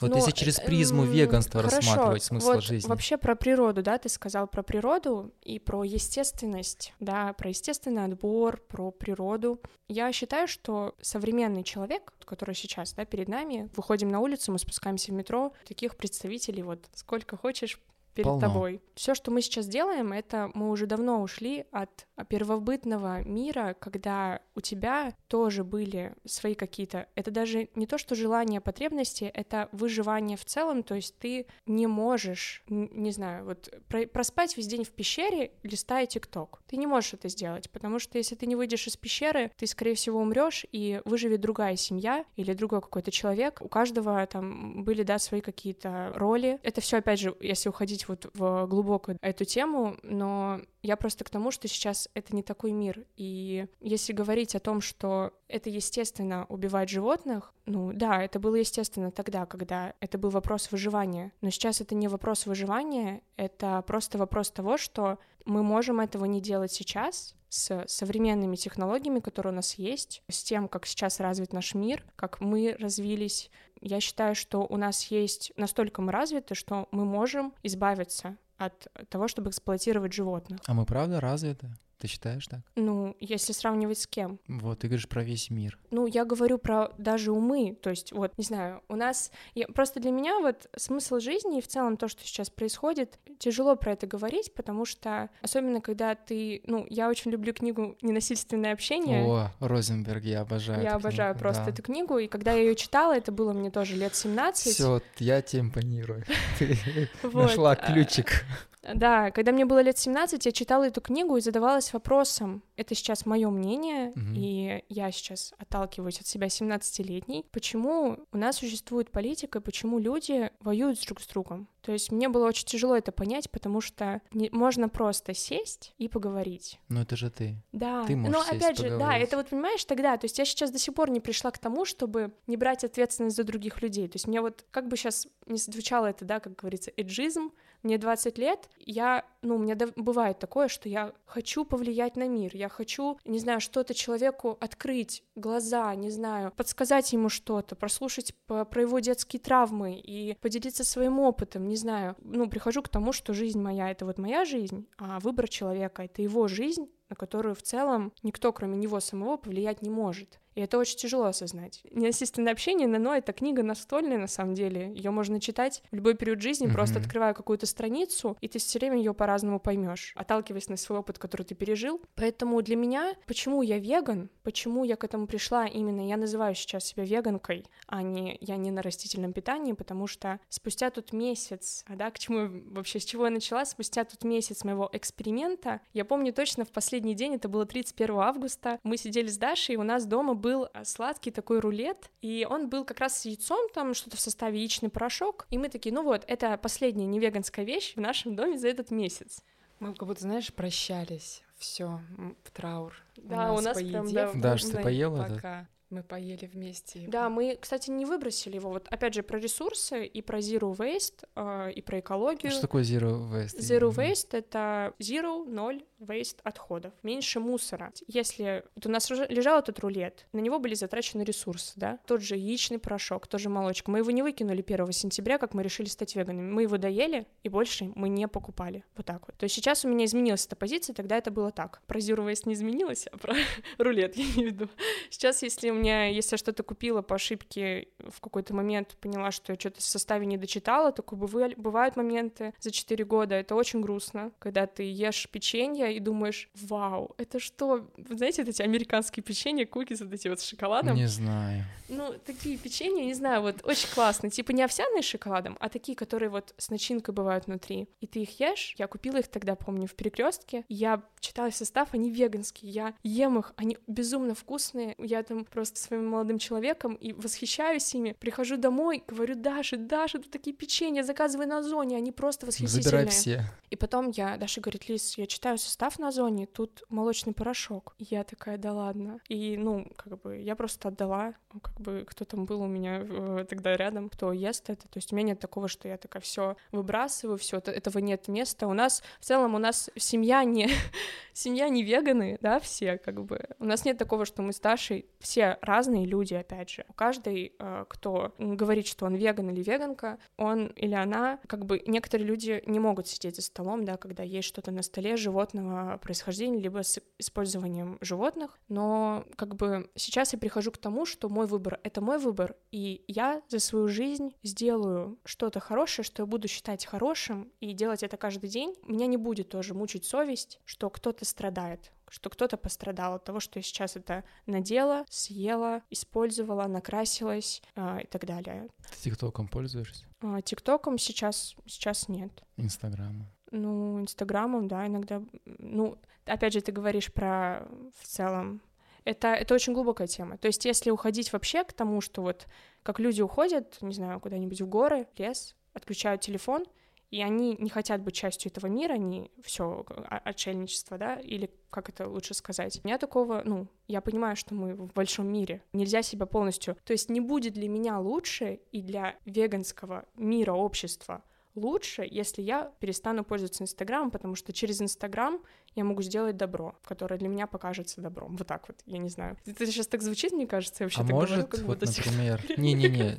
вот 0.00 0.10
ну, 0.10 0.16
если 0.16 0.30
через 0.30 0.60
призму 0.60 1.04
веганства 1.04 1.62
хорошо, 1.62 1.76
рассматривать 1.76 2.22
смысл 2.22 2.46
вот 2.46 2.62
жизни. 2.62 2.88
Вообще 2.88 3.16
про 3.16 3.34
природу, 3.34 3.82
да, 3.82 3.98
ты 3.98 4.08
сказал 4.08 4.46
про 4.46 4.62
природу 4.62 5.32
и 5.42 5.58
про 5.58 5.84
естественность, 5.84 6.92
да, 7.00 7.32
про 7.32 7.48
естественный 7.48 8.04
отбор, 8.04 8.60
про 8.68 8.90
природу. 8.90 9.60
Я 9.88 10.12
считаю, 10.12 10.48
что 10.48 10.94
современный 11.00 11.64
человек, 11.64 12.12
который 12.24 12.54
сейчас, 12.54 12.92
да, 12.92 13.04
перед 13.04 13.28
нами, 13.28 13.70
выходим 13.76 14.08
на 14.08 14.20
улицу, 14.20 14.52
мы 14.52 14.58
спускаемся 14.58 15.12
в 15.12 15.14
метро, 15.14 15.52
таких 15.66 15.96
представителей 15.96 16.62
вот 16.62 16.86
сколько 16.94 17.36
хочешь 17.36 17.80
перед 18.14 18.26
Полно. 18.26 18.40
тобой. 18.40 18.82
Все, 18.94 19.14
что 19.14 19.30
мы 19.30 19.42
сейчас 19.42 19.66
делаем, 19.66 20.12
это 20.12 20.50
мы 20.54 20.70
уже 20.70 20.86
давно 20.86 21.22
ушли 21.22 21.64
от 21.70 22.06
первобытного 22.28 23.22
мира, 23.22 23.76
когда 23.78 24.40
у 24.54 24.60
тебя 24.60 25.14
тоже 25.28 25.64
были 25.64 26.14
свои 26.24 26.54
какие-то... 26.54 27.06
Это 27.14 27.30
даже 27.30 27.68
не 27.74 27.86
то, 27.86 27.98
что 27.98 28.14
желание, 28.14 28.60
потребности, 28.60 29.24
это 29.24 29.68
выживание 29.72 30.36
в 30.36 30.44
целом, 30.44 30.82
то 30.82 30.94
есть 30.94 31.18
ты 31.18 31.46
не 31.66 31.86
можешь, 31.86 32.62
не 32.68 33.10
знаю, 33.12 33.44
вот 33.44 33.72
проспать 34.12 34.56
весь 34.56 34.66
день 34.66 34.84
в 34.84 34.90
пещере, 34.90 35.52
листая 35.62 36.06
ТикТок. 36.06 36.62
Ты 36.66 36.76
не 36.76 36.86
можешь 36.86 37.14
это 37.14 37.28
сделать, 37.28 37.70
потому 37.70 37.98
что 37.98 38.18
если 38.18 38.34
ты 38.34 38.46
не 38.46 38.56
выйдешь 38.56 38.86
из 38.86 38.96
пещеры, 38.96 39.50
ты, 39.56 39.66
скорее 39.66 39.94
всего, 39.94 40.20
умрешь, 40.20 40.66
и 40.72 41.00
выживет 41.04 41.40
другая 41.40 41.76
семья 41.76 42.24
или 42.36 42.52
другой 42.52 42.80
какой-то 42.80 43.10
человек. 43.10 43.60
У 43.60 43.68
каждого 43.68 44.26
там 44.26 44.84
были, 44.84 45.02
да, 45.02 45.18
свои 45.18 45.40
какие-то 45.40 46.12
роли. 46.14 46.58
Это 46.62 46.80
все, 46.80 46.98
опять 46.98 47.20
же, 47.20 47.34
если 47.40 47.68
уходить 47.68 48.08
вот 48.08 48.30
в 48.34 48.66
глубокую 48.66 49.18
эту 49.20 49.44
тему, 49.44 49.96
но 50.02 50.60
я 50.82 50.96
просто 50.96 51.24
к 51.24 51.30
тому, 51.30 51.50
что 51.50 51.68
сейчас 51.68 52.08
это 52.14 52.34
не 52.34 52.42
такой 52.42 52.72
мир. 52.72 53.04
И 53.16 53.66
если 53.80 54.12
говорить 54.12 54.54
о 54.54 54.60
том, 54.60 54.80
что 54.80 55.32
это 55.48 55.70
естественно 55.70 56.46
убивать 56.48 56.88
животных, 56.88 57.52
ну 57.66 57.92
да, 57.92 58.22
это 58.22 58.38
было 58.38 58.56
естественно 58.56 59.10
тогда, 59.10 59.46
когда 59.46 59.94
это 60.00 60.18
был 60.18 60.30
вопрос 60.30 60.70
выживания. 60.70 61.32
Но 61.40 61.50
сейчас 61.50 61.80
это 61.80 61.94
не 61.94 62.08
вопрос 62.08 62.46
выживания, 62.46 63.22
это 63.36 63.82
просто 63.86 64.18
вопрос 64.18 64.50
того, 64.50 64.76
что 64.76 65.18
мы 65.44 65.62
можем 65.62 66.00
этого 66.00 66.24
не 66.24 66.40
делать 66.40 66.72
сейчас, 66.72 67.34
с 67.48 67.84
современными 67.88 68.54
технологиями, 68.54 69.18
которые 69.18 69.52
у 69.52 69.56
нас 69.56 69.74
есть, 69.74 70.22
с 70.28 70.42
тем, 70.44 70.68
как 70.68 70.86
сейчас 70.86 71.18
развит 71.18 71.52
наш 71.52 71.74
мир, 71.74 72.04
как 72.14 72.40
мы 72.40 72.76
развились. 72.78 73.50
Я 73.80 74.00
считаю, 74.00 74.36
что 74.36 74.60
у 74.60 74.76
нас 74.76 75.06
есть 75.06 75.52
настолько 75.56 76.00
мы 76.00 76.12
развиты, 76.12 76.54
что 76.54 76.88
мы 76.92 77.04
можем 77.04 77.52
избавиться 77.64 78.36
от 78.56 78.86
того, 79.08 79.26
чтобы 79.26 79.50
эксплуатировать 79.50 80.12
животных. 80.12 80.60
А 80.66 80.74
мы 80.74 80.84
правда 80.86 81.20
развиты? 81.20 81.70
Ты 82.00 82.08
считаешь 82.08 82.46
так? 82.46 82.60
Ну, 82.76 83.14
если 83.20 83.52
сравнивать 83.52 83.98
с 83.98 84.06
кем? 84.06 84.40
Вот, 84.48 84.78
ты 84.78 84.86
говоришь 84.86 85.06
про 85.06 85.22
весь 85.22 85.50
мир. 85.50 85.78
Ну, 85.90 86.06
я 86.06 86.24
говорю 86.24 86.56
про 86.56 86.92
даже 86.96 87.30
умы, 87.30 87.76
то 87.80 87.90
есть, 87.90 88.12
вот, 88.12 88.32
не 88.38 88.44
знаю, 88.44 88.82
у 88.88 88.96
нас... 88.96 89.30
Я... 89.54 89.66
Просто 89.68 90.00
для 90.00 90.10
меня 90.10 90.38
вот 90.40 90.66
смысл 90.76 91.18
жизни 91.18 91.58
и 91.58 91.60
в 91.60 91.68
целом 91.68 91.98
то, 91.98 92.08
что 92.08 92.22
сейчас 92.24 92.48
происходит, 92.48 93.18
тяжело 93.38 93.76
про 93.76 93.92
это 93.92 94.06
говорить, 94.06 94.54
потому 94.54 94.86
что, 94.86 95.28
особенно 95.42 95.82
когда 95.82 96.14
ты... 96.14 96.62
Ну, 96.66 96.86
я 96.88 97.10
очень 97.10 97.30
люблю 97.32 97.52
книгу 97.52 97.98
«Ненасильственное 98.00 98.72
общение». 98.72 99.22
О, 99.22 99.50
Розенберг, 99.60 100.24
я 100.24 100.40
обожаю 100.40 100.82
Я 100.82 100.94
обожаю 100.94 101.34
книгу, 101.34 101.42
просто 101.42 101.64
да. 101.64 101.70
эту 101.70 101.82
книгу, 101.82 102.16
и 102.16 102.28
когда 102.28 102.52
я 102.52 102.62
ее 102.62 102.76
читала, 102.76 103.14
это 103.14 103.30
было 103.30 103.52
мне 103.52 103.70
тоже 103.70 103.94
лет 103.94 104.14
17. 104.14 104.72
Все, 104.72 105.02
я 105.18 105.42
тебе 105.42 105.60
импонирую. 105.60 106.24
Ты 106.58 106.78
нашла 107.22 107.76
ключик. 107.76 108.46
Да, 108.82 109.30
когда 109.30 109.52
мне 109.52 109.64
было 109.64 109.82
лет 109.82 109.98
17, 109.98 110.46
я 110.46 110.52
читала 110.52 110.84
эту 110.84 111.00
книгу 111.00 111.36
и 111.36 111.40
задавалась 111.40 111.92
вопросом, 111.92 112.62
это 112.76 112.94
сейчас 112.94 113.26
мое 113.26 113.50
мнение, 113.50 114.10
угу. 114.10 114.32
и 114.34 114.82
я 114.88 115.10
сейчас 115.10 115.52
отталкиваюсь 115.58 116.20
от 116.20 116.26
себя 116.26 116.46
17-летней, 116.46 117.44
почему 117.50 118.18
у 118.32 118.36
нас 118.38 118.56
существует 118.56 119.10
политика, 119.10 119.60
почему 119.60 119.98
люди 119.98 120.50
воюют 120.60 120.98
друг 121.06 121.20
с 121.20 121.26
другом. 121.26 121.68
То 121.82 121.92
есть 121.92 122.12
мне 122.12 122.28
было 122.28 122.46
очень 122.46 122.66
тяжело 122.66 122.96
это 122.96 123.10
понять, 123.10 123.50
потому 123.50 123.80
что 123.80 124.20
не, 124.32 124.50
можно 124.50 124.88
просто 124.88 125.34
сесть 125.34 125.94
и 125.98 126.08
поговорить. 126.08 126.78
Но 126.88 127.02
это 127.02 127.16
же 127.16 127.30
ты. 127.30 127.56
Да. 127.72 128.04
Ты 128.04 128.16
можешь 128.16 128.36
Но 128.36 128.44
сесть, 128.44 128.56
опять 128.56 128.76
же, 128.76 128.84
поговорить. 128.84 129.06
да, 129.06 129.18
это 129.18 129.36
вот 129.36 129.48
понимаешь 129.48 129.84
тогда. 129.84 130.16
То 130.16 130.26
есть 130.26 130.38
я 130.38 130.44
сейчас 130.44 130.70
до 130.70 130.78
сих 130.78 130.94
пор 130.94 131.10
не 131.10 131.20
пришла 131.20 131.50
к 131.50 131.58
тому, 131.58 131.84
чтобы 131.84 132.32
не 132.46 132.56
брать 132.56 132.84
ответственность 132.84 133.36
за 133.36 133.44
других 133.44 133.80
людей. 133.80 134.08
То 134.08 134.16
есть 134.16 134.26
мне 134.26 134.40
вот 134.40 134.64
как 134.70 134.88
бы 134.88 134.96
сейчас 134.96 135.26
не 135.46 135.56
звучало 135.56 136.06
это, 136.06 136.24
да, 136.24 136.38
как 136.40 136.56
говорится, 136.56 136.92
эджизм, 136.96 137.50
мне 137.82 137.98
20 137.98 138.38
лет, 138.38 138.68
я, 138.78 139.24
ну, 139.42 139.56
у 139.56 139.58
меня 139.58 139.76
бывает 139.96 140.38
такое, 140.38 140.68
что 140.68 140.88
я 140.88 141.12
хочу 141.24 141.64
повлиять 141.64 142.16
на 142.16 142.28
мир, 142.28 142.50
я 142.54 142.68
хочу, 142.68 143.18
не 143.24 143.38
знаю, 143.38 143.60
что-то 143.60 143.94
человеку 143.94 144.56
открыть, 144.60 145.22
глаза, 145.34 145.94
не 145.94 146.10
знаю, 146.10 146.52
подсказать 146.56 147.12
ему 147.12 147.28
что-то, 147.28 147.76
прослушать 147.76 148.34
по, 148.46 148.64
про 148.64 148.82
его 148.82 148.98
детские 148.98 149.40
травмы 149.40 149.94
и 149.98 150.36
поделиться 150.40 150.84
своим 150.84 151.20
опытом, 151.20 151.68
не 151.68 151.76
знаю. 151.76 152.16
Ну, 152.22 152.48
прихожу 152.48 152.82
к 152.82 152.88
тому, 152.88 153.12
что 153.12 153.32
жизнь 153.32 153.60
моя— 153.60 153.90
это 153.92 154.04
вот 154.04 154.18
моя 154.18 154.44
жизнь, 154.44 154.86
а 154.98 155.20
выбор 155.20 155.48
человека— 155.48 156.02
это 156.04 156.22
его 156.22 156.48
жизнь, 156.48 156.90
на 157.08 157.16
которую 157.16 157.54
в 157.54 157.62
целом 157.62 158.12
никто, 158.22 158.52
кроме 158.52 158.76
него 158.76 159.00
самого, 159.00 159.36
повлиять 159.36 159.82
не 159.82 159.90
может. 159.90 160.39
И 160.54 160.60
это 160.60 160.78
очень 160.78 160.96
тяжело 160.96 161.24
осознать. 161.24 161.82
Неосистенное 161.90 162.52
общение, 162.52 162.88
но 162.88 163.14
это 163.14 163.32
книга 163.32 163.62
настольная, 163.62 164.18
на 164.18 164.26
самом 164.26 164.54
деле. 164.54 164.92
Ее 164.94 165.10
можно 165.10 165.40
читать 165.40 165.82
в 165.90 165.96
любой 165.96 166.14
период 166.14 166.40
жизни, 166.40 166.68
mm-hmm. 166.68 166.72
просто 166.72 166.98
открывая 166.98 167.34
какую-то 167.34 167.66
страницу, 167.66 168.36
и 168.40 168.48
ты 168.48 168.58
все 168.58 168.78
время 168.78 168.98
ее 168.98 169.14
по-разному 169.14 169.60
поймешь, 169.60 170.12
отталкиваясь 170.16 170.68
на 170.68 170.76
свой 170.76 170.98
опыт, 170.98 171.18
который 171.18 171.42
ты 171.42 171.54
пережил. 171.54 172.00
Поэтому 172.14 172.60
для 172.62 172.76
меня, 172.76 173.14
почему 173.26 173.62
я 173.62 173.78
веган, 173.78 174.30
почему 174.42 174.84
я 174.84 174.96
к 174.96 175.04
этому 175.04 175.26
пришла 175.26 175.66
именно, 175.66 176.06
я 176.06 176.16
называю 176.16 176.54
сейчас 176.54 176.86
себя 176.86 177.04
веганкой, 177.04 177.66
а 177.86 178.02
не 178.02 178.36
я 178.40 178.56
не 178.56 178.70
на 178.70 178.82
растительном 178.82 179.32
питании, 179.32 179.72
потому 179.72 180.06
что 180.06 180.40
спустя 180.48 180.90
тот 180.90 181.12
месяц, 181.12 181.84
а 181.86 181.96
да, 181.96 182.10
к 182.10 182.18
чему 182.18 182.48
вообще, 182.70 183.00
с 183.00 183.04
чего 183.04 183.24
я 183.26 183.30
начала, 183.30 183.64
спустя 183.64 184.04
тот 184.04 184.24
месяц 184.24 184.64
моего 184.64 184.88
эксперимента, 184.92 185.80
я 185.92 186.04
помню 186.04 186.32
точно 186.32 186.64
в 186.64 186.72
последний 186.72 187.14
день, 187.14 187.34
это 187.34 187.48
было 187.48 187.66
31 187.66 188.16
августа, 188.16 188.78
мы 188.82 188.96
сидели 188.96 189.28
с 189.28 189.36
Дашей, 189.36 189.74
и 189.74 189.78
у 189.78 189.82
нас 189.82 190.06
дома 190.06 190.34
был 190.40 190.68
а, 190.72 190.84
сладкий 190.84 191.30
такой 191.30 191.60
рулет, 191.60 192.10
и 192.22 192.46
он 192.48 192.68
был 192.68 192.84
как 192.84 193.00
раз 193.00 193.20
с 193.20 193.24
яйцом, 193.24 193.68
там 193.72 193.94
что-то 193.94 194.16
в 194.16 194.20
составе 194.20 194.58
яичный 194.58 194.88
порошок, 194.88 195.46
и 195.50 195.58
мы 195.58 195.68
такие, 195.68 195.94
ну 195.94 196.02
вот, 196.02 196.24
это 196.26 196.56
последняя 196.56 197.06
невеганская 197.06 197.64
вещь 197.64 197.94
в 197.94 198.00
нашем 198.00 198.36
доме 198.36 198.58
за 198.58 198.68
этот 198.68 198.90
месяц. 198.90 199.42
Мы 199.78 199.94
как 199.94 200.06
будто, 200.06 200.22
знаешь, 200.22 200.52
прощались, 200.52 201.42
все 201.56 202.00
в 202.44 202.50
траур. 202.50 202.94
Да, 203.16 203.52
у 203.52 203.60
нас, 203.60 203.76
у 203.76 203.80
нас 203.80 203.90
прям, 203.90 204.12
да, 204.12 204.32
Даш, 204.34 204.64
ты 204.64 204.82
поела 204.82 205.24
пока. 205.24 205.68
Мы 205.90 206.04
поели 206.04 206.46
вместе. 206.46 207.04
Да, 207.08 207.28
мы, 207.28 207.58
кстати, 207.60 207.90
не 207.90 208.04
выбросили 208.04 208.54
его. 208.54 208.70
Вот 208.70 208.86
опять 208.88 209.12
же 209.12 209.24
про 209.24 209.40
ресурсы 209.40 210.06
и 210.06 210.22
про 210.22 210.38
zero 210.38 210.76
waste 210.76 211.26
э, 211.34 211.72
и 211.72 211.82
про 211.82 211.98
экологию. 211.98 212.52
Что 212.52 212.60
такое 212.60 212.84
zero 212.84 213.28
waste? 213.28 213.58
Zero 213.58 213.90
waste 213.90 214.38
это 214.38 214.94
zero 215.00 215.44
ноль 215.44 215.82
waste 216.00 216.38
отходов, 216.42 216.92
меньше 217.02 217.40
мусора. 217.40 217.92
Если 218.06 218.64
вот 218.74 218.86
у 218.86 218.88
нас 218.90 219.08
лежал 219.10 219.60
этот 219.60 219.78
рулет, 219.80 220.26
на 220.32 220.40
него 220.40 220.58
были 220.58 220.74
затрачены 220.74 221.22
ресурсы, 221.22 221.72
да, 221.76 221.98
тот 222.06 222.22
же 222.22 222.36
яичный 222.36 222.78
порошок, 222.78 223.26
тоже 223.26 223.48
молочка. 223.48 223.90
Мы 223.90 223.98
его 223.98 224.10
не 224.10 224.22
выкинули 224.22 224.64
1 224.66 224.92
сентября, 224.92 225.38
как 225.38 225.54
мы 225.54 225.62
решили 225.62 225.88
стать 225.88 226.16
веганами. 226.16 226.50
Мы 226.50 226.62
его 226.62 226.78
доели 226.78 227.26
и 227.42 227.48
больше 227.48 227.92
мы 227.94 228.08
не 228.08 228.26
покупали. 228.28 228.84
Вот 228.96 229.06
так 229.06 229.26
вот. 229.26 229.36
То 229.36 229.44
есть 229.44 229.54
сейчас 229.54 229.84
у 229.84 229.88
меня 229.88 230.04
изменилась 230.04 230.46
эта 230.46 230.56
позиция, 230.56 230.94
тогда 230.94 231.16
это 231.16 231.30
было 231.30 231.50
так. 231.50 231.82
Про 231.86 231.98
zero 231.98 232.26
waste 232.26 232.42
не 232.46 232.54
изменилось, 232.54 233.06
а 233.06 233.18
про 233.18 233.34
рулет 233.78 234.16
я 234.16 234.24
имею 234.24 234.50
в 234.50 234.54
виду. 234.54 234.68
Сейчас, 235.10 235.42
если 235.42 235.70
меня, 235.70 236.06
если 236.06 236.34
я 236.34 236.38
что-то 236.38 236.62
купила 236.62 237.02
по 237.02 237.16
ошибке, 237.16 237.88
в 237.98 238.20
какой-то 238.20 238.54
момент 238.54 238.96
поняла, 239.00 239.30
что 239.30 239.52
я 239.52 239.58
что-то 239.58 239.80
в 239.80 239.82
составе 239.82 240.26
не 240.26 240.36
дочитала, 240.36 240.92
то 240.92 241.02
бывают 241.02 241.96
моменты 241.96 242.54
за 242.58 242.70
4 242.70 243.04
года, 243.04 243.34
это 243.34 243.54
очень 243.54 243.80
грустно, 243.80 244.32
когда 244.38 244.66
ты 244.66 244.82
ешь 244.90 245.28
печенье 245.30 245.89
и 245.90 246.00
думаешь, 246.00 246.48
вау, 246.54 247.14
это 247.18 247.38
что? 247.38 247.88
Вы 247.96 248.16
знаете, 248.16 248.42
вот 248.42 248.48
эти 248.48 248.62
американские 248.62 249.22
печенья, 249.22 249.66
кукис 249.66 250.00
вот 250.00 250.12
эти 250.12 250.28
вот 250.28 250.40
с 250.40 250.44
шоколадом? 250.44 250.96
Не 250.96 251.06
знаю. 251.06 251.64
Ну, 251.88 252.14
такие 252.24 252.56
печенья, 252.56 253.04
не 253.04 253.14
знаю, 253.14 253.42
вот 253.42 253.64
очень 253.64 253.88
классные, 253.92 254.30
типа 254.30 254.52
не 254.52 254.62
овсяные 254.62 255.02
с 255.02 255.06
шоколадом, 255.06 255.56
а 255.60 255.68
такие, 255.68 255.96
которые 255.96 256.28
вот 256.30 256.54
с 256.56 256.70
начинкой 256.70 257.14
бывают 257.14 257.46
внутри. 257.46 257.88
И 258.00 258.06
ты 258.06 258.20
их 258.20 258.38
ешь, 258.38 258.74
я 258.78 258.86
купила 258.86 259.16
их 259.16 259.28
тогда, 259.28 259.56
помню, 259.56 259.88
в 259.88 259.94
перекрестке, 259.94 260.64
я 260.68 261.02
читала 261.18 261.50
состав, 261.50 261.88
они 261.92 262.10
веганские, 262.10 262.70
я 262.70 262.94
ем 263.02 263.38
их, 263.38 263.52
они 263.56 263.78
безумно 263.86 264.34
вкусные, 264.34 264.94
я 264.98 265.22
там 265.22 265.44
просто 265.44 265.80
своим 265.80 266.06
молодым 266.06 266.38
человеком 266.38 266.94
и 266.94 267.12
восхищаюсь 267.12 267.92
ими. 267.94 268.16
Прихожу 268.18 268.56
домой, 268.56 269.02
говорю, 269.08 269.34
Даша, 269.34 269.76
Даша, 269.76 270.18
тут 270.18 270.30
такие 270.30 270.54
печенья, 270.54 271.02
заказывай 271.02 271.46
на 271.46 271.58
Озоне, 271.58 271.96
они 271.96 272.12
просто 272.12 272.46
восхитительные. 272.46 272.82
Забирай 272.82 273.06
все. 273.08 273.44
И 273.70 273.76
потом 273.76 274.10
я, 274.10 274.36
Даша 274.36 274.60
говорит, 274.60 274.88
Лиз, 274.88 275.18
я 275.18 275.26
читаю 275.26 275.58
состав 275.58 275.79
на 275.98 276.08
Озоне, 276.08 276.46
тут 276.46 276.82
молочный 276.88 277.32
порошок. 277.32 277.94
И 277.98 278.04
я 278.10 278.24
такая, 278.24 278.58
да 278.58 278.72
ладно. 278.72 279.20
И, 279.28 279.56
ну, 279.56 279.90
как 279.96 280.20
бы, 280.20 280.36
я 280.36 280.54
просто 280.56 280.88
отдала, 280.88 281.34
как 281.62 281.80
бы, 281.80 282.04
кто 282.06 282.24
там 282.24 282.44
был 282.44 282.62
у 282.62 282.66
меня 282.66 283.02
э, 283.02 283.46
тогда 283.48 283.76
рядом, 283.76 284.08
кто 284.08 284.32
ест 284.32 284.68
это. 284.68 284.88
То 284.88 284.98
есть 284.98 285.12
у 285.12 285.16
меня 285.16 285.28
нет 285.28 285.40
такого, 285.40 285.68
что 285.68 285.88
я 285.88 285.96
такая 285.96 286.20
все 286.22 286.56
выбрасываю, 286.70 287.38
все, 287.38 287.58
этого 287.58 287.98
нет 287.98 288.28
места. 288.28 288.66
У 288.66 288.74
нас, 288.74 289.02
в 289.20 289.24
целом, 289.24 289.54
у 289.54 289.58
нас 289.58 289.90
семья 289.96 290.44
не, 290.44 290.68
семья 291.32 291.68
не 291.68 291.82
веганы, 291.82 292.38
да, 292.40 292.60
все, 292.60 292.98
как 292.98 293.24
бы. 293.24 293.48
У 293.58 293.64
нас 293.64 293.84
нет 293.84 293.96
такого, 293.96 294.26
что 294.26 294.42
мы 294.42 294.52
с 294.52 294.60
Дашей 294.60 295.06
все 295.18 295.58
разные 295.62 296.04
люди, 296.04 296.34
опять 296.34 296.70
же. 296.70 296.84
Каждый, 296.94 297.54
э, 297.58 297.84
кто 297.88 298.34
говорит, 298.38 298.86
что 298.86 299.06
он 299.06 299.14
веган 299.14 299.50
или 299.50 299.62
веганка, 299.62 300.18
он 300.36 300.66
или 300.68 300.94
она, 300.94 301.38
как 301.46 301.64
бы 301.64 301.82
некоторые 301.86 302.26
люди 302.26 302.62
не 302.66 302.80
могут 302.80 303.08
сидеть 303.08 303.36
за 303.36 303.42
столом, 303.42 303.84
да, 303.84 303.96
когда 303.96 304.22
есть 304.22 304.48
что-то 304.48 304.70
на 304.70 304.82
столе 304.82 305.16
животного 305.16 305.69
происхождения, 306.02 306.60
либо 306.60 306.82
с 306.82 307.00
использованием 307.18 307.98
животных, 308.00 308.58
но 308.68 309.24
как 309.36 309.56
бы 309.56 309.90
сейчас 309.94 310.32
я 310.32 310.38
прихожу 310.38 310.72
к 310.72 310.78
тому, 310.78 311.06
что 311.06 311.28
мой 311.28 311.46
выбор— 311.46 311.80
это 311.82 312.00
мой 312.00 312.18
выбор, 312.18 312.56
и 312.70 313.04
я 313.08 313.42
за 313.48 313.58
свою 313.58 313.88
жизнь 313.88 314.34
сделаю 314.42 315.18
что-то 315.24 315.60
хорошее, 315.60 316.04
что 316.04 316.22
я 316.22 316.26
буду 316.26 316.48
считать 316.48 316.86
хорошим, 316.86 317.52
и 317.60 317.72
делать 317.72 318.02
это 318.02 318.16
каждый 318.16 318.48
день. 318.48 318.74
Меня 318.86 319.06
не 319.06 319.16
будет 319.16 319.48
тоже 319.48 319.74
мучить 319.74 320.04
совесть, 320.04 320.60
что 320.64 320.90
кто-то 320.90 321.24
страдает 321.24 321.92
что 322.10 322.28
кто-то 322.28 322.56
пострадал 322.56 323.14
от 323.14 323.24
того, 323.24 323.40
что 323.40 323.58
я 323.58 323.62
сейчас 323.62 323.96
это 323.96 324.24
надела, 324.46 325.04
съела, 325.08 325.82
использовала, 325.90 326.66
накрасилась 326.66 327.62
э, 327.76 328.02
и 328.02 328.06
так 328.06 328.26
далее. 328.26 328.68
Ты 328.90 329.10
ТикТоком 329.10 329.48
пользуешься? 329.48 330.04
А, 330.20 330.42
ТикТоком 330.42 330.98
сейчас, 330.98 331.54
сейчас 331.66 332.08
нет. 332.08 332.42
Инстаграмом? 332.56 333.30
Ну, 333.50 334.00
Инстаграмом, 334.00 334.68
да, 334.68 334.86
иногда. 334.86 335.22
Ну, 335.44 335.98
опять 336.24 336.52
же, 336.52 336.60
ты 336.60 336.72
говоришь 336.72 337.12
про 337.12 337.66
в 337.98 338.06
целом 338.06 338.60
это, 339.04 339.28
это 339.28 339.54
очень 339.54 339.72
глубокая 339.72 340.06
тема. 340.06 340.38
То 340.38 340.46
есть, 340.46 340.64
если 340.64 340.90
уходить 340.90 341.32
вообще 341.32 341.64
к 341.64 341.72
тому, 341.72 342.00
что 342.00 342.22
вот 342.22 342.46
как 342.82 343.00
люди 343.00 343.22
уходят, 343.22 343.78
не 343.80 343.94
знаю, 343.94 344.20
куда-нибудь 344.20 344.60
в 344.60 344.68
горы, 344.68 345.06
лес, 345.16 345.56
отключают 345.72 346.20
телефон, 346.20 346.64
и 347.10 347.22
они 347.22 347.56
не 347.58 347.70
хотят 347.70 348.02
быть 348.02 348.14
частью 348.14 348.52
этого 348.52 348.66
мира, 348.68 348.92
они 348.92 349.32
все 349.42 349.84
отшельничество, 350.24 350.96
да, 350.96 351.16
или 351.16 351.50
как 351.70 351.88
это 351.88 352.08
лучше 352.08 352.34
сказать. 352.34 352.80
У 352.84 352.86
меня 352.86 352.98
такого, 352.98 353.42
ну, 353.44 353.66
я 353.88 354.00
понимаю, 354.00 354.36
что 354.36 354.54
мы 354.54 354.74
в 354.74 354.92
большом 354.92 355.26
мире, 355.26 355.62
нельзя 355.72 356.02
себя 356.02 356.26
полностью, 356.26 356.76
то 356.84 356.92
есть 356.92 357.08
не 357.08 357.20
будет 357.20 357.54
для 357.54 357.68
меня 357.68 357.98
лучше 357.98 358.60
и 358.70 358.80
для 358.80 359.16
веганского 359.24 360.04
мира, 360.14 360.52
общества 360.52 361.24
лучше, 361.54 362.06
если 362.08 362.42
я 362.42 362.72
перестану 362.80 363.24
пользоваться 363.24 363.62
Инстаграмом, 363.62 364.10
потому 364.10 364.34
что 364.34 364.52
через 364.52 364.80
Инстаграм 364.80 365.40
я 365.74 365.84
могу 365.84 366.02
сделать 366.02 366.36
добро, 366.36 366.76
которое 366.84 367.18
для 367.18 367.28
меня 367.28 367.46
покажется 367.46 368.00
добром. 368.00 368.36
Вот 368.36 368.46
так 368.46 368.66
вот, 368.68 368.80
я 368.86 368.98
не 368.98 369.08
знаю. 369.08 369.36
Это 369.46 369.66
сейчас 369.66 369.86
так 369.86 370.02
звучит, 370.02 370.32
мне 370.32 370.46
кажется, 370.46 370.82
я 370.82 370.86
вообще 370.86 371.00
а 371.00 371.04
так 371.04 371.12
может, 371.12 371.30
говорю, 371.30 371.48
как 371.48 371.60
вот, 371.62 371.78
будто 371.78 371.86
например, 371.86 372.44
не-не-не, 372.56 373.16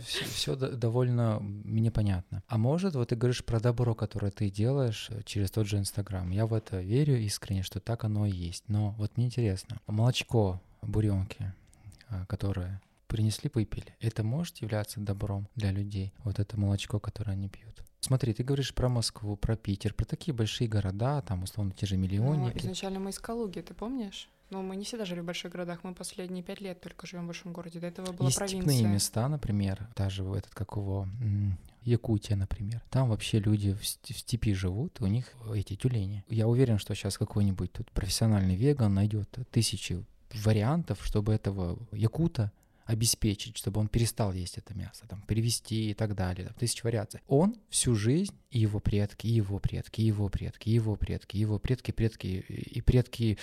все 0.02 0.56
довольно 0.56 1.38
мне 1.40 1.90
понятно. 1.90 2.42
А 2.46 2.58
может, 2.58 2.94
вот 2.94 3.08
ты 3.08 3.16
говоришь 3.16 3.44
про 3.44 3.60
добро, 3.60 3.94
которое 3.94 4.30
ты 4.30 4.50
делаешь 4.50 5.08
э, 5.10 5.22
через 5.24 5.50
тот 5.50 5.66
же 5.66 5.78
Инстаграм. 5.78 6.30
Я 6.30 6.46
в 6.46 6.54
это 6.54 6.80
верю 6.80 7.16
искренне, 7.16 7.62
что 7.62 7.80
так 7.80 8.04
оно 8.04 8.26
и 8.26 8.30
есть. 8.30 8.64
Но 8.68 8.92
вот 8.92 9.16
мне 9.16 9.26
интересно, 9.26 9.80
молочко 9.86 10.60
буренки, 10.82 11.52
а, 12.08 12.24
которое 12.26 12.80
принесли, 13.10 13.50
выпили. 13.52 13.94
Это 14.00 14.22
может 14.22 14.58
являться 14.58 15.00
добром 15.00 15.48
для 15.56 15.72
людей, 15.72 16.14
вот 16.24 16.38
это 16.38 16.58
молочко, 16.58 17.00
которое 17.00 17.32
они 17.32 17.48
пьют. 17.48 17.82
Смотри, 18.00 18.32
ты 18.32 18.44
говоришь 18.44 18.72
про 18.72 18.88
Москву, 18.88 19.36
про 19.36 19.56
Питер, 19.56 19.92
про 19.92 20.06
такие 20.06 20.32
большие 20.32 20.68
города, 20.68 21.20
там, 21.22 21.42
условно, 21.42 21.72
те 21.72 21.86
же 21.86 21.96
миллионники. 21.96 22.54
Ну, 22.54 22.60
изначально 22.62 23.00
мы 23.00 23.10
из 23.10 23.18
Калуги, 23.18 23.60
ты 23.60 23.74
помнишь? 23.74 24.30
Но 24.48 24.62
мы 24.62 24.76
не 24.76 24.84
всегда 24.84 25.04
жили 25.04 25.20
в 25.20 25.24
больших 25.24 25.52
городах, 25.52 25.80
мы 25.82 25.94
последние 25.94 26.42
пять 26.42 26.60
лет 26.60 26.80
только 26.80 27.06
живем 27.06 27.24
в 27.24 27.26
большом 27.26 27.52
городе. 27.52 27.78
До 27.78 27.86
этого 27.86 28.12
была 28.12 28.28
Есть 28.28 28.38
провинция. 28.38 28.72
степные 28.72 28.94
места, 28.94 29.28
например, 29.28 29.88
даже 29.96 30.24
этот, 30.24 30.54
как 30.54 30.76
его, 30.76 31.06
Якутия, 31.82 32.36
например. 32.36 32.82
Там 32.90 33.08
вообще 33.08 33.38
люди 33.38 33.74
в 33.74 33.86
степи 33.86 34.54
живут, 34.54 35.00
у 35.00 35.06
них 35.06 35.26
эти 35.54 35.76
тюлени. 35.76 36.24
Я 36.28 36.46
уверен, 36.46 36.78
что 36.78 36.94
сейчас 36.94 37.18
какой-нибудь 37.18 37.72
тут 37.72 37.90
профессиональный 37.90 38.56
веган 38.56 38.94
найдет 38.94 39.38
тысячи 39.50 40.04
вариантов, 40.44 40.98
чтобы 41.04 41.32
этого 41.32 41.78
якута 41.92 42.52
обеспечить, 42.90 43.56
чтобы 43.56 43.80
он 43.80 43.88
перестал 43.88 44.32
есть 44.32 44.58
это 44.58 44.74
мясо, 44.74 45.06
там, 45.08 45.22
перевести 45.22 45.90
и 45.90 45.94
так 45.94 46.14
далее, 46.16 46.48
там, 46.48 46.54
тысяч 46.54 46.82
вариаций. 46.82 47.20
Он 47.28 47.54
всю 47.68 47.94
жизнь, 47.94 48.34
и 48.50 48.58
его 48.58 48.80
предки, 48.80 49.28
и 49.28 49.30
его 49.30 49.60
предки, 49.60 50.00
и 50.00 50.04
его 50.04 50.28
предки, 50.28 50.68
и 50.68 50.72
его 50.72 50.96
предки, 50.96 51.36
и 51.36 51.40
его 51.40 51.58
предки, 51.60 51.92
предки, 51.92 52.26
и 52.26 52.80
предки 52.80 53.38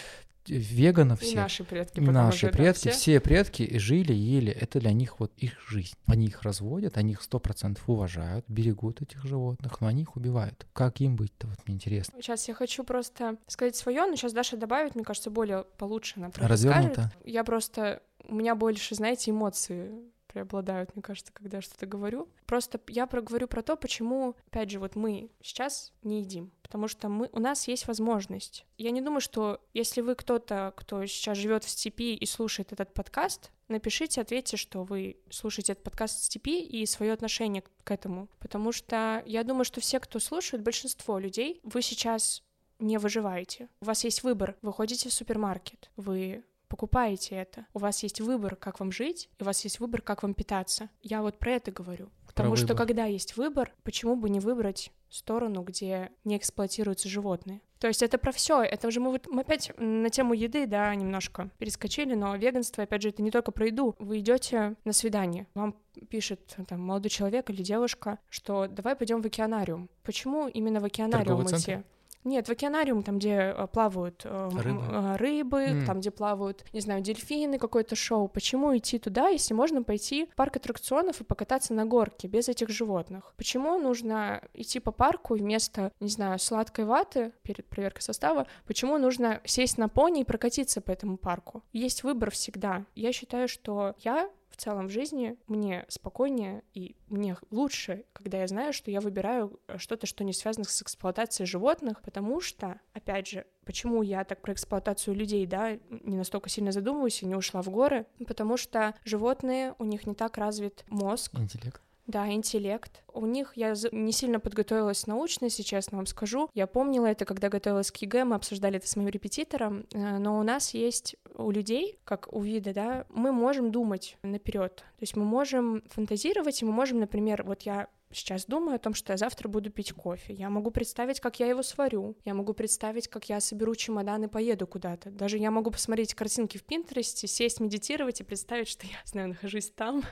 веганов 0.49 1.23
и 1.23 1.35
наши 1.35 1.63
предки, 1.63 1.99
наши 1.99 2.49
предки, 2.49 2.89
все? 2.89 2.91
все 2.91 3.19
предки 3.19 3.77
жили, 3.77 4.13
ели, 4.13 4.51
это 4.51 4.79
для 4.79 4.93
них 4.93 5.19
вот 5.19 5.31
их 5.37 5.53
жизнь. 5.69 5.95
Они 6.05 6.27
их 6.27 6.43
разводят, 6.43 6.97
они 6.97 7.13
их 7.13 7.21
сто 7.21 7.39
процентов 7.39 7.87
уважают, 7.89 8.45
берегут 8.47 9.01
этих 9.01 9.23
животных, 9.23 9.81
но 9.81 9.87
они 9.87 10.03
их 10.03 10.15
убивают. 10.15 10.65
Как 10.73 11.01
им 11.01 11.15
быть-то, 11.15 11.47
вот 11.47 11.59
мне 11.65 11.75
интересно. 11.75 12.21
Сейчас 12.21 12.47
я 12.47 12.53
хочу 12.53 12.83
просто 12.83 13.37
сказать 13.47 13.75
свое, 13.75 14.05
но 14.05 14.15
сейчас 14.15 14.33
Даша 14.33 14.57
добавит, 14.57 14.95
мне 14.95 15.03
кажется, 15.03 15.29
более 15.29 15.65
получше 15.77 16.19
Развернуто. 16.35 17.11
Я 17.23 17.43
просто 17.43 18.01
у 18.27 18.35
меня 18.35 18.55
больше, 18.55 18.95
знаете, 18.95 19.31
эмоции 19.31 19.91
преобладают, 20.27 20.95
мне 20.95 21.01
кажется, 21.01 21.33
когда 21.33 21.57
я 21.57 21.61
что-то 21.61 21.85
говорю. 21.85 22.29
Просто 22.45 22.79
я 22.87 23.07
проговорю 23.07 23.47
про 23.47 23.61
то, 23.61 23.75
почему, 23.75 24.35
опять 24.47 24.69
же, 24.69 24.79
вот 24.79 24.95
мы 24.95 25.31
сейчас 25.41 25.93
не 26.03 26.19
едим. 26.21 26.51
Потому 26.61 26.87
что 26.87 27.07
мы, 27.07 27.29
у 27.31 27.39
нас 27.39 27.67
есть 27.67 27.87
возможность. 27.87 28.65
Я 28.77 28.91
не 28.91 29.01
думаю, 29.01 29.21
что 29.21 29.61
если 29.73 30.01
вы 30.01 30.15
кто-то, 30.15 30.73
кто 30.75 31.05
сейчас 31.05 31.37
живет 31.37 31.63
в 31.63 31.69
степи 31.69 32.13
и 32.13 32.25
слушает 32.25 32.73
этот 32.73 32.93
подкаст, 32.93 33.51
напишите, 33.69 34.21
ответьте, 34.21 34.57
что 34.57 34.83
вы 34.83 35.17
слушаете 35.29 35.71
этот 35.73 35.83
подкаст 35.83 36.19
в 36.19 36.23
степи 36.25 36.61
и 36.61 36.85
свое 36.85 37.13
отношение 37.13 37.63
к 37.83 37.91
этому. 37.91 38.27
Потому 38.39 38.71
что 38.71 39.23
я 39.25 39.43
думаю, 39.43 39.63
что 39.63 39.79
все, 39.79 39.99
кто 39.99 40.19
слушает, 40.19 40.63
большинство 40.63 41.19
людей, 41.19 41.61
вы 41.63 41.81
сейчас 41.81 42.43
не 42.79 42.97
выживаете. 42.97 43.69
У 43.81 43.85
вас 43.85 44.03
есть 44.03 44.23
выбор. 44.23 44.55
Вы 44.61 44.73
ходите 44.73 45.09
в 45.09 45.13
супермаркет, 45.13 45.89
вы 45.95 46.43
покупаете 46.67 47.35
это. 47.35 47.65
У 47.73 47.79
вас 47.79 48.03
есть 48.03 48.21
выбор, 48.21 48.55
как 48.55 48.79
вам 48.79 48.91
жить, 48.91 49.29
и 49.39 49.43
у 49.43 49.45
вас 49.45 49.63
есть 49.63 49.79
выбор, 49.79 50.01
как 50.01 50.23
вам 50.23 50.33
питаться. 50.33 50.89
Я 51.01 51.21
вот 51.21 51.37
про 51.39 51.51
это 51.51 51.71
говорю. 51.71 52.09
Потому 52.27 52.51
про 52.51 52.57
что 52.57 52.67
выбор. 52.67 52.77
когда 52.77 53.05
есть 53.05 53.37
выбор, 53.37 53.73
почему 53.83 54.15
бы 54.15 54.29
не 54.29 54.39
выбрать 54.39 54.91
сторону, 55.09 55.63
где 55.63 56.11
не 56.23 56.37
эксплуатируются 56.37 57.09
животные? 57.09 57.61
То 57.79 57.87
есть 57.87 58.01
это 58.01 58.17
про 58.17 58.31
все. 58.31 58.61
Это 58.61 58.87
уже 58.87 58.99
мы, 58.99 59.11
вот, 59.11 59.27
мы 59.27 59.41
опять 59.41 59.71
на 59.77 60.09
тему 60.09 60.33
еды, 60.33 60.65
да, 60.65 60.93
немножко 60.95 61.49
перескочили, 61.57 62.15
но 62.15 62.35
веганство, 62.35 62.83
опять 62.83 63.01
же, 63.01 63.09
это 63.09 63.21
не 63.21 63.31
только 63.31 63.51
про 63.51 63.67
еду. 63.67 63.95
Вы 63.99 64.19
идете 64.19 64.75
на 64.83 64.93
свидание, 64.93 65.47
вам 65.53 65.75
пишет 66.09 66.57
там 66.67 66.81
молодой 66.81 67.09
человек 67.09 67.49
или 67.49 67.61
девушка, 67.61 68.19
что 68.29 68.67
давай 68.67 68.95
пойдем 68.95 69.21
в 69.21 69.25
океанариум. 69.25 69.89
Почему 70.03 70.47
именно 70.47 70.79
в 70.79 70.85
океанариум 70.85 71.45
идти? 71.45 71.83
Нет, 72.23 72.47
в 72.47 72.51
океанариум, 72.51 73.03
там, 73.03 73.19
где 73.19 73.53
э, 73.55 73.67
плавают 73.67 74.21
э, 74.25 74.49
рыбы, 74.53 74.83
э, 74.89 75.15
рыбы 75.15 75.63
mm. 75.63 75.85
там, 75.85 75.99
где 75.99 76.11
плавают, 76.11 76.65
не 76.73 76.81
знаю, 76.81 77.01
дельфины, 77.01 77.57
какое-то 77.57 77.95
шоу. 77.95 78.27
Почему 78.27 78.75
идти 78.77 78.99
туда, 78.99 79.29
если 79.29 79.53
можно 79.53 79.83
пойти 79.83 80.25
в 80.25 80.35
парк 80.35 80.57
аттракционов 80.57 81.21
и 81.21 81.23
покататься 81.23 81.73
на 81.73 81.85
горке 81.85 82.27
без 82.27 82.49
этих 82.49 82.69
животных? 82.69 83.33
Почему 83.37 83.77
нужно 83.79 84.43
идти 84.53 84.79
по 84.79 84.91
парку 84.91 85.35
вместо, 85.35 85.91
не 85.99 86.09
знаю, 86.09 86.39
сладкой 86.39 86.85
ваты 86.85 87.31
перед 87.43 87.65
проверкой 87.67 88.01
состава? 88.01 88.47
Почему 88.65 88.97
нужно 88.97 89.41
сесть 89.45 89.77
на 89.77 89.87
пони 89.87 90.21
и 90.21 90.25
прокатиться 90.25 90.81
по 90.81 90.91
этому 90.91 91.17
парку? 91.17 91.63
Есть 91.71 92.03
выбор 92.03 92.31
всегда. 92.31 92.85
Я 92.95 93.13
считаю, 93.13 93.47
что 93.47 93.95
я 93.99 94.29
в 94.57 94.61
целом 94.61 94.87
в 94.87 94.91
жизни 94.91 95.37
мне 95.47 95.85
спокойнее 95.87 96.63
и 96.73 96.95
мне 97.09 97.37
лучше, 97.51 98.05
когда 98.13 98.39
я 98.39 98.47
знаю, 98.47 98.73
что 98.73 98.89
я 98.89 99.01
выбираю 99.01 99.59
э, 99.67 99.77
что-то, 99.77 100.07
что 100.07 100.23
не 100.23 100.33
связано 100.33 100.65
с 100.65 100.81
эксплуатацией 100.81 101.47
животных, 101.47 102.01
потому 102.01 102.41
что, 102.41 102.79
опять 102.93 103.27
же, 103.27 103.45
почему 103.65 104.01
я 104.01 104.23
так 104.23 104.41
про 104.41 104.53
эксплуатацию 104.53 105.15
людей, 105.15 105.45
да, 105.45 105.77
не 105.89 106.17
настолько 106.17 106.49
сильно 106.49 106.71
задумываюсь 106.71 107.21
и 107.21 107.27
не 107.27 107.35
ушла 107.35 107.61
в 107.61 107.69
горы, 107.69 108.07
потому 108.27 108.57
что 108.57 108.95
животные, 109.05 109.75
у 109.77 109.85
них 109.85 110.07
не 110.07 110.15
так 110.15 110.37
развит 110.37 110.85
мозг. 110.87 111.35
Интеллект. 111.35 111.81
Да, 112.07 112.31
интеллект. 112.31 113.03
У 113.13 113.25
них 113.25 113.51
я 113.55 113.73
не 113.91 114.13
сильно 114.13 114.39
подготовилась 114.39 115.07
научно, 115.07 115.45
если 115.45 115.61
честно 115.61 115.97
вам 115.97 116.05
скажу. 116.05 116.49
Я 116.53 116.65
помнила 116.65 117.05
это, 117.05 117.25
когда 117.25 117.49
готовилась 117.49 117.91
к 117.91 117.97
ЕГЭ, 117.97 118.23
мы 118.23 118.35
обсуждали 118.35 118.77
это 118.77 118.87
с 118.87 118.95
моим 118.95 119.09
репетитором, 119.09 119.85
э, 119.93 120.17
но 120.17 120.39
у 120.39 120.43
нас 120.43 120.73
есть 120.73 121.17
у 121.35 121.51
людей, 121.51 121.99
как 122.05 122.31
у 122.31 122.39
вида, 122.41 122.73
да, 122.73 123.05
мы 123.09 123.33
можем 123.33 123.71
думать 123.71 124.17
наперед. 124.23 124.77
То 124.77 125.01
есть 125.01 125.17
мы 125.17 125.25
можем 125.25 125.83
фантазировать, 125.89 126.61
и 126.61 126.65
мы 126.65 126.71
можем, 126.71 126.99
например, 126.99 127.43
вот 127.43 127.63
я 127.63 127.87
сейчас 128.11 128.45
думаю 128.45 128.75
о 128.75 128.79
том, 128.79 128.93
что 128.93 129.13
я 129.13 129.17
завтра 129.17 129.47
буду 129.49 129.69
пить 129.69 129.91
кофе. 129.91 130.33
Я 130.33 130.49
могу 130.49 130.71
представить, 130.71 131.19
как 131.19 131.39
я 131.39 131.47
его 131.47 131.61
сварю. 131.61 132.15
Я 132.25 132.33
могу 132.33 132.53
представить, 132.53 133.07
как 133.07 133.29
я 133.29 133.39
соберу 133.39 133.75
чемодан 133.75 134.23
и 134.23 134.27
поеду 134.27 134.65
куда-то. 134.67 135.09
Даже 135.11 135.37
я 135.37 135.51
могу 135.51 135.71
посмотреть 135.71 136.13
картинки 136.13 136.57
в 136.57 136.63
Пинтересте, 136.63 137.27
сесть, 137.27 137.59
медитировать 137.59 138.21
и 138.21 138.23
представить, 138.23 138.69
что 138.69 138.85
я, 138.87 138.97
знаю, 139.05 139.29
нахожусь 139.29 139.71
там, 139.75 140.03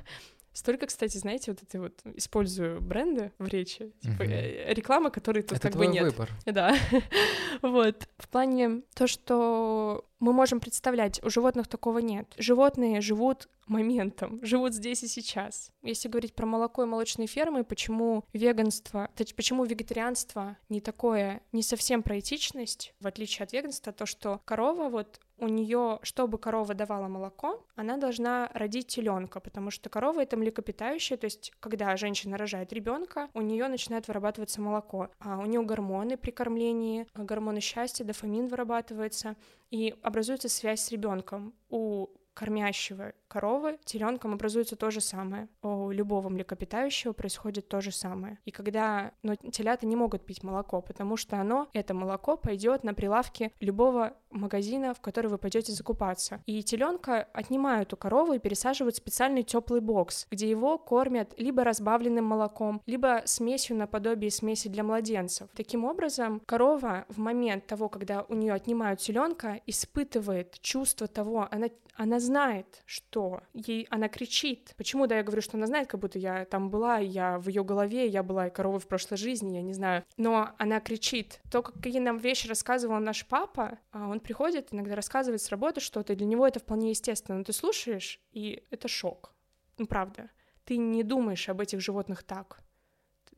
Столько, 0.55 0.87
кстати, 0.87 1.17
знаете, 1.17 1.51
вот 1.51 1.61
это 1.61 1.81
вот 1.81 1.99
использую 2.15 2.79
бренды 2.79 3.33
в 3.39 3.47
речи, 3.49 3.91
типа 3.99 4.23
uh 4.23 4.73
реклама, 4.73 5.09
которой 5.09 5.41
тут 5.41 5.57
это 5.57 5.67
как 5.67 5.77
бы 5.77 5.85
нет. 5.85 6.03
выбор. 6.03 6.29
Да. 6.45 6.73
вот. 7.61 8.07
В 8.17 8.29
плане 8.29 8.83
то, 8.93 9.05
что 9.05 10.05
мы 10.25 10.33
можем 10.33 10.59
представлять, 10.59 11.23
у 11.23 11.29
животных 11.29 11.67
такого 11.67 11.99
нет. 11.99 12.33
Животные 12.37 12.99
живут 12.99 13.47
моментом, 13.67 14.39
живут 14.43 14.73
здесь 14.73 15.03
и 15.03 15.07
сейчас. 15.07 15.69
Если 15.83 16.09
говорить 16.09 16.33
про 16.33 16.47
молоко 16.47 16.81
и 16.81 16.87
молочные 16.87 17.27
фермы, 17.27 17.63
почему 17.63 18.25
веганство, 18.33 19.11
почему 19.35 19.65
вегетарианство 19.65 20.57
не 20.67 20.81
такое, 20.81 21.41
не 21.51 21.61
совсем 21.61 22.01
про 22.01 22.17
этичность, 22.17 22.95
в 22.99 23.05
отличие 23.05 23.43
от 23.43 23.53
веганства, 23.53 23.93
то, 23.93 24.07
что 24.07 24.41
корова 24.45 24.89
вот 24.89 25.19
у 25.37 25.47
нее, 25.47 25.99
чтобы 26.01 26.37
корова 26.37 26.73
давала 26.73 27.07
молоко, 27.07 27.65
она 27.75 27.97
должна 27.97 28.49
родить 28.53 28.87
теленка, 28.87 29.39
потому 29.39 29.69
что 29.69 29.89
корова 29.89 30.21
это 30.21 30.37
млекопитающее, 30.37 31.17
то 31.17 31.25
есть 31.25 31.51
когда 31.59 31.95
женщина 31.97 32.37
рожает 32.37 32.71
ребенка, 32.71 33.29
у 33.33 33.41
нее 33.41 33.67
начинает 33.67 34.07
вырабатываться 34.07 34.61
молоко, 34.61 35.09
а 35.19 35.39
у 35.39 35.45
нее 35.45 35.61
гормоны 35.61 36.17
при 36.17 36.31
кормлении, 36.31 37.05
гормоны 37.13 37.59
счастья, 37.59 38.05
дофамин 38.05 38.47
вырабатывается, 38.47 39.35
и 39.75 39.93
образуется 40.03 40.47
связь 40.47 40.85
с 40.85 40.91
ребенком. 40.91 41.53
У 41.69 42.07
кормящего 42.35 43.13
коровы 43.27 43.79
теленком 43.85 44.33
образуется 44.33 44.75
то 44.75 44.91
же 44.91 45.01
самое. 45.01 45.49
У 45.63 45.89
любого 45.89 46.29
млекопитающего 46.29 47.13
происходит 47.13 47.67
то 47.67 47.81
же 47.81 47.91
самое. 47.91 48.37
И 48.45 48.51
когда 48.51 49.11
но 49.23 49.35
телята 49.35 49.85
не 49.87 49.95
могут 49.95 50.25
пить 50.25 50.43
молоко, 50.43 50.81
потому 50.81 51.17
что 51.17 51.39
оно, 51.39 51.67
это 51.73 51.93
молоко, 51.93 52.37
пойдет 52.37 52.83
на 52.83 52.93
прилавке 52.93 53.51
любого 53.59 54.13
магазина, 54.29 54.93
в 54.93 55.01
который 55.01 55.27
вы 55.27 55.37
пойдете 55.37 55.71
закупаться. 55.71 56.41
И 56.45 56.61
теленка 56.61 57.27
отнимают 57.33 57.93
у 57.93 57.97
коровы 57.97 58.35
и 58.35 58.39
пересаживают 58.39 58.95
в 58.95 58.97
специальный 58.99 59.43
теплый 59.43 59.81
бокс, 59.81 60.27
где 60.29 60.49
его 60.49 60.77
кормят 60.77 61.33
либо 61.37 61.63
разбавленным 61.63 62.25
молоком, 62.25 62.81
либо 62.85 63.21
смесью 63.25 63.77
наподобие 63.77 64.31
смеси 64.31 64.67
для 64.67 64.83
младенцев. 64.83 65.49
Таким 65.55 65.85
образом, 65.85 66.41
корова 66.45 67.05
в 67.09 67.17
момент 67.19 67.65
того, 67.65 67.89
когда 67.89 68.23
у 68.23 68.35
нее 68.35 68.53
отнимают 68.53 68.99
теленка, 68.99 69.61
испытывает 69.65 70.59
чувство 70.59 71.07
того, 71.07 71.47
она, 71.49 71.67
она 71.95 72.19
знает, 72.19 72.83
что 72.85 73.41
ей 73.53 73.87
она 73.89 74.09
кричит. 74.09 74.73
Почему, 74.77 75.07
да, 75.07 75.17
я 75.17 75.23
говорю, 75.23 75.41
что 75.41 75.57
она 75.57 75.65
знает, 75.65 75.87
как 75.87 76.01
будто 76.01 76.19
я 76.19 76.45
там 76.45 76.69
была, 76.69 76.97
я 76.97 77.39
в 77.39 77.47
ее 77.47 77.63
голове, 77.63 78.07
я 78.07 78.21
была 78.21 78.47
и 78.47 78.51
коровой 78.51 78.79
в 78.79 78.87
прошлой 78.87 79.17
жизни, 79.17 79.55
я 79.55 79.61
не 79.61 79.73
знаю. 79.73 80.03
Но 80.17 80.51
она 80.57 80.81
кричит. 80.81 81.41
То, 81.49 81.61
какие 81.63 81.99
нам 81.99 82.17
вещи 82.17 82.47
рассказывал 82.47 82.99
наш 82.99 83.25
папа, 83.25 83.79
а 83.91 84.09
он 84.09 84.19
приходит, 84.19 84.73
иногда 84.73 84.95
рассказывает 84.95 85.41
с 85.41 85.49
работы 85.49 85.79
что-то, 85.79 86.13
и 86.13 86.15
для 86.15 86.25
него 86.25 86.45
это 86.45 86.59
вполне 86.59 86.89
естественно. 86.89 87.37
Но 87.37 87.43
ты 87.45 87.53
слушаешь, 87.53 88.19
и 88.31 88.63
это 88.71 88.87
шок. 88.87 89.33
Ну, 89.77 89.87
правда. 89.87 90.29
Ты 90.65 90.77
не 90.77 91.03
думаешь 91.03 91.47
об 91.47 91.61
этих 91.61 91.79
животных 91.79 92.23
так. 92.23 92.59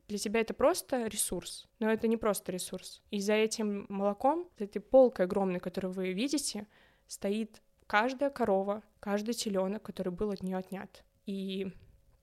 Для 0.08 0.18
тебя 0.18 0.40
это 0.40 0.54
просто 0.54 1.06
ресурс, 1.06 1.68
но 1.78 1.92
это 1.92 2.08
не 2.08 2.16
просто 2.16 2.50
ресурс. 2.50 3.02
И 3.10 3.20
за 3.20 3.34
этим 3.34 3.84
молоком, 3.90 4.48
за 4.58 4.64
этой 4.64 4.80
полкой 4.80 5.26
огромной, 5.26 5.60
которую 5.60 5.92
вы 5.92 6.12
видите, 6.12 6.66
стоит 7.06 7.60
каждая 7.88 8.30
корова, 8.30 8.84
каждый 9.00 9.34
теленок, 9.34 9.82
который 9.82 10.12
был 10.12 10.30
от 10.30 10.44
нее 10.44 10.56
отнят. 10.56 11.02
И 11.26 11.72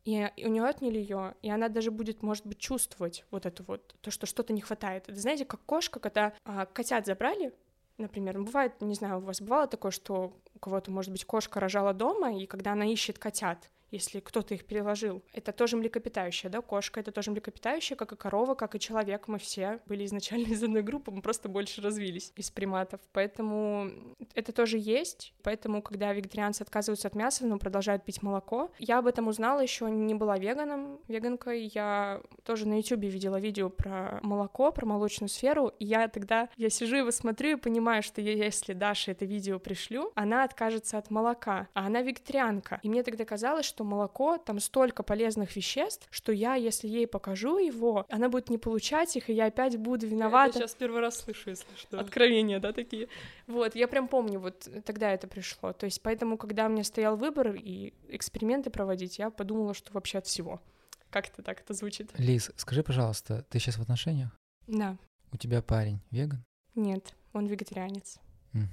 и 0.06 0.30
у 0.46 0.50
нее 0.50 0.64
отняли 0.64 1.00
ее, 1.00 1.34
и 1.42 1.50
она 1.50 1.68
даже 1.68 1.90
будет, 1.90 2.22
может 2.22 2.46
быть, 2.46 2.60
чувствовать 2.60 3.26
вот 3.32 3.48
это 3.48 3.64
вот, 3.64 3.96
то, 4.02 4.12
что 4.12 4.28
что-то 4.28 4.54
не 4.54 4.62
хватает. 4.62 5.10
Это 5.10 5.20
знаете, 5.20 5.46
как 5.46 5.62
кошка, 5.66 6.00
когда 6.00 6.32
а, 6.44 6.68
котят 6.68 7.08
забрали, 7.08 7.56
например, 7.98 8.40
бывает, 8.40 8.80
не 8.82 8.94
знаю, 8.94 9.18
у 9.18 9.22
вас 9.22 9.42
бывало 9.42 9.66
такое, 9.66 9.92
что 9.92 10.38
у 10.54 10.60
кого-то, 10.60 10.92
может 10.92 11.12
быть, 11.12 11.26
кошка 11.26 11.60
рожала 11.60 11.92
дома, 11.92 12.38
и 12.38 12.46
когда 12.46 12.74
она 12.74 12.86
ищет 12.86 13.18
котят, 13.18 13.72
если 13.96 14.20
кто-то 14.20 14.54
их 14.54 14.66
переложил. 14.66 15.24
Это 15.34 15.52
тоже 15.52 15.78
млекопитающее, 15.78 16.50
да, 16.50 16.62
кошка— 16.62 17.00
это 17.02 17.12
тоже 17.12 17.32
млекопитающее, 17.32 17.96
как 17.96 18.12
и 18.12 18.16
корова, 18.16 18.56
как 18.56 18.76
и 18.76 18.80
человек. 18.80 19.28
Мы 19.28 19.40
все 19.40 19.80
были 19.88 20.06
изначально 20.06 20.48
из 20.54 20.64
одной 20.64 20.84
группы, 20.84 21.12
мы 21.12 21.22
просто 21.22 21.50
больше 21.50 21.82
развились 21.82 22.32
из 22.36 22.52
приматов. 22.52 23.00
Поэтому 23.14 23.90
это 24.34 24.52
тоже 24.52 24.78
есть. 24.78 25.34
Поэтому, 25.44 25.82
когда 25.82 26.14
вегетарианцы 26.14 26.62
отказываются 26.62 27.08
от 27.08 27.16
мяса, 27.16 27.46
но 27.46 27.58
продолжают 27.58 28.04
пить 28.04 28.22
молоко, 28.22 28.72
я 28.80 29.00
об 29.00 29.08
этом 29.08 29.28
узнала 29.28 29.62
еще 29.62 29.90
не 29.90 30.14
была 30.14 30.38
веганом, 30.38 31.00
веганкой. 31.08 31.72
Я 31.74 32.22
тоже 32.44 32.68
на 32.68 32.76
YouTube 32.76 33.04
видела 33.04 33.40
видео 33.40 33.70
про 33.70 34.20
молоко, 34.22 34.72
про 34.72 34.86
молочную 34.86 35.30
сферу, 35.30 35.72
и 35.80 35.86
я 35.86 36.08
тогда, 36.10 36.50
я 36.58 36.70
сижу 36.70 36.98
его 36.98 37.12
смотрю 37.12 37.52
и 37.52 37.56
понимаю, 37.56 38.04
что 38.04 38.22
я, 38.22 38.34
если 38.34 38.74
Даша 38.74 39.12
это 39.12 39.26
видео 39.26 39.60
пришлю, 39.60 40.12
она 40.16 40.44
откажется 40.44 40.98
от 40.98 41.10
молока, 41.10 41.68
а 41.74 41.86
она 41.86 42.02
вегетарианка. 42.02 42.80
И 42.84 42.90
мне 42.90 43.04
тогда 43.04 43.24
казалось, 43.24 43.66
что 43.66 43.85
молоко, 43.86 44.38
там 44.38 44.60
столько 44.60 45.04
полезных 45.04 45.56
веществ, 45.56 46.08
что 46.12 46.32
я, 46.32 46.56
если 46.56 46.88
ей 46.88 47.08
покажу 47.08 47.58
его, 47.58 48.06
она 48.10 48.30
будет 48.30 48.50
не 48.50 48.58
получать 48.58 49.16
их, 49.16 49.30
и 49.30 49.34
я 49.34 49.46
опять 49.46 49.78
буду 49.78 50.08
виновата. 50.08 50.60
Я 50.60 50.68
сейчас 50.68 50.76
первый 50.76 51.02
раз 51.02 51.18
слышу, 51.18 51.50
если 51.50 51.68
что. 51.76 52.00
Откровения, 52.00 52.60
да, 52.60 52.74
такие. 52.74 53.08
Вот, 53.48 53.76
я 53.76 53.88
прям 53.88 54.08
помню, 54.08 54.40
вот 54.40 54.68
тогда 54.86 55.12
это 55.12 55.28
пришло. 55.28 55.74
То 55.74 55.86
есть 55.86 56.02
поэтому, 56.02 56.38
когда 56.38 56.68
мне 56.68 56.84
стоял 56.84 57.16
выбор 57.16 57.56
и 57.56 57.94
эксперименты 58.10 58.70
проводить, 58.70 59.20
я 59.20 59.30
подумала, 59.30 59.74
что 59.74 59.94
вообще 59.94 60.18
от 60.18 60.26
всего. 60.26 60.62
Как 61.10 61.30
это 61.30 61.42
так 61.44 61.62
это 61.62 61.74
звучит? 61.74 62.12
Лиз, 62.18 62.52
скажи, 62.58 62.84
пожалуйста, 62.84 63.46
ты 63.50 63.60
сейчас 63.60 63.78
в 63.78 63.82
отношениях? 63.82 64.32
Да. 64.68 64.98
У 65.32 65.38
тебя 65.38 65.62
парень 65.62 66.02
веган? 66.12 66.44
Нет, 66.76 67.14
он 67.34 67.46
вегетарианец. 67.46 68.20
Угу. 68.54 68.64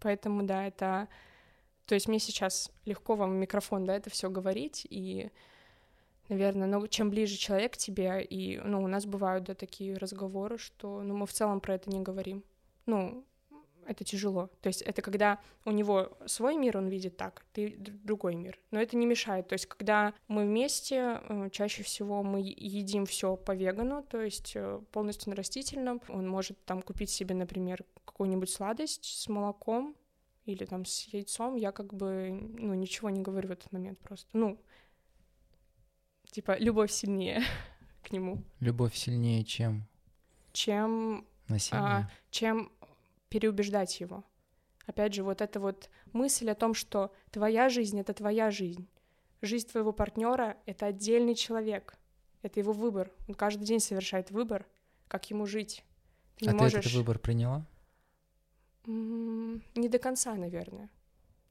Поэтому, 0.00 0.42
да, 0.42 0.66
это 0.66 1.08
То 1.86 1.94
есть 1.94 2.08
мне 2.08 2.18
сейчас 2.18 2.70
легко 2.84 3.14
вам 3.14 3.32
в 3.32 3.34
микрофон, 3.34 3.84
да, 3.84 3.96
это 3.96 4.10
все 4.10 4.30
говорить, 4.30 4.86
и, 4.88 5.30
наверное, 6.28 6.68
ну, 6.68 6.86
чем 6.86 7.10
ближе 7.10 7.36
человек 7.36 7.74
к 7.74 7.76
тебе, 7.76 8.22
и, 8.22 8.58
ну, 8.58 8.82
у 8.82 8.86
нас 8.86 9.04
бывают, 9.04 9.44
да, 9.44 9.54
такие 9.54 9.96
разговоры, 9.96 10.58
что, 10.58 11.02
ну, 11.02 11.16
мы 11.16 11.26
в 11.26 11.32
целом 11.32 11.60
про 11.60 11.74
это 11.74 11.90
не 11.90 12.00
говорим. 12.00 12.44
Ну, 12.86 13.24
это 13.86 14.04
тяжело. 14.04 14.48
То 14.60 14.68
есть 14.68 14.82
это 14.82 15.02
когда 15.02 15.38
у 15.64 15.70
него 15.70 16.16
свой 16.26 16.56
мир, 16.56 16.76
он 16.76 16.88
видит 16.88 17.16
так, 17.16 17.44
ты 17.52 17.74
другой 17.78 18.34
мир. 18.34 18.58
Но 18.70 18.80
это 18.80 18.96
не 18.96 19.06
мешает. 19.06 19.48
То 19.48 19.54
есть 19.54 19.66
когда 19.66 20.14
мы 20.28 20.44
вместе, 20.44 21.20
э, 21.28 21.48
чаще 21.50 21.82
всего 21.82 22.22
мы 22.22 22.40
едим 22.40 23.06
все 23.06 23.36
по 23.36 23.52
вегану, 23.54 24.02
то 24.02 24.20
есть 24.20 24.52
э, 24.54 24.80
полностью 24.92 25.30
на 25.30 25.36
растительном. 25.36 26.00
Он 26.08 26.28
может 26.28 26.64
там 26.64 26.82
купить 26.82 27.10
себе, 27.10 27.34
например, 27.34 27.84
какую-нибудь 28.04 28.50
сладость 28.50 29.04
с 29.04 29.28
молоком 29.28 29.96
или 30.44 30.64
там 30.64 30.84
с 30.84 31.04
яйцом. 31.08 31.56
Я 31.56 31.72
как 31.72 31.94
бы, 31.94 32.30
ну, 32.30 32.74
ничего 32.74 33.10
не 33.10 33.20
говорю 33.20 33.48
в 33.48 33.52
этот 33.52 33.72
момент 33.72 33.98
просто. 34.00 34.28
Ну, 34.32 34.60
типа, 36.30 36.58
любовь 36.58 36.90
сильнее 36.90 37.42
к 38.02 38.12
нему. 38.12 38.42
Любовь 38.60 38.94
сильнее 38.94 39.44
чем? 39.44 39.86
Чем... 40.52 41.26
Насилие? 41.48 41.82
А, 41.82 42.10
чем 42.30 42.70
переубеждать 43.28 44.00
его. 44.00 44.24
Опять 44.86 45.14
же, 45.14 45.22
вот 45.22 45.40
эта 45.40 45.60
вот 45.60 45.90
мысль 46.12 46.50
о 46.50 46.54
том, 46.54 46.74
что 46.74 47.14
твоя 47.30 47.68
жизнь— 47.68 47.98
это 48.00 48.12
твоя 48.14 48.50
жизнь. 48.50 48.88
Жизнь 49.40 49.68
твоего 49.68 49.92
партнера— 49.92 50.56
это 50.66 50.86
отдельный 50.86 51.34
человек. 51.34 51.96
Это 52.42 52.60
его 52.60 52.72
выбор. 52.72 53.10
Он 53.28 53.34
каждый 53.34 53.64
день 53.64 53.80
совершает 53.80 54.30
выбор, 54.30 54.66
как 55.08 55.30
ему 55.30 55.46
жить. 55.46 55.84
Ты 56.36 56.50
а 56.50 56.54
можешь... 56.54 56.72
ты 56.72 56.78
этот 56.80 56.92
выбор 56.92 57.18
приняла? 57.18 57.66
Не 58.86 59.88
до 59.88 59.98
конца, 59.98 60.34
наверное. 60.34 60.90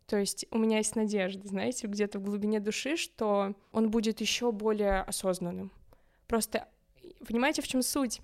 То 0.08 0.18
есть 0.18 0.46
у 0.52 0.58
меня 0.58 0.78
есть 0.78 0.96
надежда, 0.96 1.48
знаете, 1.48 1.88
где-то 1.88 2.20
в 2.20 2.24
глубине 2.24 2.60
души, 2.60 2.98
что 2.98 3.56
он 3.72 3.90
будет 3.90 4.20
еще 4.20 4.52
более 4.52 5.02
осознанным. 5.02 5.72
Просто 6.28 6.68
понимаете, 7.26 7.62
в 7.62 7.68
чем 7.68 7.82
суть? 7.82 8.22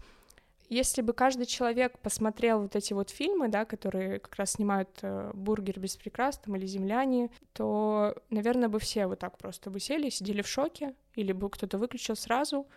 Если 0.69 1.01
бы 1.01 1.13
каждый 1.13 1.45
человек 1.45 1.97
посмотрел 1.99 2.61
вот 2.61 2.75
эти 2.75 2.91
вот 2.91 3.09
фильмы, 3.09 3.47
да, 3.47 3.63
которые 3.63 4.19
как 4.19 4.35
раз 4.35 4.51
снимают 4.51 4.89
э, 5.01 5.31
«Бургер 5.33 5.79
без 5.79 5.95
прикрас» 5.95 6.37
там, 6.39 6.57
или 6.57 6.65
«Земляне», 6.65 7.29
то, 7.53 8.15
наверное, 8.29 8.67
бы 8.67 8.79
все 8.79 9.07
вот 9.07 9.19
так 9.19 9.37
просто 9.37 9.69
бы 9.69 9.79
сели, 9.79 10.09
сидели 10.09 10.41
в 10.41 10.47
шоке, 10.47 10.93
или 11.15 11.31
бы 11.31 11.49
кто-то 11.49 11.77
выключил 11.77 12.17
сразу. 12.17 12.67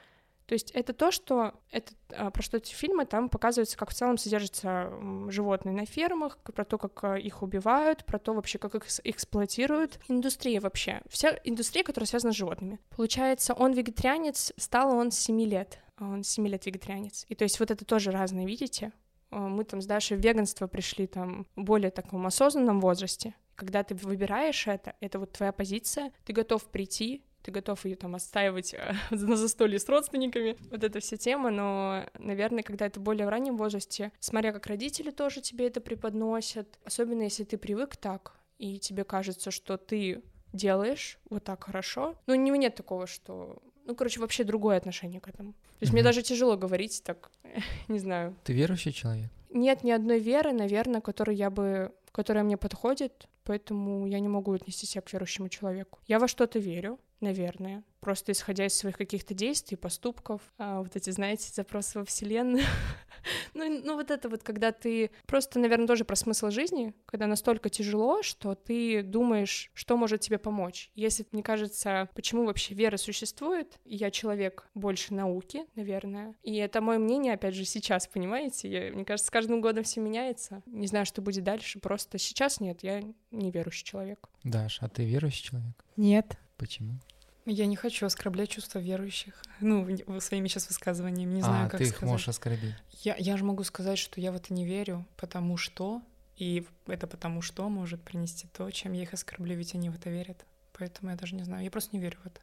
То 0.51 0.55
есть 0.55 0.73
это 0.73 0.93
то, 0.93 1.13
что 1.13 1.55
это, 1.71 1.93
а, 2.09 2.33
про 2.33 2.43
что 2.43 2.57
эти 2.57 2.75
фильмы, 2.75 3.07
там 3.07 3.29
показывается, 3.29 3.79
как 3.79 3.91
в 3.91 3.95
целом 3.95 4.19
содержатся 4.19 4.93
животные 5.29 5.73
на 5.73 5.87
фермах, 5.87 6.39
про 6.39 6.65
то, 6.65 6.77
как 6.77 7.05
а, 7.05 7.15
их 7.15 7.45
убивают, 7.45 8.05
про 8.05 8.19
то 8.19 8.35
вообще, 8.35 8.59
как 8.59 8.75
их 8.75 8.85
эксплуатируют. 9.05 10.01
Индустрия 10.09 10.61
вообще, 10.61 11.03
вся 11.09 11.39
индустрия, 11.45 11.85
которая 11.85 12.09
связана 12.09 12.33
с 12.33 12.37
животными. 12.37 12.81
Получается, 12.89 13.55
он 13.55 13.75
вегетарианец, 13.75 14.53
стал 14.57 14.91
он 14.91 15.13
с 15.13 15.19
7 15.21 15.41
лет. 15.43 15.79
А 15.95 16.09
он 16.09 16.25
7 16.25 16.49
лет 16.49 16.67
вегетарианец. 16.67 17.27
И 17.29 17.37
то 17.37 17.45
есть 17.45 17.61
вот 17.61 17.71
это 17.71 17.85
тоже 17.85 18.11
разное, 18.11 18.45
видите? 18.45 18.91
Мы 19.31 19.63
там 19.63 19.81
с 19.81 19.87
Дашей 19.87 20.17
в 20.17 20.21
веганство 20.21 20.67
пришли 20.67 21.07
там 21.07 21.47
более 21.55 21.93
таком 21.93 22.27
осознанном 22.27 22.81
возрасте. 22.81 23.37
Когда 23.55 23.85
ты 23.85 23.95
выбираешь 23.95 24.67
это, 24.67 24.97
это 24.99 25.21
вот 25.21 25.31
твоя 25.31 25.53
позиция, 25.53 26.11
ты 26.25 26.33
готов 26.33 26.65
прийти, 26.73 27.23
ты 27.43 27.51
готов 27.51 27.85
ее 27.85 27.97
там 27.97 28.15
отстаивать 28.15 28.75
а, 28.75 28.95
на 29.15 29.37
застолье 29.37 29.79
с 29.79 29.89
родственниками. 29.89 30.57
Вот 30.71 30.85
эта 30.85 31.01
вся 31.01 31.17
тема, 31.17 31.51
но, 31.51 32.07
наверное, 32.19 32.63
когда 32.63 32.87
это 32.87 33.01
более 33.01 33.27
в 33.27 33.31
раннем 33.31 33.57
возрасте, 33.57 34.13
смотря 34.21 34.53
как 34.53 34.67
родители 34.67 35.11
тоже 35.11 35.41
тебе 35.41 35.67
это 35.67 35.81
преподносят, 35.81 36.79
особенно 36.85 37.23
если 37.23 37.45
ты 37.45 37.59
привык 37.59 37.97
так, 37.97 38.35
и 38.59 38.79
тебе 38.79 39.05
кажется, 39.05 39.51
что 39.51 39.77
ты 39.77 40.23
делаешь 40.53 41.19
вот 41.29 41.45
так 41.45 41.65
хорошо. 41.65 42.17
Ну, 42.27 42.35
у 42.35 42.37
него 42.37 42.57
нет 42.57 42.75
такого, 42.75 43.07
что 43.07 43.63
ну, 43.85 43.97
короче, 43.97 44.21
вообще 44.21 44.45
другое 44.45 44.77
отношение 44.77 45.21
к 45.21 45.29
этому. 45.29 45.53
То 45.53 45.59
есть 45.81 45.91
mm-hmm. 45.91 45.95
мне 45.95 46.03
даже 46.03 46.23
тяжело 46.23 46.57
говорить 46.57 47.03
так, 47.05 47.31
не 47.89 47.99
знаю. 47.99 48.37
Ты 48.45 48.53
верующий 48.53 48.93
человек? 48.93 49.31
Нет 49.51 49.83
ни 49.83 49.91
одной 49.91 50.21
веры, 50.21 50.53
наверное, 50.53 51.01
которой 51.01 51.35
я 51.35 51.51
бы, 51.51 51.93
которая 52.13 52.45
мне 52.45 52.57
подходит, 52.57 53.27
поэтому 53.45 54.07
я 54.07 54.21
не 54.21 54.29
могу 54.29 54.53
отнести 54.53 54.87
себя 54.87 55.03
к 55.03 55.13
верующему 55.13 55.49
человеку. 55.49 55.99
Я 56.07 56.19
во 56.19 56.29
что-то 56.29 56.61
верю, 56.61 57.01
наверное, 57.21 57.85
просто 58.01 58.33
исходя 58.33 58.67
из 58.67 58.75
своих 58.75 58.97
каких-то 58.97 59.35
действий, 59.35 59.77
поступков, 59.77 60.41
а, 60.59 60.81
вот 60.81 60.97
эти, 60.97 61.11
знаете, 61.11 61.51
запросы 61.53 61.99
во 61.99 62.05
Вселенную. 62.05 62.65
ну, 63.55 63.83
ну, 63.85 63.95
вот 63.95 64.11
это 64.11 64.29
вот, 64.29 64.43
когда 64.43 64.73
ты 64.73 65.11
просто, 65.27 65.59
наверное, 65.59 65.87
тоже 65.87 66.05
про 66.05 66.17
смысл 66.17 66.51
жизни, 66.51 66.95
когда 67.07 67.27
настолько 67.27 67.69
тяжело, 67.69 68.23
что 68.23 68.55
ты 68.55 69.03
думаешь, 69.03 69.71
что 69.75 69.97
может 69.97 70.21
тебе 70.21 70.39
помочь. 70.39 70.91
Если, 70.95 71.27
мне 71.33 71.43
кажется, 71.43 72.09
почему 72.15 72.45
вообще 72.47 72.75
вера 72.75 72.97
существует, 72.97 73.79
я 73.85 74.11
человек 74.11 74.69
больше 74.75 75.15
науки, 75.15 75.67
наверное, 75.75 76.35
и 76.43 76.57
это 76.57 76.81
мое 76.81 76.99
мнение, 76.99 77.35
опять 77.35 77.55
же, 77.55 77.65
сейчас, 77.65 78.07
понимаете? 78.07 78.71
Я, 78.71 78.93
мне 78.93 79.05
кажется, 79.05 79.29
с 79.29 79.31
каждым 79.31 79.61
годом 79.61 79.85
все 79.85 80.01
меняется. 80.01 80.63
Не 80.67 80.87
знаю, 80.87 81.07
что 81.07 81.23
будет 81.23 81.45
дальше, 81.45 81.79
просто 81.81 82.19
сейчас 82.19 82.61
нет, 82.61 82.83
я 82.83 83.03
неверующий 83.31 83.85
человек. 83.85 84.29
Даш, 84.43 84.79
а 84.81 84.89
ты 84.89 85.05
верующий 85.05 85.45
человек? 85.45 85.85
Нет. 85.97 86.39
Почему? 86.57 87.01
Я 87.47 87.67
не 87.67 87.77
хочу 87.77 88.07
оскорблять 88.07 88.51
чувства 88.51 88.79
верующих, 88.79 89.43
ну, 89.61 89.87
своими 90.21 90.49
сейчас 90.49 90.69
высказываниями, 90.69 91.35
не 91.35 91.43
знаю, 91.43 91.67
а, 91.67 91.71
как 91.71 91.79
ты 91.79 91.85
их 91.85 91.91
сказать. 91.91 92.11
можешь 92.11 92.29
оскорбить. 92.29 92.75
Я, 93.03 93.17
я 93.17 93.37
же 93.37 93.45
могу 93.45 93.65
сказать, 93.65 93.99
что 93.99 94.21
я 94.21 94.31
в 94.31 94.37
это 94.37 94.53
не 94.53 94.65
верю, 94.67 95.07
потому 95.17 95.57
что, 95.57 96.03
и 96.37 96.67
это 96.87 97.07
потому 97.07 97.41
что 97.43 97.69
может 97.69 98.03
принести 98.03 98.47
то, 98.49 98.71
чем 98.71 98.93
я 98.93 99.03
их 99.03 99.15
оскорблю, 99.15 99.57
ведь 99.57 99.75
они 99.75 99.91
в 99.91 99.95
это 99.95 100.11
верят. 100.11 100.45
Поэтому 100.75 101.11
я 101.11 101.17
даже 101.17 101.35
не 101.35 101.43
знаю, 101.43 101.65
я 101.65 101.71
просто 101.71 101.97
не 101.97 102.03
верю 102.03 102.19
в 102.23 102.27
это. 102.27 102.41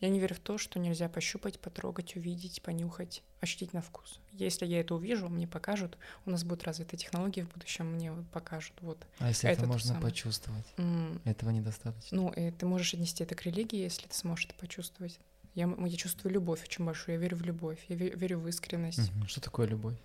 Я 0.00 0.10
не 0.10 0.20
верю 0.20 0.34
в 0.34 0.40
то, 0.40 0.58
что 0.58 0.78
нельзя 0.78 1.08
пощупать, 1.08 1.58
потрогать, 1.58 2.16
увидеть, 2.16 2.60
понюхать, 2.60 3.22
ощутить 3.40 3.72
на 3.72 3.80
вкус. 3.80 4.20
Если 4.32 4.66
я 4.66 4.80
это 4.80 4.94
увижу, 4.94 5.28
мне 5.28 5.48
покажут, 5.48 5.96
у 6.26 6.30
нас 6.30 6.44
будут 6.44 6.64
развиты 6.64 6.98
технологии 6.98 7.40
в 7.40 7.48
будущем, 7.50 7.92
мне 7.92 8.12
покажут. 8.32 8.74
Вот. 8.82 8.98
А 9.18 9.28
если 9.28 9.48
это, 9.48 9.62
это 9.62 9.68
можно 9.68 9.94
самое. 9.94 10.04
почувствовать? 10.04 10.66
Mm. 10.76 11.22
Этого 11.24 11.50
недостаточно. 11.50 12.14
Ну, 12.14 12.30
и 12.30 12.50
ты 12.50 12.66
можешь 12.66 12.92
отнести 12.92 13.24
это 13.24 13.34
к 13.34 13.42
религии, 13.44 13.78
если 13.78 14.06
ты 14.06 14.14
сможешь 14.14 14.46
это 14.46 14.54
почувствовать. 14.56 15.18
Я, 15.54 15.74
я 15.78 15.96
чувствую 15.96 16.34
любовь 16.34 16.62
очень 16.62 16.84
большую, 16.84 17.14
я 17.14 17.20
верю 17.20 17.38
в 17.38 17.42
любовь, 17.42 17.82
я 17.88 17.96
верю 17.96 18.40
в 18.40 18.48
искренность. 18.48 18.98
Mm-hmm. 18.98 19.26
Что 19.28 19.40
такое 19.40 19.66
любовь? 19.66 19.96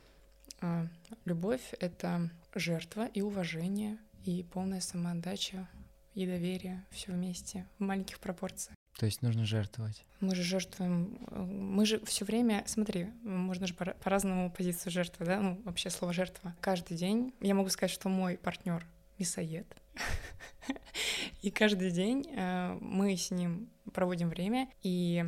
А, 0.62 0.88
любовь— 1.26 1.74
это 1.82 2.30
жертва 2.56 3.08
и 3.08 3.22
уважение, 3.22 3.98
и 4.24 4.44
полная 4.44 4.80
самоотдача, 4.80 5.68
и 6.14 6.26
доверие, 6.26 6.86
все 6.92 7.12
вместе, 7.12 7.68
в 7.78 7.84
маленьких 7.84 8.20
пропорциях. 8.20 8.76
То 9.02 9.08
есть 9.08 9.24
нужно 9.24 9.45
жертвовать. 9.45 10.06
Мы 10.20 10.36
же 10.36 10.43
жертвуем, 10.43 11.18
э, 11.32 11.41
мы 11.41 11.88
же 11.88 12.06
все 12.06 12.24
время, 12.24 12.64
смотри, 12.68 13.08
можно 13.24 13.66
же 13.66 13.74
по-разному 13.74 14.52
позицию 14.52 14.91
жертвы, 14.91 15.26
да, 15.26 15.39
ну 15.39 15.60
вообще 15.66 15.89
слово 15.89 16.14
жертва. 16.14 16.56
Каждый 16.62 16.95
день 16.97 17.34
я 17.41 17.56
могу 17.56 17.70
сказать, 17.70 17.89
что 17.89 18.10
мой 18.10 18.38
партнер 18.38 18.86
мясоед, 19.18 19.66
и 21.41 21.49
каждый 21.49 21.89
день 21.89 22.28
э, 22.30 22.78
мы 22.80 23.18
с 23.18 23.32
ним 23.32 23.72
проводим 23.91 24.30
время 24.30 24.70
и 24.84 25.26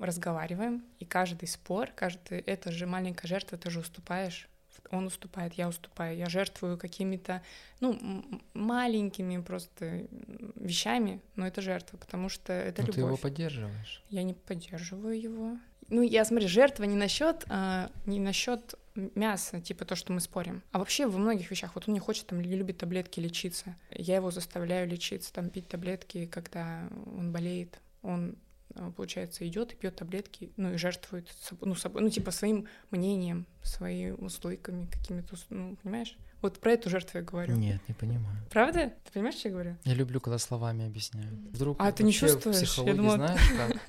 разговариваем, 0.00 0.84
и 0.98 1.04
каждый 1.04 1.46
спор, 1.46 1.90
каждый 1.94 2.40
это 2.40 2.72
же 2.72 2.88
маленькая 2.88 3.28
жертва, 3.28 3.56
ты 3.56 3.70
же 3.70 3.78
уступаешь 3.78 4.48
он 4.90 5.06
уступает, 5.06 5.54
я 5.54 5.68
уступаю, 5.68 6.16
я 6.16 6.28
жертвую 6.28 6.78
какими-то, 6.78 7.42
ну, 7.80 7.98
маленькими 8.54 9.40
просто 9.40 10.06
вещами, 10.54 11.20
но 11.34 11.46
это 11.46 11.60
жертва, 11.60 11.96
потому 11.96 12.28
что 12.28 12.52
это 12.52 12.82
но 12.82 12.88
любовь. 12.88 12.94
ты 12.94 13.00
его 13.00 13.16
поддерживаешь. 13.16 14.02
Я 14.10 14.22
не 14.22 14.34
поддерживаю 14.34 15.20
его. 15.20 15.58
Ну, 15.88 16.02
я 16.02 16.24
смотри, 16.24 16.48
жертва 16.48 16.84
не 16.84 16.96
насчет, 16.96 17.44
а, 17.48 17.90
не 18.06 18.18
насчет 18.18 18.74
мяса, 19.14 19.60
типа 19.60 19.84
то, 19.84 19.94
что 19.94 20.12
мы 20.12 20.20
спорим. 20.20 20.62
А 20.72 20.78
вообще 20.78 21.06
во 21.06 21.18
многих 21.18 21.50
вещах, 21.50 21.74
вот 21.74 21.84
он 21.86 21.94
не 21.94 22.00
хочет 22.00 22.26
там, 22.26 22.40
не 22.40 22.56
любит 22.56 22.78
таблетки 22.78 23.20
лечиться. 23.20 23.76
Я 23.90 24.16
его 24.16 24.30
заставляю 24.30 24.88
лечиться, 24.88 25.32
там, 25.32 25.50
пить 25.50 25.68
таблетки, 25.68 26.26
когда 26.26 26.88
он 27.06 27.32
болеет. 27.32 27.78
Он 28.02 28.36
получается, 28.96 29.46
идет 29.46 29.72
и 29.72 29.76
пьет 29.76 29.96
таблетки, 29.96 30.52
ну 30.56 30.74
и 30.74 30.76
жертвует 30.76 31.28
ну, 31.60 31.74
собой, 31.74 32.02
ну, 32.02 32.10
типа 32.10 32.30
своим 32.30 32.66
мнением, 32.90 33.46
своими 33.62 34.28
стойками 34.28 34.86
какими-то, 34.86 35.36
ну, 35.50 35.76
понимаешь? 35.82 36.16
Вот 36.42 36.60
про 36.60 36.72
эту 36.72 36.90
жертву 36.90 37.18
я 37.18 37.24
говорю. 37.24 37.56
Нет, 37.56 37.80
не 37.88 37.94
понимаю. 37.94 38.36
Правда? 38.50 38.92
Ты 39.04 39.12
понимаешь, 39.12 39.36
что 39.36 39.48
я 39.48 39.52
говорю? 39.52 39.76
Я 39.84 39.94
люблю, 39.94 40.20
когда 40.20 40.38
словами 40.38 40.86
объясняю. 40.86 41.28
Вдруг 41.52 41.76
а 41.80 41.90
ты 41.92 42.04
не 42.04 42.12
чувствуешь? 42.12 42.78
Я 42.78 42.94
думала... 42.94 43.16
знаешь 43.16 43.40
как? 43.56 43.80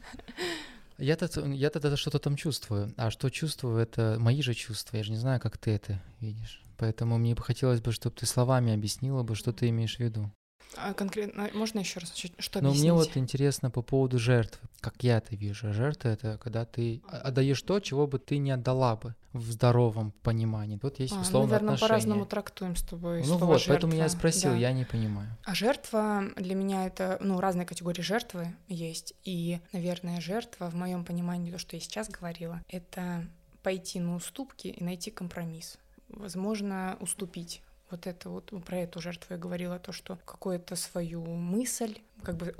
Я-то, 0.97 1.45
я-то 1.45 1.95
что-то 1.95 2.19
там 2.19 2.35
чувствую, 2.35 2.93
а 2.97 3.11
что 3.11 3.29
чувствую, 3.29 3.77
это 3.77 4.17
мои 4.19 4.41
же 4.41 4.53
чувства. 4.53 4.97
Я 4.97 5.03
же 5.03 5.11
не 5.11 5.17
знаю, 5.17 5.39
как 5.39 5.57
ты 5.57 5.71
это 5.71 6.01
видишь. 6.19 6.63
Поэтому 6.77 7.17
мне 7.17 7.35
бы 7.35 7.43
хотелось 7.43 7.81
бы, 7.81 7.91
чтобы 7.91 8.15
ты 8.15 8.25
словами 8.25 8.73
объяснила 8.73 9.23
бы, 9.23 9.35
что 9.35 9.51
ты 9.51 9.69
имеешь 9.69 9.97
в 9.97 9.99
виду. 9.99 10.31
А 10.75 10.93
конкретно, 10.93 11.49
можно 11.53 11.79
еще 11.79 11.99
раз, 11.99 12.13
что 12.15 12.61
Но 12.61 12.69
объяснить? 12.69 12.81
мне 12.83 12.93
вот 12.93 13.17
интересно 13.17 13.71
по 13.71 13.81
поводу 13.81 14.19
жертвы, 14.19 14.67
как 14.79 15.03
я 15.03 15.17
это 15.17 15.35
вижу. 15.35 15.73
Жертва— 15.73 16.09
это 16.09 16.37
когда 16.43 16.65
ты 16.65 17.01
отдаешь 17.09 17.61
то, 17.63 17.79
чего 17.79 18.05
бы 18.05 18.19
ты 18.19 18.37
не 18.37 18.51
отдала 18.51 18.95
бы 18.95 19.15
в 19.33 19.41
здоровом 19.51 20.11
понимании. 20.23 20.77
Тут 20.77 20.99
есть 20.99 21.13
А, 21.13 21.21
условно 21.21 21.47
наверное, 21.51 21.73
отношения. 21.75 21.87
по-разному 21.89 22.25
трактуем 22.25 22.75
с 22.75 22.83
тобой 22.83 23.23
Ну 23.25 23.37
вот, 23.37 23.57
жертва. 23.59 23.73
поэтому 23.73 23.93
я 23.93 24.09
спросил, 24.09 24.51
Да. 24.51 24.57
я 24.57 24.71
не 24.71 24.85
понимаю. 24.85 25.35
А 25.45 25.55
жертва 25.55 26.25
для 26.35 26.53
меня 26.53 26.85
это, 26.85 27.17
ну, 27.21 27.39
разные 27.39 27.65
категории 27.65 28.01
жертвы 28.01 28.53
есть. 28.67 29.13
И, 29.23 29.59
наверное, 29.73 30.21
жертва 30.21 30.69
в 30.69 30.75
моем 30.75 31.05
понимании, 31.05 31.51
то, 31.51 31.57
что 31.59 31.75
я 31.75 31.79
сейчас 31.79 32.09
говорила, 32.09 32.61
это 32.69 33.25
пойти 33.63 33.99
на 33.99 34.15
уступки 34.15 34.67
и 34.67 34.83
найти 34.83 35.11
компромисс. 35.11 35.77
Возможно, 36.09 36.97
уступить. 36.99 37.61
Вот 37.89 38.05
это 38.05 38.29
вот 38.29 38.51
ну, 38.51 38.59
про 38.59 38.79
эту 38.79 38.99
жертву 38.99 39.33
я 39.33 39.37
говорила, 39.37 39.79
то, 39.79 39.91
что 39.91 40.17
какую-то 40.25 40.75
свою 40.75 41.23
мысль 41.23 41.99
как 42.21 42.35
бы 42.35 42.53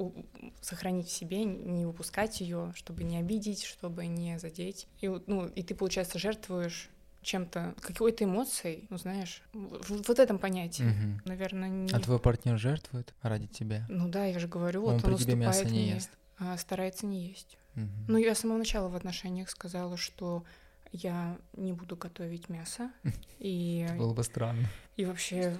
сохранить 0.61 1.07
в 1.07 1.11
себе, 1.11 1.43
не 1.43 1.85
выпускать 1.85 2.39
ее, 2.41 2.71
чтобы 2.75 3.03
не 3.03 3.17
обидеть, 3.17 3.63
чтобы 3.63 4.05
не 4.07 4.39
задеть. 4.39 4.87
И, 5.01 5.07
ну, 5.07 5.47
и 5.47 5.63
ты, 5.63 5.75
получается, 5.75 6.19
жертвуешь 6.19 6.89
чем-то, 7.21 7.75
какой-то 7.81 8.23
эмоцией, 8.23 8.87
ну, 8.89 8.97
знаешь, 8.97 9.41
в, 9.53 10.07
вот 10.07 10.19
этом 10.19 10.39
понятии. 10.39 10.83
Мгм. 10.83 11.21
Наверное, 11.25 11.69
не... 11.69 11.91
А 11.91 11.99
твой 11.99 12.19
партнер 12.19 12.57
жертвует 12.57 13.13
ради 13.21 13.47
тебя? 13.47 13.85
Ну 13.89 14.07
да, 14.07 14.25
я 14.25 14.39
же 14.39 14.47
говорю, 14.47 14.85
Он 14.85 14.97
вот 14.97 15.03
он 15.03 15.17
тебе 15.17 15.35
мясо 15.35 15.65
не 15.65 15.71
мне, 15.71 15.89
ест. 15.95 16.09
а 16.37 16.57
старается 16.57 17.05
не 17.05 17.27
есть. 17.27 17.57
Мгм. 17.75 18.05
Ну, 18.07 18.17
я 18.17 18.33
с 18.33 18.39
самого 18.39 18.57
начала 18.57 18.87
в 18.87 18.95
отношениях 18.95 19.49
сказала, 19.49 19.97
что 19.97 20.43
я 20.91 21.37
не 21.53 21.73
буду 21.73 21.95
готовить 21.95 22.49
мясо. 22.49 22.91
И, 23.39 23.85
Это 23.87 23.97
было 23.97 24.13
бы 24.13 24.23
странно. 24.23 24.67
и 24.95 25.05
вообще, 25.05 25.57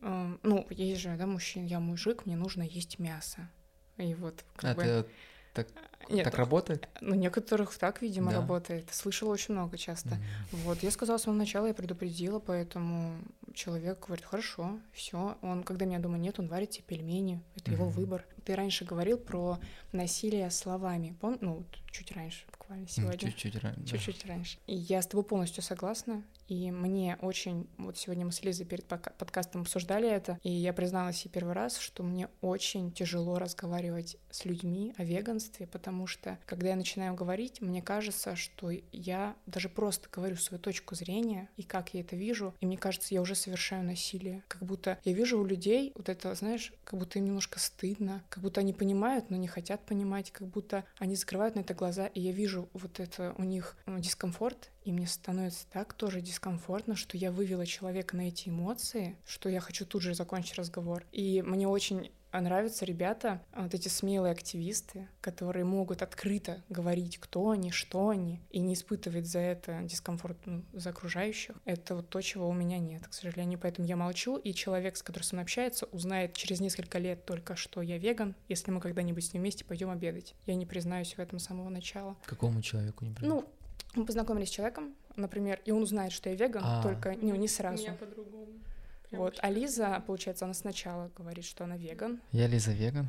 м, 0.00 0.38
ну, 0.42 0.66
есть 0.70 1.00
же, 1.00 1.16
да, 1.16 1.26
мужчина, 1.26 1.66
я 1.66 1.80
мужик, 1.80 2.26
мне 2.26 2.36
нужно 2.36 2.62
есть 2.62 2.98
мясо. 2.98 3.48
И 3.98 4.14
вот, 4.14 4.44
как 4.56 4.76
бы... 4.76 4.82
Это 4.82 5.08
так, 5.52 5.68
Нет, 6.08 6.24
так 6.24 6.34
работает? 6.34 6.88
ну, 7.00 7.14
некоторых 7.14 7.76
так, 7.76 8.02
видимо, 8.02 8.30
Да. 8.30 8.38
работает. 8.38 8.92
Слышала 8.92 9.32
очень 9.32 9.54
много 9.54 9.76
часто. 9.78 10.10
Мгм. 10.10 10.22
Вот, 10.64 10.82
я 10.82 10.90
сказала 10.90 11.18
с 11.18 11.22
самого 11.22 11.38
начала, 11.38 11.66
я 11.66 11.74
предупредила, 11.74 12.38
поэтому 12.38 13.14
человек 13.54 14.04
говорит, 14.06 14.24
хорошо, 14.24 14.78
все. 14.92 15.36
Он, 15.42 15.62
когда 15.62 15.84
меня 15.84 15.98
дома 15.98 16.18
нет, 16.18 16.38
он 16.38 16.48
варит 16.48 16.70
тебе 16.70 16.84
пельмени, 16.86 17.40
это 17.56 17.70
его 17.70 17.84
Мгм. 17.86 17.94
выбор. 17.94 18.26
Ты 18.44 18.54
раньше 18.56 18.84
говорил 18.84 19.18
про 19.18 19.58
насилие 19.92 20.50
словами, 20.50 21.16
пом... 21.20 21.38
ну, 21.40 21.64
чуть 21.90 22.12
раньше, 22.12 22.44
буквально 22.50 22.88
сегодня. 22.88 23.18
Чуть-чуть 23.18 23.56
раньше. 23.56 23.80
да. 23.80 23.86
Чуть-чуть 23.86 24.26
раньше. 24.26 24.58
И 24.66 24.74
я 24.74 25.00
с 25.02 25.06
тобой 25.06 25.24
полностью 25.24 25.62
согласна. 25.62 26.22
И 26.52 26.70
мне 26.70 27.16
очень... 27.22 27.66
Вот 27.78 27.96
сегодня 27.96 28.26
мы 28.26 28.32
с 28.32 28.42
Лизой 28.42 28.66
перед 28.66 28.84
подка- 28.84 29.14
подкастом 29.16 29.62
обсуждали 29.62 30.06
это, 30.06 30.38
и 30.42 30.50
я 30.50 30.74
призналась 30.74 31.24
ей 31.24 31.30
первый 31.30 31.54
раз, 31.54 31.78
что 31.78 32.02
мне 32.02 32.28
очень 32.42 32.92
тяжело 32.92 33.38
разговаривать 33.38 34.18
с 34.30 34.44
людьми 34.44 34.92
о 34.98 35.04
веганстве, 35.04 35.66
потому 35.66 36.06
что, 36.06 36.38
когда 36.44 36.68
я 36.68 36.76
начинаю 36.76 37.14
говорить, 37.14 37.62
мне 37.62 37.80
кажется, 37.80 38.36
что 38.36 38.70
я 38.92 39.34
даже 39.46 39.70
просто 39.70 40.10
говорю 40.12 40.36
свою 40.36 40.60
точку 40.60 40.94
зрения 40.94 41.48
и 41.56 41.62
как 41.62 41.94
я 41.94 42.00
это 42.02 42.16
вижу, 42.16 42.54
и 42.60 42.66
мне 42.66 42.76
кажется, 42.76 43.14
я 43.14 43.22
уже 43.22 43.34
совершаю 43.34 43.82
насилие. 43.82 44.44
Как 44.48 44.62
будто 44.62 44.98
я 45.04 45.14
вижу 45.14 45.40
у 45.40 45.46
людей 45.46 45.92
вот 45.94 46.10
это, 46.10 46.34
знаешь, 46.34 46.74
как 46.84 46.98
будто 46.98 47.18
им 47.18 47.24
немножко 47.24 47.60
стыдно, 47.60 48.22
как 48.28 48.42
будто 48.42 48.60
они 48.60 48.74
понимают, 48.74 49.30
но 49.30 49.38
не 49.38 49.48
хотят 49.48 49.86
понимать, 49.86 50.30
как 50.30 50.48
будто 50.48 50.84
они 50.98 51.16
закрывают 51.16 51.54
на 51.54 51.60
это 51.60 51.72
глаза, 51.72 52.08
и 52.08 52.20
я 52.20 52.32
вижу 52.32 52.68
вот 52.74 53.00
это 53.00 53.34
у 53.38 53.42
них 53.42 53.78
э, 53.86 53.98
дискомфорт, 53.98 54.68
и 54.84 54.92
мне 54.92 55.06
становится 55.06 55.66
так 55.70 55.94
тоже 55.94 56.20
дискомфортно, 56.20 56.96
что 56.96 57.16
я 57.16 57.30
вывела 57.30 57.66
человека 57.66 58.16
на 58.16 58.28
эти 58.28 58.48
эмоции, 58.48 59.16
что 59.24 59.48
я 59.48 59.60
хочу 59.60 59.86
тут 59.86 60.02
же 60.02 60.14
закончить 60.14 60.56
разговор. 60.56 61.04
И 61.12 61.42
мне 61.42 61.68
очень 61.68 62.10
нравятся 62.40 62.84
ребята, 62.84 63.42
а, 63.52 63.64
вот 63.64 63.74
эти 63.74 63.88
смелые 63.88 64.32
активисты, 64.32 65.08
которые 65.20 65.64
могут 65.64 66.02
открыто 66.02 66.62
говорить, 66.68 67.18
кто 67.18 67.50
они, 67.50 67.70
что 67.70 68.08
они, 68.08 68.40
и 68.50 68.60
не 68.60 68.74
испытывать 68.74 69.26
за 69.26 69.40
это 69.40 69.80
дискомфорт 69.82 70.38
ну, 70.46 70.64
за 70.72 70.90
окружающих. 70.90 71.56
Это 71.64 71.96
вот 71.96 72.08
то, 72.08 72.20
чего 72.20 72.48
у 72.48 72.52
меня 72.52 72.78
нет, 72.78 73.06
к 73.06 73.12
сожалению. 73.12 73.58
Поэтому 73.60 73.86
я 73.86 73.96
молчу, 73.96 74.36
и 74.36 74.54
человек, 74.54 74.96
с 74.96 75.02
которым 75.02 75.24
со 75.24 75.34
мной 75.34 75.44
общается, 75.44 75.86
узнает 75.86 76.34
через 76.34 76.60
несколько 76.60 76.98
лет 76.98 77.26
только, 77.26 77.56
что 77.56 77.82
я 77.82 77.98
веган, 77.98 78.34
если 78.48 78.70
мы 78.70 78.80
когда-нибудь 78.80 79.24
с 79.24 79.32
ним 79.32 79.42
вместе 79.42 79.64
пойдем 79.64 79.90
обедать. 79.90 80.34
Я 80.46 80.54
не 80.54 80.66
признаюсь 80.66 81.14
в 81.14 81.18
этом 81.18 81.38
с 81.38 81.44
самого 81.44 81.68
начала. 81.68 82.16
Какому 82.24 82.62
человеку 82.62 83.04
не 83.04 83.14
Ну, 83.20 83.46
мы 83.94 84.04
познакомились 84.04 84.48
с 84.48 84.52
человеком, 84.52 84.94
например, 85.16 85.60
и 85.64 85.70
он 85.70 85.82
узнает, 85.82 86.12
что 86.12 86.30
я 86.30 86.36
веган, 86.36 86.62
А. 86.64 86.82
только 86.82 87.14
ну, 87.20 87.34
не 87.34 87.48
сразу. 87.48 87.82
Меня 87.82 87.94
по-другому. 87.94 88.46
Прям 89.08 89.22
Вот, 89.22 89.38
а 89.42 89.50
Лиза, 89.50 90.02
получается, 90.06 90.44
она 90.46 90.54
сначала 90.54 91.10
говорит, 91.16 91.44
что 91.44 91.64
она 91.64 91.76
веган. 91.76 92.20
Я 92.32 92.46
Лиза 92.46 92.72
веган. 92.72 93.08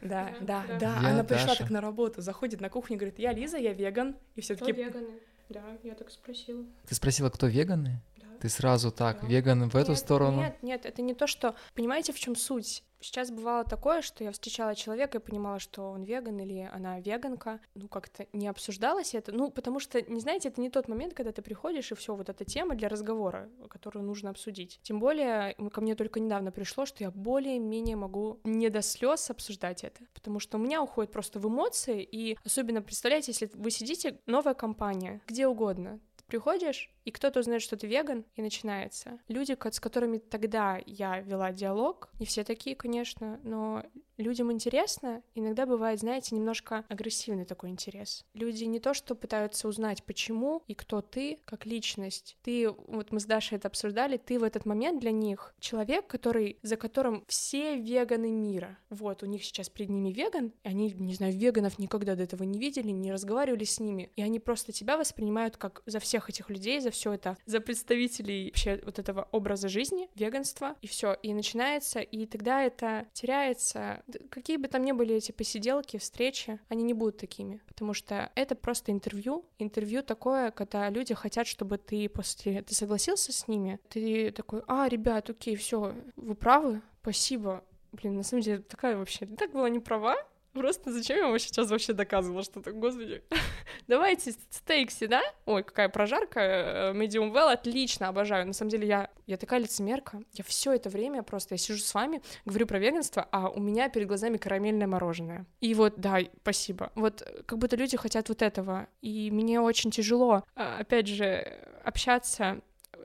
Да, 0.00 0.30
Да, 0.40 0.64
да, 0.68 0.78
да. 0.78 0.98
Я 1.02 1.08
Она 1.08 1.24
пришла 1.24 1.48
Даша. 1.48 1.58
так 1.60 1.70
на 1.70 1.80
работу, 1.80 2.20
заходит 2.22 2.60
на 2.60 2.68
кухню 2.68 2.96
и 2.96 2.98
говорит, 2.98 3.18
я 3.18 3.32
Лиза, 3.32 3.56
я 3.56 3.72
веган. 3.72 4.16
И 4.36 4.40
все 4.40 4.54
Кто 4.54 4.66
таки 4.66 4.82
веганы? 4.82 5.08
Да, 5.48 5.62
я 5.82 5.94
так 5.94 6.10
спросила. 6.10 6.64
Ты 6.86 6.94
спросила, 6.94 7.30
кто 7.30 7.46
веганы? 7.46 8.00
Ты 8.40 8.48
сразу 8.48 8.90
так, 8.90 9.20
Да. 9.20 9.26
веганы 9.26 9.68
в 9.68 9.74
эту 9.74 9.90
Нет, 9.90 9.98
сторону? 9.98 10.40
Нет, 10.40 10.62
нет, 10.62 10.86
это 10.86 11.02
не 11.02 11.14
то, 11.14 11.26
что... 11.26 11.54
Понимаете, 11.74 12.12
в 12.12 12.18
чем 12.18 12.36
суть? 12.36 12.84
Сейчас 13.00 13.30
бывало 13.30 13.62
такое, 13.62 14.02
что 14.02 14.24
я 14.24 14.32
встречала 14.32 14.74
человека 14.74 15.18
и 15.18 15.20
понимала, 15.20 15.60
что 15.60 15.90
он 15.90 16.02
веган 16.02 16.40
или 16.40 16.68
она 16.72 16.98
веганка. 16.98 17.60
Ну, 17.74 17.86
как-то 17.86 18.26
не 18.32 18.48
обсуждалось 18.48 19.14
это. 19.14 19.30
Ну, 19.30 19.50
потому 19.50 19.78
что, 19.78 20.02
не 20.02 20.20
знаете, 20.20 20.48
это 20.48 20.60
не 20.60 20.68
тот 20.68 20.88
момент, 20.88 21.14
когда 21.14 21.30
ты 21.30 21.40
приходишь, 21.40 21.92
и 21.92 21.94
все, 21.94 22.16
вот 22.16 22.28
эта 22.28 22.44
тема 22.44 22.74
для 22.74 22.88
разговора, 22.88 23.48
которую 23.68 24.04
нужно 24.04 24.30
обсудить. 24.30 24.80
Тем 24.82 24.98
более, 24.98 25.54
ко 25.72 25.80
мне 25.80 25.94
только 25.94 26.18
недавно 26.18 26.50
пришло, 26.50 26.86
что 26.86 27.04
я 27.04 27.12
более-менее 27.12 27.94
могу 27.94 28.40
не 28.42 28.68
до 28.68 28.82
слез 28.82 29.30
обсуждать 29.30 29.84
это. 29.84 30.00
Потому 30.12 30.40
что 30.40 30.58
у 30.58 30.60
меня 30.60 30.82
уходит 30.82 31.12
просто 31.12 31.38
в 31.38 31.46
эмоции, 31.46 32.02
и 32.02 32.36
особенно, 32.44 32.82
представляете, 32.82 33.30
если 33.30 33.48
вы 33.54 33.70
сидите, 33.70 34.18
новая 34.26 34.54
компания, 34.54 35.20
где 35.28 35.46
угодно, 35.46 36.00
приходишь, 36.28 36.90
и 37.04 37.10
кто-то 37.10 37.40
узнает, 37.40 37.62
что 37.62 37.76
ты 37.76 37.86
веган, 37.86 38.24
и 38.36 38.42
начинается. 38.42 39.18
Люди, 39.28 39.56
с 39.60 39.80
которыми 39.80 40.18
тогда 40.18 40.80
я 40.86 41.20
вела 41.20 41.50
диалог, 41.52 42.10
не 42.20 42.26
все 42.26 42.44
такие, 42.44 42.76
конечно, 42.76 43.40
но 43.42 43.84
людям 44.18 44.52
интересно, 44.52 45.22
иногда 45.34 45.66
бывает, 45.66 46.00
знаете, 46.00 46.34
немножко 46.34 46.84
агрессивный 46.88 47.44
такой 47.44 47.70
интерес. 47.70 48.24
Люди 48.34 48.64
не 48.64 48.80
то, 48.80 48.94
что 48.94 49.14
пытаются 49.14 49.68
узнать, 49.68 50.02
почему 50.04 50.62
и 50.66 50.74
кто 50.74 51.00
ты 51.00 51.38
как 51.44 51.66
личность. 51.66 52.36
Ты, 52.42 52.70
вот 52.70 53.12
мы 53.12 53.20
с 53.20 53.24
Дашей 53.24 53.56
это 53.56 53.68
обсуждали, 53.68 54.16
ты 54.16 54.38
в 54.38 54.42
этот 54.42 54.66
момент 54.66 55.00
для 55.00 55.12
них 55.12 55.54
человек, 55.60 56.06
который, 56.06 56.58
за 56.62 56.76
которым 56.76 57.24
все 57.28 57.76
веганы 57.76 58.30
мира. 58.30 58.78
Вот, 58.90 59.22
у 59.22 59.26
них 59.26 59.44
сейчас 59.44 59.68
перед 59.68 59.88
ними 59.90 60.12
веган, 60.12 60.52
и 60.62 60.68
они, 60.68 60.92
не 60.92 61.14
знаю, 61.14 61.32
веганов 61.32 61.78
никогда 61.78 62.14
до 62.14 62.24
этого 62.24 62.42
не 62.42 62.58
видели, 62.58 62.90
не 62.90 63.12
разговаривали 63.12 63.64
с 63.64 63.80
ними, 63.80 64.10
и 64.16 64.22
они 64.22 64.40
просто 64.40 64.72
тебя 64.72 64.96
воспринимают 64.96 65.56
как 65.56 65.82
за 65.86 66.00
всех 66.00 66.28
этих 66.28 66.50
людей, 66.50 66.80
за 66.80 66.90
все 66.90 67.12
это, 67.12 67.36
за 67.46 67.60
представителей 67.60 68.46
вообще 68.46 68.80
вот 68.84 68.98
этого 68.98 69.28
образа 69.32 69.68
жизни, 69.68 70.08
веганства, 70.14 70.76
и 70.82 70.86
все, 70.86 71.14
и 71.22 71.32
начинается, 71.34 72.00
и 72.00 72.26
тогда 72.26 72.62
это 72.62 73.06
теряется. 73.12 74.02
Какие 74.30 74.56
бы 74.56 74.68
там 74.68 74.84
ни 74.84 74.92
были 74.92 75.14
эти 75.14 75.32
посиделки, 75.32 75.96
встречи, 75.98 76.58
они 76.68 76.82
не 76.82 76.94
будут 76.94 77.18
такими, 77.18 77.60
потому 77.66 77.94
что 77.94 78.30
это 78.34 78.54
просто 78.54 78.92
интервью, 78.92 79.44
интервью 79.58 80.02
такое, 80.02 80.50
когда 80.50 80.88
люди 80.90 81.14
хотят, 81.14 81.46
чтобы 81.46 81.78
ты 81.78 82.08
после, 82.08 82.62
ты 82.62 82.74
согласился 82.74 83.32
с 83.32 83.48
ними, 83.48 83.80
ты 83.88 84.30
такой, 84.30 84.62
а, 84.66 84.88
ребят, 84.88 85.30
окей, 85.30 85.56
все, 85.56 85.94
вы 86.16 86.34
правы, 86.34 86.82
спасибо, 87.02 87.64
Блин, 87.92 88.16
на 88.16 88.22
самом 88.22 88.42
деле, 88.42 88.58
такая 88.58 88.96
вообще, 88.96 89.26
так 89.26 89.52
была 89.52 89.68
не 89.68 89.78
права, 89.80 90.16
Просто 90.58 90.92
зачем 90.92 91.18
я 91.18 91.28
вам 91.28 91.38
сейчас 91.38 91.70
вообще 91.70 91.92
доказывала 91.92 92.42
что-то, 92.42 92.72
господи. 92.72 93.22
Давайте 93.86 94.32
стейкси, 94.50 95.06
да? 95.06 95.22
Ой, 95.46 95.62
какая 95.62 95.88
прожарка, 95.88 96.40
э, 96.40 96.92
medium 96.94 97.32
well, 97.32 97.52
отлично, 97.52 98.08
обожаю. 98.08 98.44
На 98.44 98.52
самом 98.52 98.70
деле 98.70 98.88
я, 98.88 99.08
я 99.28 99.36
такая 99.36 99.60
лицемерка. 99.60 100.20
Я 100.32 100.42
все 100.42 100.72
это 100.72 100.90
время 100.90 101.22
просто, 101.22 101.54
я 101.54 101.58
сижу 101.58 101.78
с 101.78 101.94
вами, 101.94 102.22
говорю 102.44 102.66
про 102.66 102.80
веганство, 102.80 103.26
а 103.30 103.50
у 103.50 103.60
меня 103.60 103.88
перед 103.88 104.08
глазами 104.08 104.36
карамельное 104.36 104.88
мороженое. 104.88 105.46
И 105.60 105.74
вот, 105.74 105.94
да, 105.96 106.18
спасибо. 106.42 106.90
Вот 106.96 107.22
э, 107.22 107.42
как 107.46 107.58
будто 107.58 107.76
люди 107.76 107.96
хотят 107.96 108.28
вот 108.28 108.42
этого. 108.42 108.88
И 109.00 109.30
мне 109.30 109.60
очень 109.60 109.92
тяжело, 109.92 110.42
а, 110.56 110.78
опять 110.78 111.06
же, 111.06 111.68
общаться 111.84 112.60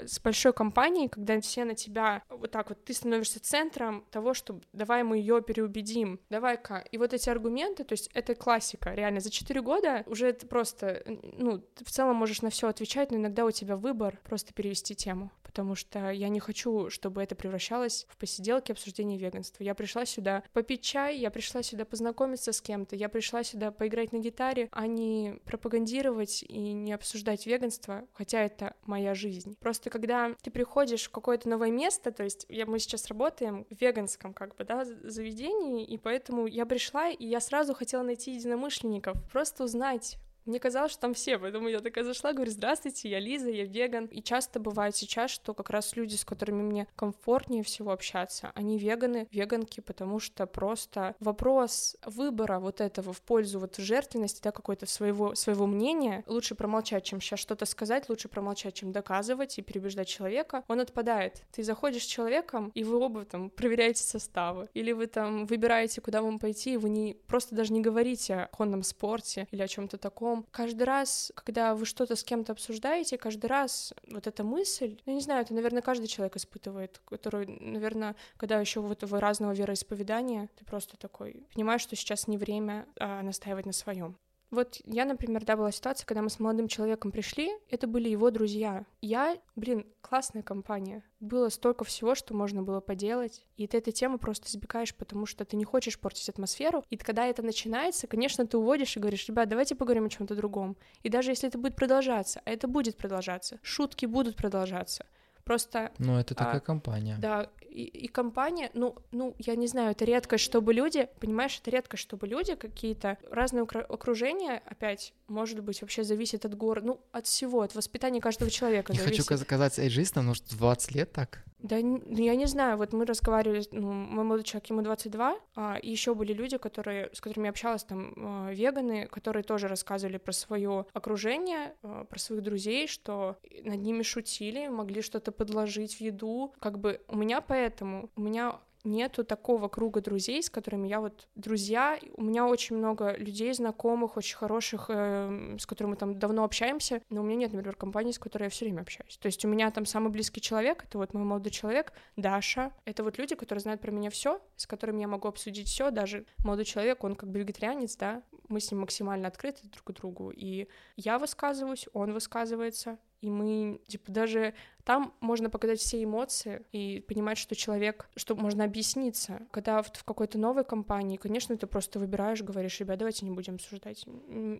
с 0.05 0.19
большой 0.19 0.53
компанией, 0.53 1.07
когда 1.07 1.39
все 1.41 1.65
на 1.65 1.75
тебя 1.75 2.23
вот 2.29 2.51
так 2.51 2.69
вот, 2.69 2.83
ты 2.83 2.93
становишься 2.93 3.39
центром 3.39 4.05
того, 4.11 4.33
что 4.33 4.59
давай 4.73 5.03
мы 5.03 5.17
ее 5.17 5.41
переубедим, 5.41 6.19
давай-ка. 6.29 6.83
И 6.91 6.97
вот 6.97 7.13
эти 7.13 7.29
аргументы, 7.29 7.83
то 7.83 7.93
есть 7.93 8.09
это 8.13 8.35
классика, 8.35 8.93
реально, 8.93 9.19
за 9.19 9.29
4 9.29 9.61
года 9.61 10.03
уже 10.05 10.27
это 10.27 10.47
просто, 10.47 11.03
ну, 11.05 11.59
ты 11.59 11.85
в 11.85 11.91
целом 11.91 12.15
можешь 12.15 12.41
на 12.41 12.49
все 12.49 12.67
отвечать, 12.67 13.11
но 13.11 13.17
иногда 13.17 13.45
у 13.45 13.51
тебя 13.51 13.75
выбор 13.75 14.19
просто 14.23 14.53
перевести 14.53 14.95
тему, 14.95 15.31
потому 15.53 15.75
что 15.75 16.09
я 16.09 16.29
не 16.29 16.39
хочу, 16.39 16.89
чтобы 16.89 17.21
это 17.21 17.35
превращалось 17.35 18.07
в 18.09 18.17
посиделки 18.17 18.71
обсуждения 18.71 19.19
веганства. 19.19 19.63
Я 19.63 19.75
пришла 19.75 20.03
сюда 20.03 20.41
попить 20.51 20.81
чай, 20.81 21.19
я 21.19 21.29
пришла 21.29 21.61
сюда 21.61 21.85
познакомиться 21.85 22.51
с 22.51 22.59
кем-то, 22.59 22.95
я 22.95 23.07
пришла 23.07 23.43
сюда 23.43 23.69
поиграть 23.69 24.13
на 24.13 24.17
гитаре, 24.17 24.67
а 24.71 24.87
не 24.87 25.35
пропагандировать 25.45 26.41
и 26.41 26.73
не 26.73 26.91
обсуждать 26.91 27.45
веганство, 27.45 28.07
хотя 28.13 28.41
это 28.41 28.75
моя 28.87 29.13
жизнь. 29.13 29.55
Просто 29.59 29.91
когда 29.91 30.33
ты 30.41 30.49
приходишь 30.49 31.03
в 31.03 31.11
какое-то 31.11 31.47
новое 31.47 31.69
место, 31.69 32.11
то 32.11 32.23
есть 32.23 32.47
я, 32.49 32.65
мы 32.65 32.79
сейчас 32.79 33.05
работаем 33.05 33.67
в 33.69 33.79
веганском 33.79 34.33
как 34.33 34.55
бы, 34.55 34.63
да, 34.63 34.85
заведении, 34.85 35.85
и 35.85 35.99
поэтому 35.99 36.47
я 36.47 36.65
пришла, 36.65 37.11
и 37.11 37.27
я 37.27 37.39
сразу 37.39 37.75
хотела 37.75 38.01
найти 38.01 38.33
единомышленников, 38.33 39.21
просто 39.31 39.65
узнать, 39.65 40.17
мне 40.45 40.59
казалось, 40.59 40.91
что 40.91 41.01
там 41.01 41.13
все, 41.13 41.37
поэтому 41.37 41.67
я 41.67 41.79
такая 41.79 42.03
зашла, 42.03 42.33
говорю, 42.33 42.51
здравствуйте, 42.51 43.09
я 43.09 43.19
Лиза, 43.19 43.49
я 43.49 43.65
веган. 43.65 44.05
И 44.05 44.21
часто 44.21 44.59
бывает 44.59 44.95
сейчас, 44.95 45.31
что 45.31 45.53
как 45.53 45.69
раз 45.69 45.95
люди, 45.95 46.15
с 46.15 46.25
которыми 46.25 46.61
мне 46.61 46.87
комфортнее 46.95 47.63
всего 47.63 47.91
общаться, 47.91 48.51
они 48.55 48.77
веганы, 48.77 49.27
веганки, 49.31 49.79
потому 49.79 50.19
что 50.19 50.45
просто 50.45 51.15
вопрос 51.19 51.95
выбора 52.05 52.59
вот 52.59 52.81
этого 52.81 53.13
в 53.13 53.21
пользу 53.21 53.59
вот 53.59 53.77
жертвенности, 53.77 54.41
да, 54.41 54.51
какой-то 54.51 54.85
своего, 54.85 55.35
своего 55.35 55.67
мнения, 55.67 56.23
лучше 56.27 56.55
промолчать, 56.55 57.03
чем 57.03 57.21
сейчас 57.21 57.39
что-то 57.39 57.65
сказать, 57.65 58.09
лучше 58.09 58.27
промолчать, 58.27 58.73
чем 58.73 58.91
доказывать 58.91 59.57
и 59.57 59.61
переубеждать 59.61 60.07
человека, 60.07 60.63
он 60.67 60.79
отпадает. 60.79 61.43
Ты 61.51 61.63
заходишь 61.63 62.03
с 62.03 62.07
человеком, 62.07 62.71
и 62.73 62.83
вы 62.83 62.97
оба 62.97 63.25
там 63.25 63.49
проверяете 63.49 64.03
составы, 64.03 64.69
или 64.73 64.91
вы 64.91 65.07
там 65.07 65.45
выбираете, 65.45 66.01
куда 66.01 66.21
вам 66.21 66.39
пойти, 66.39 66.73
и 66.73 66.77
вы 66.77 66.89
не 66.89 67.17
просто 67.27 67.55
даже 67.55 67.73
не 67.73 67.81
говорите 67.81 68.35
о 68.35 68.47
конном 68.47 68.83
спорте 68.83 69.47
или 69.51 69.61
о 69.61 69.67
чем-то 69.67 69.97
таком, 69.97 70.32
потом 70.33 70.45
каждый 70.51 70.83
раз, 70.83 71.31
когда 71.35 71.75
вы 71.75 71.85
что-то 71.85 72.15
с 72.15 72.23
кем-то 72.23 72.53
обсуждаете, 72.53 73.17
каждый 73.17 73.45
раз 73.45 73.93
вот 74.09 74.27
эта 74.27 74.43
мысль, 74.43 74.97
ну, 75.05 75.13
не 75.13 75.21
знаю, 75.21 75.43
это, 75.43 75.53
наверное, 75.53 75.81
каждый 75.81 76.07
человек 76.07 76.35
испытывает, 76.35 77.01
который, 77.05 77.45
наверное, 77.59 78.15
когда 78.37 78.59
еще 78.59 78.79
вот 78.79 79.03
вы 79.03 79.19
разного 79.19 79.53
вероисповедания, 79.53 80.49
ты 80.57 80.65
просто 80.65 80.97
такой 80.97 81.45
понимаешь, 81.53 81.81
что 81.81 81.95
сейчас 81.95 82.27
не 82.27 82.37
время 82.37 82.85
а, 82.99 83.21
настаивать 83.21 83.65
на 83.65 83.73
своем. 83.73 84.17
Вот 84.53 84.79
я, 84.85 85.05
например, 85.05 85.43
да, 85.45 85.57
была 85.57 85.71
ситуация, 85.71 86.05
когда 86.05 86.21
мы 86.21 86.29
с 86.29 86.39
молодым 86.39 86.67
человеком 86.67 87.11
пришли, 87.11 87.49
это 87.71 87.87
были 87.87 88.07
его 88.07 88.29
друзья. 88.29 88.85
Я, 89.01 89.39
блин, 89.55 89.87
классная 90.01 90.43
компания. 90.43 91.03
Было 91.19 91.49
столько 91.49 91.83
всего, 91.83 92.13
что 92.13 92.35
можно 92.35 92.61
было 92.61 92.79
поделать. 92.79 93.43
И 93.57 93.65
ты 93.65 93.79
эту 93.79 93.91
тему 93.91 94.19
просто 94.19 94.47
избегаешь, 94.47 94.93
потому 94.93 95.25
что 95.25 95.43
ты 95.43 95.55
не 95.55 95.65
хочешь 95.65 95.99
портить 95.99 96.29
атмосферу. 96.29 96.85
И 96.91 96.97
когда 96.97 97.25
это 97.25 97.41
начинается, 97.41 98.05
конечно, 98.05 98.45
ты 98.45 98.59
уводишь 98.59 98.95
и 98.95 98.99
говоришь, 98.99 99.27
ребят, 99.27 99.49
давайте 99.49 99.73
поговорим 99.73 100.05
о 100.05 100.09
чем-то 100.09 100.35
другом. 100.35 100.77
И 101.01 101.09
даже 101.09 101.31
если 101.31 101.49
это 101.49 101.57
будет 101.57 101.75
продолжаться, 101.75 102.39
а 102.45 102.51
это 102.51 102.67
будет 102.67 102.95
продолжаться, 102.95 103.57
шутки 103.63 104.05
будут 104.05 104.35
продолжаться, 104.35 105.07
Просто... 105.43 105.91
Ну, 105.97 106.17
это 106.17 106.35
такая 106.35 106.57
а, 106.57 106.61
компания. 106.61 107.17
Да, 107.19 107.49
и, 107.73 107.83
и 107.85 108.07
компания, 108.07 108.69
ну, 108.73 108.95
ну, 109.11 109.35
я 109.39 109.55
не 109.55 109.67
знаю, 109.67 109.91
это 109.91 110.05
редкость, 110.05 110.43
чтобы 110.43 110.73
люди, 110.73 111.09
понимаешь, 111.19 111.59
это 111.59 111.71
редкость, 111.71 112.03
чтобы 112.03 112.27
люди 112.27 112.55
какие-то 112.55 113.17
разные 113.29 113.63
окружения, 113.63 114.61
опять, 114.65 115.13
может 115.27 115.59
быть, 115.61 115.81
вообще 115.81 116.03
зависит 116.03 116.45
от 116.45 116.55
города, 116.55 116.87
ну, 116.87 117.01
от 117.11 117.25
всего, 117.25 117.61
от 117.61 117.73
воспитания 117.73 118.21
каждого 118.21 118.51
человека. 118.51 118.93
Не 118.93 118.99
зависит. 118.99 119.27
хочу 119.27 119.45
казаться 119.45 119.81
эйджистом, 119.81 120.27
но 120.27 120.33
что 120.35 120.55
20 120.55 120.95
лет 120.95 121.11
так? 121.11 121.43
Да, 121.63 121.77
ну, 121.81 122.01
я 122.05 122.35
не 122.35 122.45
знаю, 122.45 122.77
вот 122.77 122.91
мы 122.91 123.05
разговаривали, 123.05 123.63
ну, 123.71 123.93
мой 123.93 124.25
молодой 124.25 124.43
человек, 124.43 124.69
ему 124.69 124.81
22, 124.81 125.39
а, 125.55 125.77
еще 125.81 126.13
были 126.13 126.33
люди, 126.33 126.57
которые, 126.57 127.09
с 127.13 127.21
которыми 127.21 127.45
я 127.45 127.51
общалась, 127.51 127.85
там, 127.85 128.13
а, 128.17 128.51
веганы, 128.51 129.07
которые 129.07 129.43
тоже 129.43 129.69
рассказывали 129.69 130.17
про 130.17 130.33
свое 130.33 130.85
окружение, 130.91 131.73
а, 131.81 132.03
про 132.03 132.19
своих 132.19 132.43
друзей, 132.43 132.87
что 132.87 133.37
над 133.63 133.79
ними 133.81 134.03
шутили, 134.03 134.67
могли 134.67 135.01
что-то 135.01 135.31
подложить 135.31 135.95
в 135.95 136.01
еду, 136.01 136.53
как 136.59 136.79
бы 136.79 136.99
у 137.07 137.15
меня 137.15 137.39
поэтому, 137.39 138.09
у 138.17 138.21
меня 138.21 138.59
нету 138.83 139.23
такого 139.23 139.67
круга 139.67 140.01
друзей, 140.01 140.41
с 140.41 140.49
которыми 140.49 140.87
я 140.87 140.99
вот 140.99 141.27
друзья. 141.35 141.97
У 142.15 142.23
меня 142.23 142.45
очень 142.47 142.75
много 142.75 143.15
людей 143.15 143.53
знакомых, 143.53 144.17
очень 144.17 144.35
хороших, 144.35 144.85
э, 144.89 145.57
с 145.59 145.65
которыми 145.65 145.91
мы 145.91 145.97
там 145.97 146.19
давно 146.19 146.43
общаемся, 146.43 147.01
но 147.09 147.21
у 147.21 147.23
меня 147.23 147.37
нет, 147.37 147.53
например, 147.53 147.75
компании, 147.75 148.11
с 148.11 148.19
которой 148.19 148.43
я 148.43 148.49
все 148.49 148.65
время 148.65 148.81
общаюсь. 148.81 149.17
То 149.17 149.27
есть 149.27 149.43
у 149.45 149.47
меня 149.47 149.71
там 149.71 149.85
самый 149.85 150.11
близкий 150.11 150.41
человек, 150.41 150.83
это 150.83 150.97
вот 150.97 151.13
мой 151.13 151.23
молодой 151.23 151.51
человек, 151.51 151.93
Даша. 152.15 152.71
Это 152.85 153.03
вот 153.03 153.17
люди, 153.17 153.35
которые 153.35 153.61
знают 153.61 153.81
про 153.81 153.91
меня 153.91 154.09
все, 154.09 154.41
с 154.55 154.67
которыми 154.67 155.01
я 155.01 155.07
могу 155.07 155.27
обсудить 155.27 155.67
все, 155.67 155.91
даже 155.91 156.25
молодой 156.43 156.65
человек, 156.65 157.03
он 157.03 157.15
как 157.15 157.29
бы 157.29 157.39
вегетарианец, 157.39 157.95
да, 157.95 158.23
мы 158.49 158.59
с 158.59 158.71
ним 158.71 158.81
максимально 158.81 159.27
открыты 159.27 159.67
друг 159.67 159.83
к 159.83 159.91
другу, 159.91 160.31
и 160.31 160.67
я 160.95 161.19
высказываюсь, 161.19 161.87
он 161.93 162.13
высказывается, 162.13 162.99
и 163.23 163.29
мы, 163.29 163.79
типа, 163.87 164.11
даже 164.11 164.53
там 164.83 165.13
можно 165.21 165.49
показать 165.49 165.79
все 165.79 166.03
эмоции 166.03 166.65
и 166.73 166.99
понимать, 167.07 167.37
что 167.37 167.55
человек, 167.55 168.09
что 168.17 168.35
можно 168.35 168.65
объясниться. 168.65 169.47
Когда 169.51 169.81
в, 169.81 169.87
в 169.93 170.03
какой-то 170.03 170.37
новой 170.37 170.65
компании, 170.65 171.15
конечно, 171.15 171.55
ты 171.55 171.65
просто 171.65 171.99
выбираешь, 171.99 172.41
говоришь, 172.41 172.81
ребят, 172.81 172.99
давайте 172.99 173.25
не 173.25 173.31
будем 173.31 173.55
обсуждать. 173.55 174.05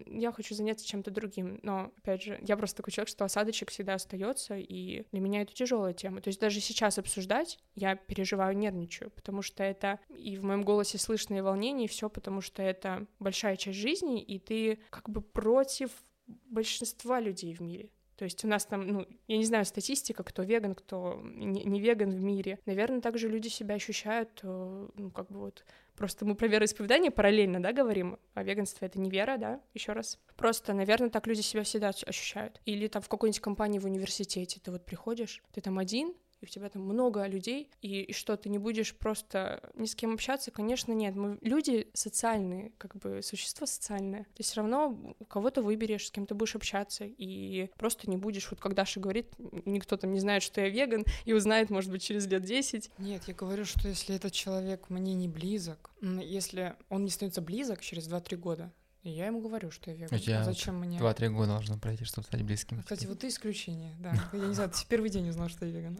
Я 0.06 0.32
хочу 0.32 0.56
заняться 0.56 0.88
чем-то 0.88 1.12
другим. 1.12 1.60
Но, 1.62 1.92
опять 1.98 2.24
же, 2.24 2.40
я 2.42 2.56
просто 2.56 2.78
такой 2.78 2.94
человек, 2.94 3.10
что 3.10 3.26
осадочек 3.26 3.70
всегда 3.70 3.96
остается, 3.96 4.56
и 4.56 5.06
для 5.12 5.20
меня 5.20 5.42
это 5.42 5.54
тяжелая 5.54 5.94
тема. 5.94 6.22
То 6.22 6.30
есть 6.30 6.40
даже 6.40 6.62
сейчас 6.62 6.98
обсуждать 6.98 7.60
я 7.76 7.98
переживаю, 7.98 8.56
нервничаю, 8.56 9.12
потому 9.12 9.42
что 9.42 9.62
это 9.62 10.00
и 10.08 10.38
в 10.38 10.46
моем 10.46 10.64
голосе 10.64 10.98
слышно 10.98 11.36
и 11.36 11.42
волнение, 11.42 11.86
и 11.86 11.90
все, 11.90 12.10
потому 12.10 12.40
что 12.40 12.64
это 12.64 13.08
большая 13.20 13.58
часть 13.58 13.78
жизни, 13.78 14.22
и 14.22 14.40
ты 14.40 14.80
как 14.90 15.10
бы 15.10 15.20
против 15.20 15.92
большинства 16.28 17.20
людей 17.20 17.54
в 17.54 17.60
мире. 17.60 17.90
То 18.24 18.26
есть 18.26 18.46
у 18.46 18.48
нас 18.48 18.66
там, 18.66 18.88
ну, 18.88 19.06
я 19.28 19.38
не 19.38 19.44
знаю, 19.44 19.66
статистика, 19.66 20.24
кто 20.24 20.44
веган, 20.44 20.76
кто 20.76 21.20
не, 21.26 21.66
не 21.66 21.82
веган 21.82 22.10
в 22.10 22.22
мире. 22.22 22.58
Наверное, 22.66 23.02
также 23.02 23.28
люди 23.28 23.50
себя 23.50 23.76
ощущают, 23.76 24.40
э, 24.44 24.88
ну, 24.96 25.12
как 25.12 25.30
бы 25.30 25.40
вот 25.40 25.66
Просто 25.96 26.26
мы 26.26 26.36
про 26.36 26.48
вероисповедание 26.48 27.12
параллельно, 27.12 27.62
да, 27.62 27.72
говорим, 27.72 28.18
а 28.34 28.44
веганство— 28.44 28.86
это 28.88 29.00
не 29.00 29.12
вера, 29.12 29.38
да, 29.38 29.62
еще 29.74 29.92
раз. 29.92 30.20
Просто, 30.36 30.74
наверное, 30.74 31.10
так 31.10 31.28
люди 31.28 31.42
себя 31.42 31.64
всегда 31.64 31.90
ощущают. 31.90 32.62
Или 32.66 32.88
там 32.88 33.02
в 33.02 33.10
какой-нибудь 33.10 33.42
компании 33.42 33.78
в 33.78 33.86
университете 33.86 34.60
ты 34.64 34.72
вот 34.72 34.86
приходишь, 34.86 35.44
ты 35.52 35.62
там 35.62 35.78
один, 35.78 36.16
и 36.44 36.46
у 36.46 36.50
тебя 36.50 36.70
там 36.70 36.82
много 36.84 37.26
людей, 37.26 37.70
и, 37.82 38.02
и 38.02 38.14
что, 38.14 38.36
ты 38.36 38.50
не 38.50 38.58
будешь 38.58 38.94
просто 38.96 39.72
ни 39.76 39.86
с 39.86 39.96
кем 39.96 40.14
общаться? 40.14 40.52
Конечно, 40.52 40.92
нет. 40.92 41.16
Мы 41.16 41.38
люди 41.42 41.88
социальные, 41.94 42.74
как 42.78 42.98
бы 42.98 43.22
существа 43.24 43.66
социальные. 43.66 44.28
Ты 44.36 44.44
все 44.44 44.58
равно 44.58 45.16
у 45.20 45.26
кого-то 45.26 45.62
выберешь, 45.62 46.08
с 46.08 46.12
кем 46.12 46.26
ты 46.26 46.36
будешь 46.36 46.56
общаться, 46.56 47.06
и 47.06 47.70
просто 47.78 48.10
не 48.10 48.18
будешь, 48.18 48.50
вот 48.52 48.60
как 48.60 48.74
Даша 48.74 49.00
говорит, 49.00 49.28
никто 49.66 49.96
там 49.96 50.12
не 50.12 50.20
знает, 50.20 50.44
что 50.44 50.60
я 50.60 50.68
веган, 50.70 51.06
и 51.24 51.32
узнает, 51.32 51.70
может 51.70 51.90
быть, 51.90 52.04
через 52.04 52.28
лет 52.28 52.44
10. 52.44 52.92
Нет, 52.98 53.24
я 53.26 53.34
говорю, 53.34 53.64
что 53.64 53.88
если 53.88 54.16
этот 54.16 54.34
человек 54.34 54.90
мне 54.90 55.14
не 55.14 55.30
близок, 55.30 55.92
если 56.02 56.76
он 56.90 57.06
не 57.06 57.10
становится 57.10 57.42
близок 57.42 57.82
через 57.82 58.10
2-3 58.10 58.36
года, 58.36 58.74
и 59.04 59.10
я 59.10 59.28
ему 59.28 59.42
говорю, 59.42 59.70
что 59.70 59.92
я 59.92 59.98
веган. 59.98 60.18
А 60.18 60.44
зачем 60.46 60.80
мне? 60.80 60.98
Два-три 60.98 61.28
года 61.28 61.52
должно 61.52 61.78
пройти, 61.78 62.06
чтобы 62.06 62.26
стать 62.26 62.42
близким. 62.44 62.82
Кстати, 62.82 63.06
вот 63.06 63.20
ты 63.20 63.28
исключение, 63.28 63.94
да. 64.00 64.14
Я 64.34 64.48
не 64.48 64.54
знаю, 64.54 64.70
ты 64.70 64.78
первый 64.88 65.10
день 65.10 65.30
узнал, 65.30 65.50
что 65.50 65.66
я 65.66 65.72
веган. 65.72 65.98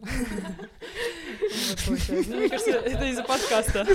Мне 1.88 2.48
кажется, 2.48 2.70
это 2.70 3.04
из-за 3.04 3.22
подкаста. 3.24 3.86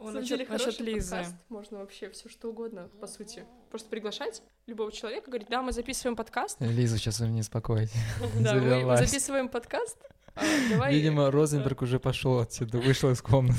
Насчет, 0.00 0.48
насчет 0.48 0.80
Лизы. 0.80 1.24
Можно 1.48 1.78
вообще 1.78 2.10
все 2.10 2.28
что 2.28 2.50
угодно, 2.50 2.90
по 3.00 3.06
сути. 3.06 3.46
Просто 3.70 3.88
приглашать 3.88 4.42
любого 4.66 4.92
человека, 4.92 5.30
говорить, 5.30 5.48
да, 5.48 5.62
мы 5.62 5.72
записываем 5.72 6.16
подкаст. 6.16 6.58
Лиза, 6.60 6.98
сейчас 6.98 7.20
вы 7.20 7.28
не 7.28 7.40
успокоите. 7.40 7.98
Да, 8.40 8.54
мы 8.84 8.96
записываем 8.98 9.48
подкаст, 9.48 9.96
а, 10.38 10.70
давай... 10.70 10.94
Видимо, 10.94 11.30
Розенберг 11.30 11.82
уже 11.82 11.98
пошел 11.98 12.38
отсюда, 12.38 12.78
вышел 12.78 13.10
из 13.10 13.20
комнаты. 13.20 13.58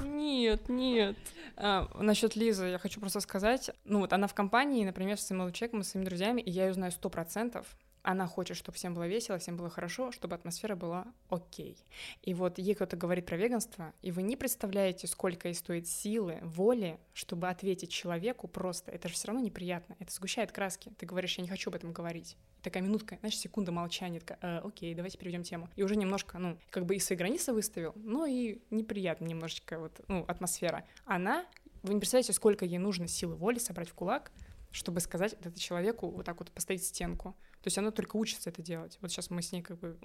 Нет, 0.00 0.68
нет. 0.68 1.16
А, 1.56 1.88
насчет 2.00 2.36
Лизы 2.36 2.66
я 2.66 2.78
хочу 2.78 3.00
просто 3.00 3.20
сказать, 3.20 3.70
ну 3.84 4.00
вот 4.00 4.12
она 4.12 4.26
в 4.26 4.34
компании, 4.34 4.84
например, 4.84 5.18
с 5.18 5.26
своим 5.26 5.52
человеком, 5.52 5.82
с 5.82 5.88
своими 5.90 6.06
друзьями, 6.06 6.40
и 6.40 6.50
я 6.50 6.66
ее 6.66 6.74
знаю 6.74 6.92
сто 6.92 7.08
процентов, 7.10 7.66
она 8.02 8.26
хочет, 8.26 8.56
чтобы 8.56 8.76
всем 8.76 8.94
было 8.94 9.06
весело, 9.06 9.38
всем 9.38 9.56
было 9.56 9.70
хорошо, 9.70 10.12
чтобы 10.12 10.34
атмосфера 10.34 10.74
была 10.74 11.06
окей. 11.30 11.76
И 12.22 12.34
вот 12.34 12.58
ей 12.58 12.74
кто-то 12.74 12.96
говорит 12.96 13.26
про 13.26 13.36
веганство, 13.36 13.92
и 14.02 14.10
вы 14.10 14.22
не 14.22 14.36
представляете, 14.36 15.06
сколько 15.06 15.48
ей 15.48 15.54
стоит 15.54 15.86
силы, 15.86 16.38
воли, 16.42 16.98
чтобы 17.12 17.48
ответить 17.48 17.90
человеку 17.90 18.48
просто. 18.48 18.90
Это 18.90 19.08
же 19.08 19.14
все 19.14 19.28
равно 19.28 19.42
неприятно, 19.42 19.96
это 19.98 20.12
сгущает 20.12 20.52
краски. 20.52 20.92
Ты 20.98 21.06
говоришь, 21.06 21.38
я 21.38 21.42
не 21.42 21.48
хочу 21.48 21.70
об 21.70 21.76
этом 21.76 21.92
говорить. 21.92 22.36
И 22.58 22.62
такая 22.62 22.82
минутка, 22.82 23.18
знаешь, 23.20 23.38
секунда 23.38 23.72
молчания, 23.72 24.20
такая, 24.20 24.38
э, 24.40 24.60
окей, 24.66 24.94
давайте 24.94 25.18
перейдем 25.18 25.42
тему. 25.42 25.68
И 25.76 25.82
уже 25.82 25.96
немножко, 25.96 26.38
ну, 26.38 26.58
как 26.70 26.86
бы 26.86 26.96
и 26.96 26.98
свои 26.98 27.16
границы 27.16 27.52
выставил, 27.52 27.92
но 27.96 28.26
и 28.26 28.60
неприятно 28.70 29.26
немножечко 29.26 29.78
вот, 29.78 30.00
ну, 30.08 30.24
атмосфера. 30.26 30.84
Она, 31.04 31.46
вы 31.82 31.94
не 31.94 32.00
представляете, 32.00 32.32
сколько 32.32 32.64
ей 32.64 32.78
нужно 32.78 33.06
силы 33.06 33.34
воли 33.36 33.58
собрать 33.58 33.88
в 33.88 33.94
кулак, 33.94 34.32
чтобы 34.72 35.00
сказать 35.00 35.34
это 35.34 35.58
человеку 35.58 36.10
вот 36.10 36.26
так 36.26 36.38
вот 36.38 36.50
поставить 36.50 36.84
стенку. 36.84 37.36
То 37.62 37.68
есть 37.68 37.78
она 37.78 37.90
только 37.90 38.16
учится 38.16 38.50
это 38.50 38.62
делать. 38.62 38.98
Вот 39.00 39.10
сейчас 39.10 39.30
мы 39.30 39.42
с 39.42 39.52
ней 39.52 39.62
как 39.62 39.78
бы 39.78 39.96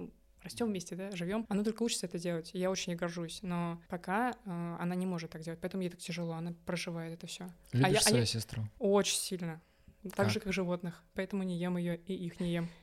растем 0.44 0.68
вместе, 0.68 0.96
да, 0.96 1.12
живем. 1.12 1.46
Она 1.50 1.64
только 1.64 1.84
учится 1.84 2.06
это 2.06 2.20
делать. 2.20 2.52
И 2.54 2.60
я 2.60 2.70
очень 2.70 2.92
ей 2.92 2.98
горжусь. 2.98 3.40
Но 3.42 3.82
пока 3.90 4.32
э, 4.32 4.78
она 4.80 4.96
не 4.96 5.06
может 5.06 5.32
так 5.32 5.42
делать. 5.42 5.60
Поэтому 5.62 5.84
ей 5.84 5.90
так 5.90 6.00
тяжело. 6.00 6.34
Она 6.34 6.54
проживает 6.66 7.14
это 7.14 7.28
все. 7.28 7.48
Любишь 7.72 7.88
а 7.88 7.90
я, 7.90 8.02
свою 8.02 8.18
а 8.18 8.20
я... 8.20 8.26
сестру? 8.26 8.64
Очень 8.80 9.18
сильно. 9.18 9.62
Так 10.04 10.16
Как? 10.16 10.30
же, 10.30 10.40
как 10.40 10.54
животных. 10.54 11.04
Поэтому 11.16 11.44
не 11.44 11.58
ем 11.58 11.78
ее 11.78 11.98
и 11.98 12.14
их 12.14 12.40
не 12.40 12.54
ем. 12.54 12.70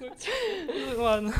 Ну, 0.00 1.02
Ладно. 1.02 1.32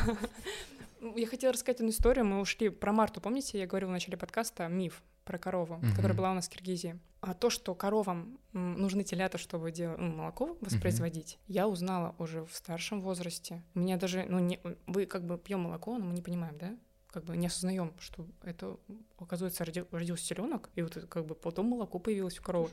Я 1.15 1.27
хотела 1.27 1.53
рассказать 1.53 1.79
одну 1.79 1.89
историю. 1.89 2.25
Мы 2.25 2.39
ушли 2.39 2.69
про 2.69 2.91
Марту. 2.91 3.21
Помните, 3.21 3.59
я 3.59 3.67
говорила 3.67 3.89
в 3.89 3.93
начале 3.93 4.17
подкаста 4.17 4.67
миф 4.67 5.03
про 5.25 5.37
корову, 5.37 5.75
Мгм. 5.75 5.91
которая 5.95 6.13
была 6.17 6.31
у 6.31 6.35
нас 6.35 6.47
в 6.47 6.49
Киргизии. 6.49 6.99
А 7.21 7.33
то, 7.33 7.49
что 7.49 7.73
коровам 7.73 8.37
нужны 8.51 9.03
телята, 9.03 9.37
чтобы 9.37 9.71
делать, 9.71 9.97
ну, 9.97 10.13
молоко 10.13 10.57
воспроизводить, 10.59 11.39
я 11.47 11.67
узнала 11.69 12.15
уже 12.19 12.43
в 12.45 12.53
старшем 12.53 13.01
возрасте. 13.01 13.63
У 13.75 13.79
меня 13.79 13.95
даже, 13.97 14.25
ну, 14.27 14.39
не, 14.39 14.59
вы 14.87 15.05
как 15.05 15.23
бы 15.25 15.37
пьем 15.37 15.61
молоко, 15.61 15.97
но 15.97 16.05
мы 16.05 16.13
не 16.13 16.21
понимаем, 16.21 16.57
да? 16.57 16.75
Как 17.11 17.23
бы 17.25 17.37
не 17.37 17.45
осознаем, 17.47 17.93
что 17.99 18.25
это, 18.41 18.75
оказывается, 19.19 19.63
роди- 19.63 19.85
родился 19.91 20.27
теленок, 20.29 20.69
и 20.75 20.81
вот 20.81 20.95
как 21.09 21.25
бы 21.27 21.35
потом 21.35 21.67
молоко 21.67 21.99
появилось 21.99 22.39
у 22.39 22.43
коровы. 22.43 22.69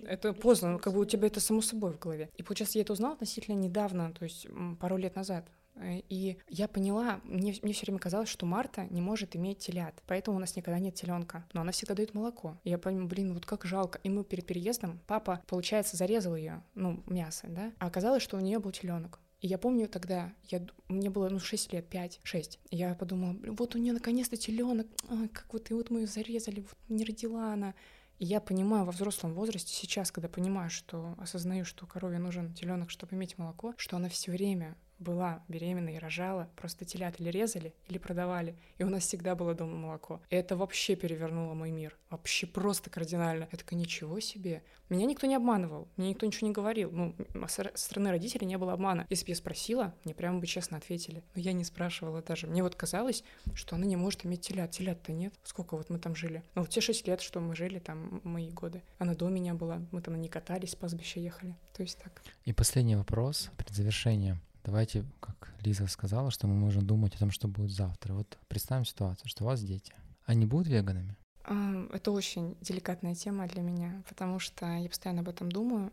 Это 0.00 0.32
поздно, 0.34 0.78
как 0.78 0.92
бы 0.92 1.00
у 1.00 1.04
тебя 1.04 1.28
это 1.28 1.40
само 1.40 1.62
собой 1.62 1.92
в 1.92 1.98
голове. 1.98 2.28
И 2.36 2.42
получается, 2.42 2.76
я 2.78 2.82
это 2.82 2.92
узнала 2.92 3.14
относительно 3.14 3.54
недавно, 3.54 4.12
то 4.12 4.24
есть 4.24 4.48
пару 4.80 4.96
лет 4.96 5.14
назад. 5.16 5.48
Э, 5.80 6.00
И 6.08 6.38
я 6.48 6.68
поняла, 6.68 7.20
мне, 7.24 7.54
мне 7.62 7.72
все 7.72 7.86
время 7.86 7.98
казалось, 7.98 8.28
что 8.28 8.46
Марта 8.46 8.86
не 8.90 9.00
может 9.00 9.36
иметь 9.36 9.58
телят, 9.58 10.02
поэтому 10.06 10.36
у 10.36 10.40
нас 10.40 10.56
никогда 10.56 10.78
нет 10.78 10.94
теленка, 10.94 11.46
но 11.52 11.60
она 11.62 11.72
всегда 11.72 11.94
дает 11.94 12.14
молоко. 12.14 12.58
И 12.64 12.70
я 12.70 12.78
понимаю, 12.78 13.08
блин, 13.08 13.34
вот 13.34 13.46
как 13.46 13.64
жалко. 13.64 14.00
И 14.02 14.10
мы 14.10 14.24
перед 14.24 14.46
переездом, 14.46 15.00
папа, 15.06 15.42
получается, 15.46 15.96
зарезал 15.96 16.36
ее, 16.36 16.62
ну, 16.74 17.02
мясо, 17.06 17.46
да, 17.48 17.72
а 17.78 17.86
оказалось, 17.86 18.22
что 18.22 18.36
у 18.36 18.40
нее 18.40 18.58
был 18.58 18.70
теленок. 18.70 19.20
И 19.40 19.46
я 19.46 19.56
помню 19.56 19.88
тогда, 19.88 20.32
я, 20.48 20.66
мне 20.88 21.10
было 21.10 21.28
ну 21.28 21.38
6 21.38 21.72
лет, 21.72 21.88
5, 21.88 22.20
6. 22.24 22.58
И 22.70 22.76
я 22.76 22.94
подумала, 22.94 23.34
«Блин, 23.34 23.54
вот 23.54 23.76
у 23.76 23.78
нее 23.78 23.92
наконец-то 23.92 24.36
теленок, 24.36 24.88
как 25.32 25.46
вот, 25.52 25.70
и 25.70 25.74
вот 25.74 25.90
мы 25.90 26.00
ее 26.00 26.06
зарезали, 26.08 26.60
вот 26.60 26.76
не 26.88 27.04
родила 27.04 27.52
она. 27.52 27.74
И 28.18 28.24
я 28.24 28.40
понимаю 28.40 28.84
во 28.84 28.90
взрослом 28.90 29.34
возрасте 29.34 29.72
сейчас, 29.72 30.10
когда 30.10 30.28
понимаю, 30.28 30.70
что 30.70 31.14
осознаю, 31.18 31.64
что 31.64 31.86
корове 31.86 32.18
нужен 32.18 32.52
теленок, 32.52 32.90
чтобы 32.90 33.14
иметь 33.14 33.38
молоко, 33.38 33.74
что 33.76 33.96
она 33.96 34.08
все 34.08 34.32
время 34.32 34.76
была 34.98 35.42
беременна 35.48 35.90
и 35.90 35.98
рожала, 35.98 36.48
просто 36.56 36.84
телят 36.84 37.20
или 37.20 37.30
резали, 37.30 37.74
или 37.88 37.98
продавали, 37.98 38.56
и 38.78 38.84
у 38.84 38.90
нас 38.90 39.04
всегда 39.04 39.34
было 39.34 39.54
дома 39.54 39.76
молоко. 39.76 40.20
И 40.30 40.36
это 40.36 40.56
вообще 40.56 40.96
перевернуло 40.96 41.54
мой 41.54 41.70
мир, 41.70 41.96
вообще 42.10 42.46
просто 42.46 42.90
кардинально. 42.90 43.48
Я 43.50 43.58
такая, 43.58 43.78
ничего 43.78 44.20
себе. 44.20 44.62
Меня 44.88 45.06
никто 45.06 45.26
не 45.26 45.34
обманывал, 45.34 45.88
мне 45.96 46.10
никто 46.10 46.24
ничего 46.26 46.48
не 46.48 46.52
говорил. 46.52 46.90
Ну, 46.90 47.14
со 47.46 47.70
стороны 47.74 48.10
родителей 48.10 48.46
не 48.46 48.56
было 48.56 48.72
обмана. 48.72 49.06
Если 49.10 49.26
бы 49.26 49.30
я 49.30 49.36
спросила, 49.36 49.94
мне 50.04 50.14
прямо 50.14 50.38
бы 50.38 50.46
честно 50.46 50.78
ответили. 50.78 51.22
Но 51.34 51.42
я 51.42 51.52
не 51.52 51.64
спрашивала 51.64 52.22
даже. 52.22 52.46
Мне 52.46 52.62
вот 52.62 52.74
казалось, 52.74 53.22
что 53.54 53.76
она 53.76 53.84
не 53.84 53.96
может 53.96 54.24
иметь 54.24 54.40
телят. 54.40 54.70
Телят-то 54.70 55.12
нет. 55.12 55.34
Сколько 55.44 55.76
вот 55.76 55.90
мы 55.90 55.98
там 55.98 56.16
жили? 56.16 56.42
Ну, 56.54 56.62
вот 56.62 56.70
те 56.70 56.80
шесть 56.80 57.06
лет, 57.06 57.20
что 57.20 57.40
мы 57.40 57.54
жили, 57.54 57.78
там, 57.78 58.22
мои 58.24 58.50
годы. 58.50 58.82
Она 58.98 59.14
до 59.14 59.28
меня 59.28 59.54
была. 59.54 59.82
Мы 59.92 60.00
там 60.00 60.18
не 60.20 60.28
катались, 60.28 60.70
с 60.70 60.76
пастбища 60.76 61.20
ехали. 61.20 61.54
То 61.76 61.82
есть 61.82 61.98
так. 61.98 62.22
И 62.44 62.52
последний 62.54 62.96
вопрос 62.96 63.50
перед 63.58 63.74
завершением. 63.74 64.40
Давайте, 64.68 65.02
как 65.20 65.54
Лиза 65.62 65.86
сказала, 65.86 66.30
что 66.30 66.46
мы 66.46 66.52
можем 66.54 66.86
думать 66.86 67.14
о 67.14 67.18
том, 67.18 67.30
что 67.30 67.48
будет 67.48 67.70
завтра. 67.70 68.12
Вот 68.12 68.36
представим 68.48 68.84
ситуацию, 68.84 69.26
что 69.26 69.44
у 69.44 69.46
вас 69.46 69.62
дети. 69.62 69.94
Они 70.26 70.44
будут 70.44 70.68
веганами? 70.68 71.16
А, 71.44 71.88
Это 71.94 72.10
очень 72.10 72.54
деликатная 72.60 73.14
тема 73.14 73.48
для 73.48 73.62
меня, 73.62 74.02
потому 74.06 74.38
что 74.38 74.66
я 74.66 74.86
постоянно 74.86 75.22
об 75.22 75.30
этом 75.30 75.50
думаю. 75.50 75.90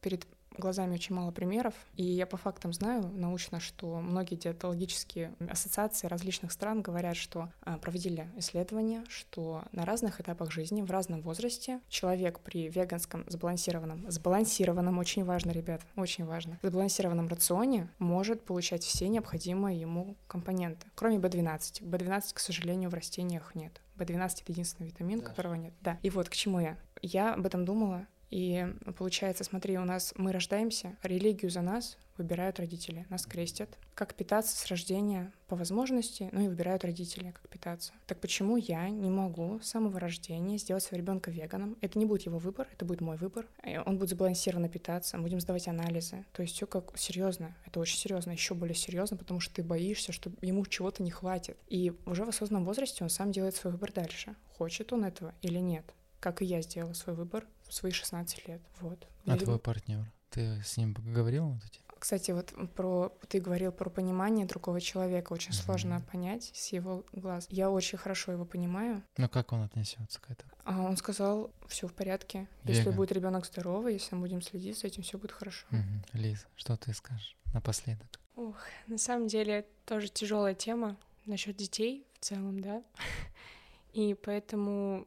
Перед 0.00 0.28
глазами 0.58 0.94
очень 0.94 1.14
мало 1.14 1.30
примеров, 1.30 1.74
и 1.96 2.04
я 2.04 2.26
по 2.26 2.36
фактам 2.36 2.72
знаю 2.72 3.08
научно, 3.14 3.60
что 3.60 4.00
многие 4.00 4.36
диетологические 4.36 5.34
ассоциации 5.48 6.06
различных 6.06 6.52
стран 6.52 6.82
говорят, 6.82 7.16
что 7.16 7.50
а, 7.62 7.78
проводили 7.78 8.28
исследования, 8.36 9.04
что 9.08 9.62
на 9.72 9.84
разных 9.84 10.20
этапах 10.20 10.50
жизни, 10.50 10.82
в 10.82 10.90
разном 10.90 11.20
возрасте 11.22 11.80
человек 11.88 12.40
при 12.40 12.68
веганском 12.68 13.24
сбалансированном, 13.28 14.10
сбалансированном, 14.10 14.98
очень 14.98 15.24
важно, 15.24 15.50
ребят, 15.50 15.82
очень 15.96 16.24
важно, 16.24 16.58
сбалансированном 16.62 17.28
рационе 17.28 17.88
может 17.98 18.42
получать 18.44 18.84
все 18.84 19.08
необходимые 19.08 19.80
ему 19.80 20.16
компоненты, 20.26 20.86
кроме 20.94 21.16
B12. 21.18 21.82
B12, 21.82 22.34
к 22.34 22.38
сожалению, 22.38 22.90
в 22.90 22.94
растениях 22.94 23.54
нет. 23.54 23.80
B12 23.96 24.42
это 24.42 24.52
единственный 24.52 24.88
витамин, 24.88 25.20
Да. 25.20 25.26
которого 25.26 25.54
нет. 25.54 25.72
Да. 25.80 25.98
И 26.02 26.10
вот 26.10 26.28
к 26.28 26.32
чему 26.34 26.60
я. 26.60 26.76
Я 27.02 27.34
об 27.34 27.46
этом 27.46 27.64
думала, 27.64 28.06
и 28.34 28.66
получается, 28.98 29.44
смотри, 29.44 29.78
у 29.78 29.84
нас 29.84 30.12
мы 30.16 30.32
рождаемся, 30.32 30.96
религию 31.04 31.52
за 31.52 31.60
нас 31.60 31.96
выбирают 32.16 32.58
родители, 32.58 33.06
нас 33.08 33.26
крестят. 33.26 33.68
Как 33.94 34.14
питаться 34.14 34.56
с 34.56 34.66
рождения 34.66 35.32
по 35.46 35.54
возможности, 35.54 36.30
ну 36.32 36.40
и 36.40 36.48
выбирают 36.48 36.84
родители, 36.84 37.30
как 37.30 37.48
питаться. 37.48 37.92
Так 38.08 38.18
почему 38.18 38.56
я 38.56 38.88
не 38.88 39.08
могу 39.08 39.60
с 39.60 39.68
самого 39.68 40.00
рождения 40.00 40.58
сделать 40.58 40.82
своего 40.82 41.04
ребенка 41.04 41.30
веганом? 41.30 41.76
Это 41.80 41.96
не 41.96 42.06
будет 42.06 42.22
его 42.22 42.38
выбор, 42.38 42.66
это 42.72 42.84
будет 42.84 43.00
мой 43.00 43.16
выбор. 43.16 43.46
Он 43.86 43.98
будет 43.98 44.10
сбалансированно 44.10 44.68
питаться, 44.68 45.16
будем 45.18 45.40
сдавать 45.40 45.68
анализы. 45.68 46.24
То 46.32 46.42
есть 46.42 46.56
все 46.56 46.66
как 46.66 46.98
серьезно. 46.98 47.54
Это 47.66 47.78
очень 47.78 47.98
серьезно, 47.98 48.32
еще 48.32 48.54
более 48.54 48.74
серьезно, 48.74 49.16
потому 49.16 49.38
что 49.38 49.54
ты 49.54 49.62
боишься, 49.62 50.10
что 50.10 50.32
ему 50.40 50.66
чего-то 50.66 51.04
не 51.04 51.12
хватит. 51.12 51.56
И 51.68 51.92
уже 52.04 52.24
в 52.24 52.30
осознанном 52.30 52.64
возрасте 52.64 53.04
он 53.04 53.10
сам 53.10 53.30
делает 53.30 53.54
свой 53.54 53.72
выбор 53.72 53.92
дальше. 53.92 54.34
Хочет 54.58 54.92
он 54.92 55.04
этого 55.04 55.34
или 55.40 55.60
нет. 55.60 55.84
Как 56.24 56.40
и 56.40 56.46
я 56.46 56.62
сделала 56.62 56.94
свой 56.94 57.14
выбор 57.14 57.46
в 57.68 57.74
свои 57.74 57.92
16 57.92 58.48
лет. 58.48 58.62
Вот. 58.80 59.06
А 59.26 59.32
Я 59.32 59.36
твой 59.36 59.58
партнер? 59.58 60.10
Ты 60.30 60.58
с 60.64 60.78
ним 60.78 60.94
поговорил 60.94 61.46
на 61.50 61.58
эту 61.58 61.68
тему? 61.68 61.84
кстати, 61.98 62.30
вот 62.30 62.52
про 62.74 63.12
ты 63.28 63.40
говорил 63.40 63.72
про 63.72 63.90
понимание 63.90 64.46
другого 64.46 64.80
человека. 64.80 65.34
Очень 65.34 65.52
Мгм. 65.52 65.62
сложно 65.62 66.00
понять 66.12 66.50
с 66.54 66.68
его 66.72 67.04
глаз. 67.12 67.46
Я 67.50 67.70
очень 67.70 67.98
хорошо 67.98 68.32
его 68.32 68.46
понимаю. 68.46 69.02
Ну 69.18 69.28
как 69.28 69.52
он 69.52 69.62
отнесется 69.64 70.18
к 70.20 70.30
этому? 70.30 70.50
А 70.64 70.80
он 70.82 70.96
сказал, 70.96 71.50
все 71.68 71.88
в 71.88 71.92
порядке. 71.92 72.48
Если 72.64 72.80
Веган. 72.84 72.96
будет 72.96 73.12
ребенок 73.12 73.44
здоровый, 73.44 73.92
если 73.94 74.14
мы 74.14 74.22
будем 74.22 74.40
следить 74.40 74.78
за 74.78 74.86
этим, 74.86 75.02
все 75.02 75.18
будет 75.18 75.32
хорошо. 75.32 75.66
Мгм. 75.70 76.04
Лиз, 76.14 76.46
что 76.56 76.74
ты 76.78 76.94
скажешь 76.94 77.36
напоследок? 77.52 78.08
Ух, 78.36 78.56
на 78.86 78.96
самом 78.98 79.28
деле 79.28 79.66
тоже 79.84 80.08
тяжелая 80.08 80.54
тема 80.54 80.96
насчет 81.26 81.54
детей 81.56 82.06
в 82.18 82.24
целом, 82.24 82.60
да. 82.60 82.82
И 83.92 84.14
поэтому, 84.14 85.06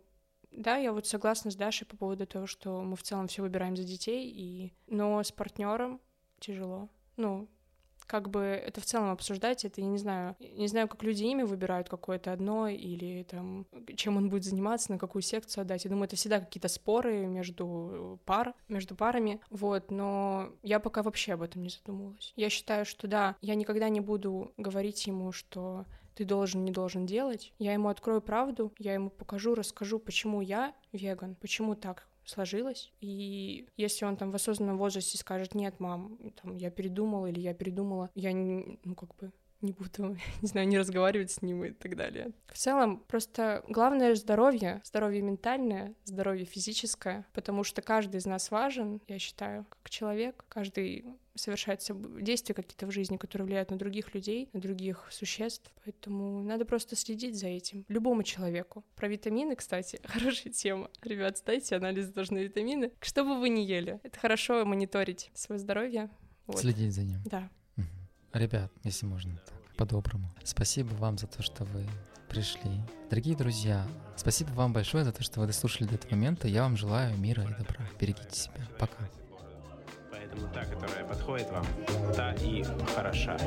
да, 0.58 0.76
я 0.78 0.92
вот 0.92 1.06
согласна 1.06 1.52
с 1.52 1.56
Дашей 1.56 1.88
по 1.88 1.96
поводу 1.96 2.26
того, 2.26 2.48
что 2.48 2.82
мы 2.82 2.96
в 2.96 3.04
целом 3.04 3.28
все 3.28 3.44
выбираем 3.44 3.78
за 3.78 3.84
детей, 3.84 4.30
и... 4.30 4.74
но 4.88 5.22
с 5.22 5.32
партнером 5.32 6.02
тяжело. 6.40 6.90
Ну, 7.16 7.48
как 8.08 8.30
бы 8.30 8.40
это 8.40 8.82
в 8.82 8.86
целом 8.86 9.12
обсуждать, 9.12 9.66
это 9.66 9.82
я 9.82 9.88
не 9.88 9.98
знаю, 9.98 10.36
не 10.40 10.68
знаю, 10.68 10.88
как 10.88 11.04
люди 11.04 11.24
имя 11.26 11.46
выбирают 11.46 11.90
какое-то 11.90 12.32
одно 12.32 12.68
или 12.68 13.24
там 13.24 13.68
чем 13.96 14.18
он 14.18 14.30
будет 14.30 14.46
заниматься, 14.46 14.92
на 14.92 14.98
какую 14.98 15.22
секцию 15.22 15.62
отдать. 15.62 15.84
Я 15.84 15.92
думаю, 15.92 16.06
это 16.06 16.16
всегда 16.16 16.40
какие-то 16.40 16.70
споры 16.70 17.28
между 17.28 18.20
пар, 18.26 18.56
между 18.68 18.96
парами, 18.96 19.42
вот. 19.50 19.92
Но 19.92 20.54
я 20.64 20.80
пока 20.80 21.04
вообще 21.04 21.34
об 21.34 21.44
этом 21.44 21.62
не 21.62 21.70
задумывалась. 21.70 22.34
Я 22.36 22.50
считаю, 22.50 22.86
что 22.86 23.08
да, 23.08 23.36
я 23.42 23.56
никогда 23.56 23.90
не 23.90 24.00
буду 24.00 24.54
говорить 24.58 25.06
ему, 25.06 25.32
что 25.32 25.86
ты 26.18 26.26
должен, 26.26 26.66
не 26.66 26.72
должен 26.72 27.06
делать. 27.06 27.54
Я 27.60 27.74
ему 27.74 27.90
открою 27.90 28.22
правду, 28.22 28.74
я 28.80 28.96
ему 28.96 29.12
покажу, 29.12 29.54
расскажу, 29.54 30.00
почему 30.00 30.42
я 30.42 30.74
веган, 30.92 31.36
почему 31.36 31.76
так 31.76 32.08
сложилось. 32.26 32.92
И 33.02 33.68
если 33.78 34.04
он 34.06 34.18
там 34.18 34.32
в 34.32 34.36
осознанном 34.36 34.80
возрасте 34.80 35.16
скажет, 35.20 35.54
нет, 35.54 35.80
мам, 35.80 36.18
там, 36.42 36.56
я 36.58 36.72
передумал 36.72 37.28
или 37.28 37.40
я 37.40 37.54
передумала, 37.54 38.10
я, 38.16 38.32
не, 38.32 38.80
ну, 38.84 38.96
как 38.96 39.16
бы, 39.16 39.32
не 39.62 39.74
буду, 39.74 40.18
не 40.42 40.48
знаю, 40.48 40.68
не 40.68 40.80
разговаривать 40.80 41.30
с 41.30 41.44
ним 41.44 41.64
и 41.64 41.72
так 41.72 41.96
далее. 41.96 42.32
В 42.48 42.58
целом, 42.58 43.04
просто 43.08 43.64
главное 43.68 44.16
здоровье, 44.16 44.82
здоровье 44.86 45.22
ментальное, 45.22 45.94
здоровье 46.04 46.46
физическое, 46.46 47.28
потому 47.32 47.64
что 47.64 47.84
каждый 47.84 48.18
из 48.18 48.26
нас 48.26 48.50
важен, 48.50 49.02
я 49.08 49.20
считаю, 49.20 49.66
как 49.70 49.90
человек, 49.92 50.46
каждый 50.50 51.06
совершает 51.38 51.82
соб- 51.82 52.22
действия 52.22 52.56
какие-то 52.56 52.86
в 52.88 52.92
жизни, 52.92 53.18
которые 53.18 53.46
влияют 53.46 53.72
на 53.72 53.78
других 53.78 54.14
людей, 54.14 54.50
на 54.54 54.60
других 54.60 55.08
существ. 55.12 55.72
Поэтому 55.86 56.44
надо 56.44 56.66
просто 56.66 56.96
следить 56.96 57.38
за 57.38 57.48
этим. 57.48 57.86
Любому 57.88 58.24
человеку. 58.24 58.84
Про 58.96 59.08
витамины, 59.08 59.56
кстати, 59.56 60.00
хорошая 60.06 60.52
тема. 60.54 60.90
Ребят, 61.02 61.38
сдайте 61.38 61.76
анализ 61.76 62.12
тоже 62.12 62.34
на 62.34 62.40
витамины. 62.40 62.92
Что 63.02 63.24
бы 63.24 63.40
вы 63.40 63.50
ни 63.50 63.62
ели, 63.62 64.00
это 64.04 64.20
хорошо 64.20 64.66
мониторить 64.66 65.32
свое 65.34 65.60
здоровье. 65.60 66.10
Вот. 66.46 66.60
Следить 66.60 66.94
за 66.94 67.04
ним. 67.04 67.20
Да. 67.26 67.50
Ребят, 68.34 68.72
если 68.84 69.06
можно 69.06 69.32
так, 69.46 69.76
по-доброму. 69.78 70.30
Спасибо 70.44 70.90
вам 70.96 71.18
за 71.18 71.28
то, 71.28 71.42
что 71.42 71.64
вы 71.66 71.86
пришли. 72.30 72.72
Дорогие 73.10 73.36
друзья, 73.36 73.88
спасибо 74.16 74.50
вам 74.50 74.74
большое 74.74 75.04
за 75.06 75.12
то, 75.12 75.24
что 75.24 75.40
вы 75.40 75.48
дослушали 75.48 75.88
до 75.88 75.96
этого 75.96 76.12
момента. 76.12 76.48
Я 76.48 76.64
вам 76.64 76.76
желаю 76.78 77.18
мира 77.18 77.44
и 77.44 77.58
добра. 77.58 77.88
Берегите 78.00 78.36
себя. 78.36 78.68
Пока. 78.80 79.10
Поэтому 80.30 80.48
та, 80.54 80.66
которая 80.66 81.06
подходит 81.06 81.48
вам, 81.52 81.66
та 82.16 82.34
и 82.42 82.64
хороша. 82.96 83.38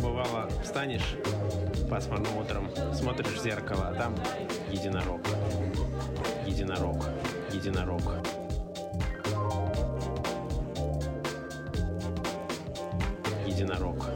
Бывало, 0.00 0.48
встанешь 0.62 1.16
пасмурным 1.88 2.36
утром, 2.36 2.68
смотришь 2.94 3.32
в 3.32 3.42
зеркало, 3.42 3.88
а 3.88 3.94
там 3.94 4.14
единорог. 4.70 5.20
Единорог. 6.46 7.04
Единорог. 7.52 8.02
Единорог. 13.46 14.13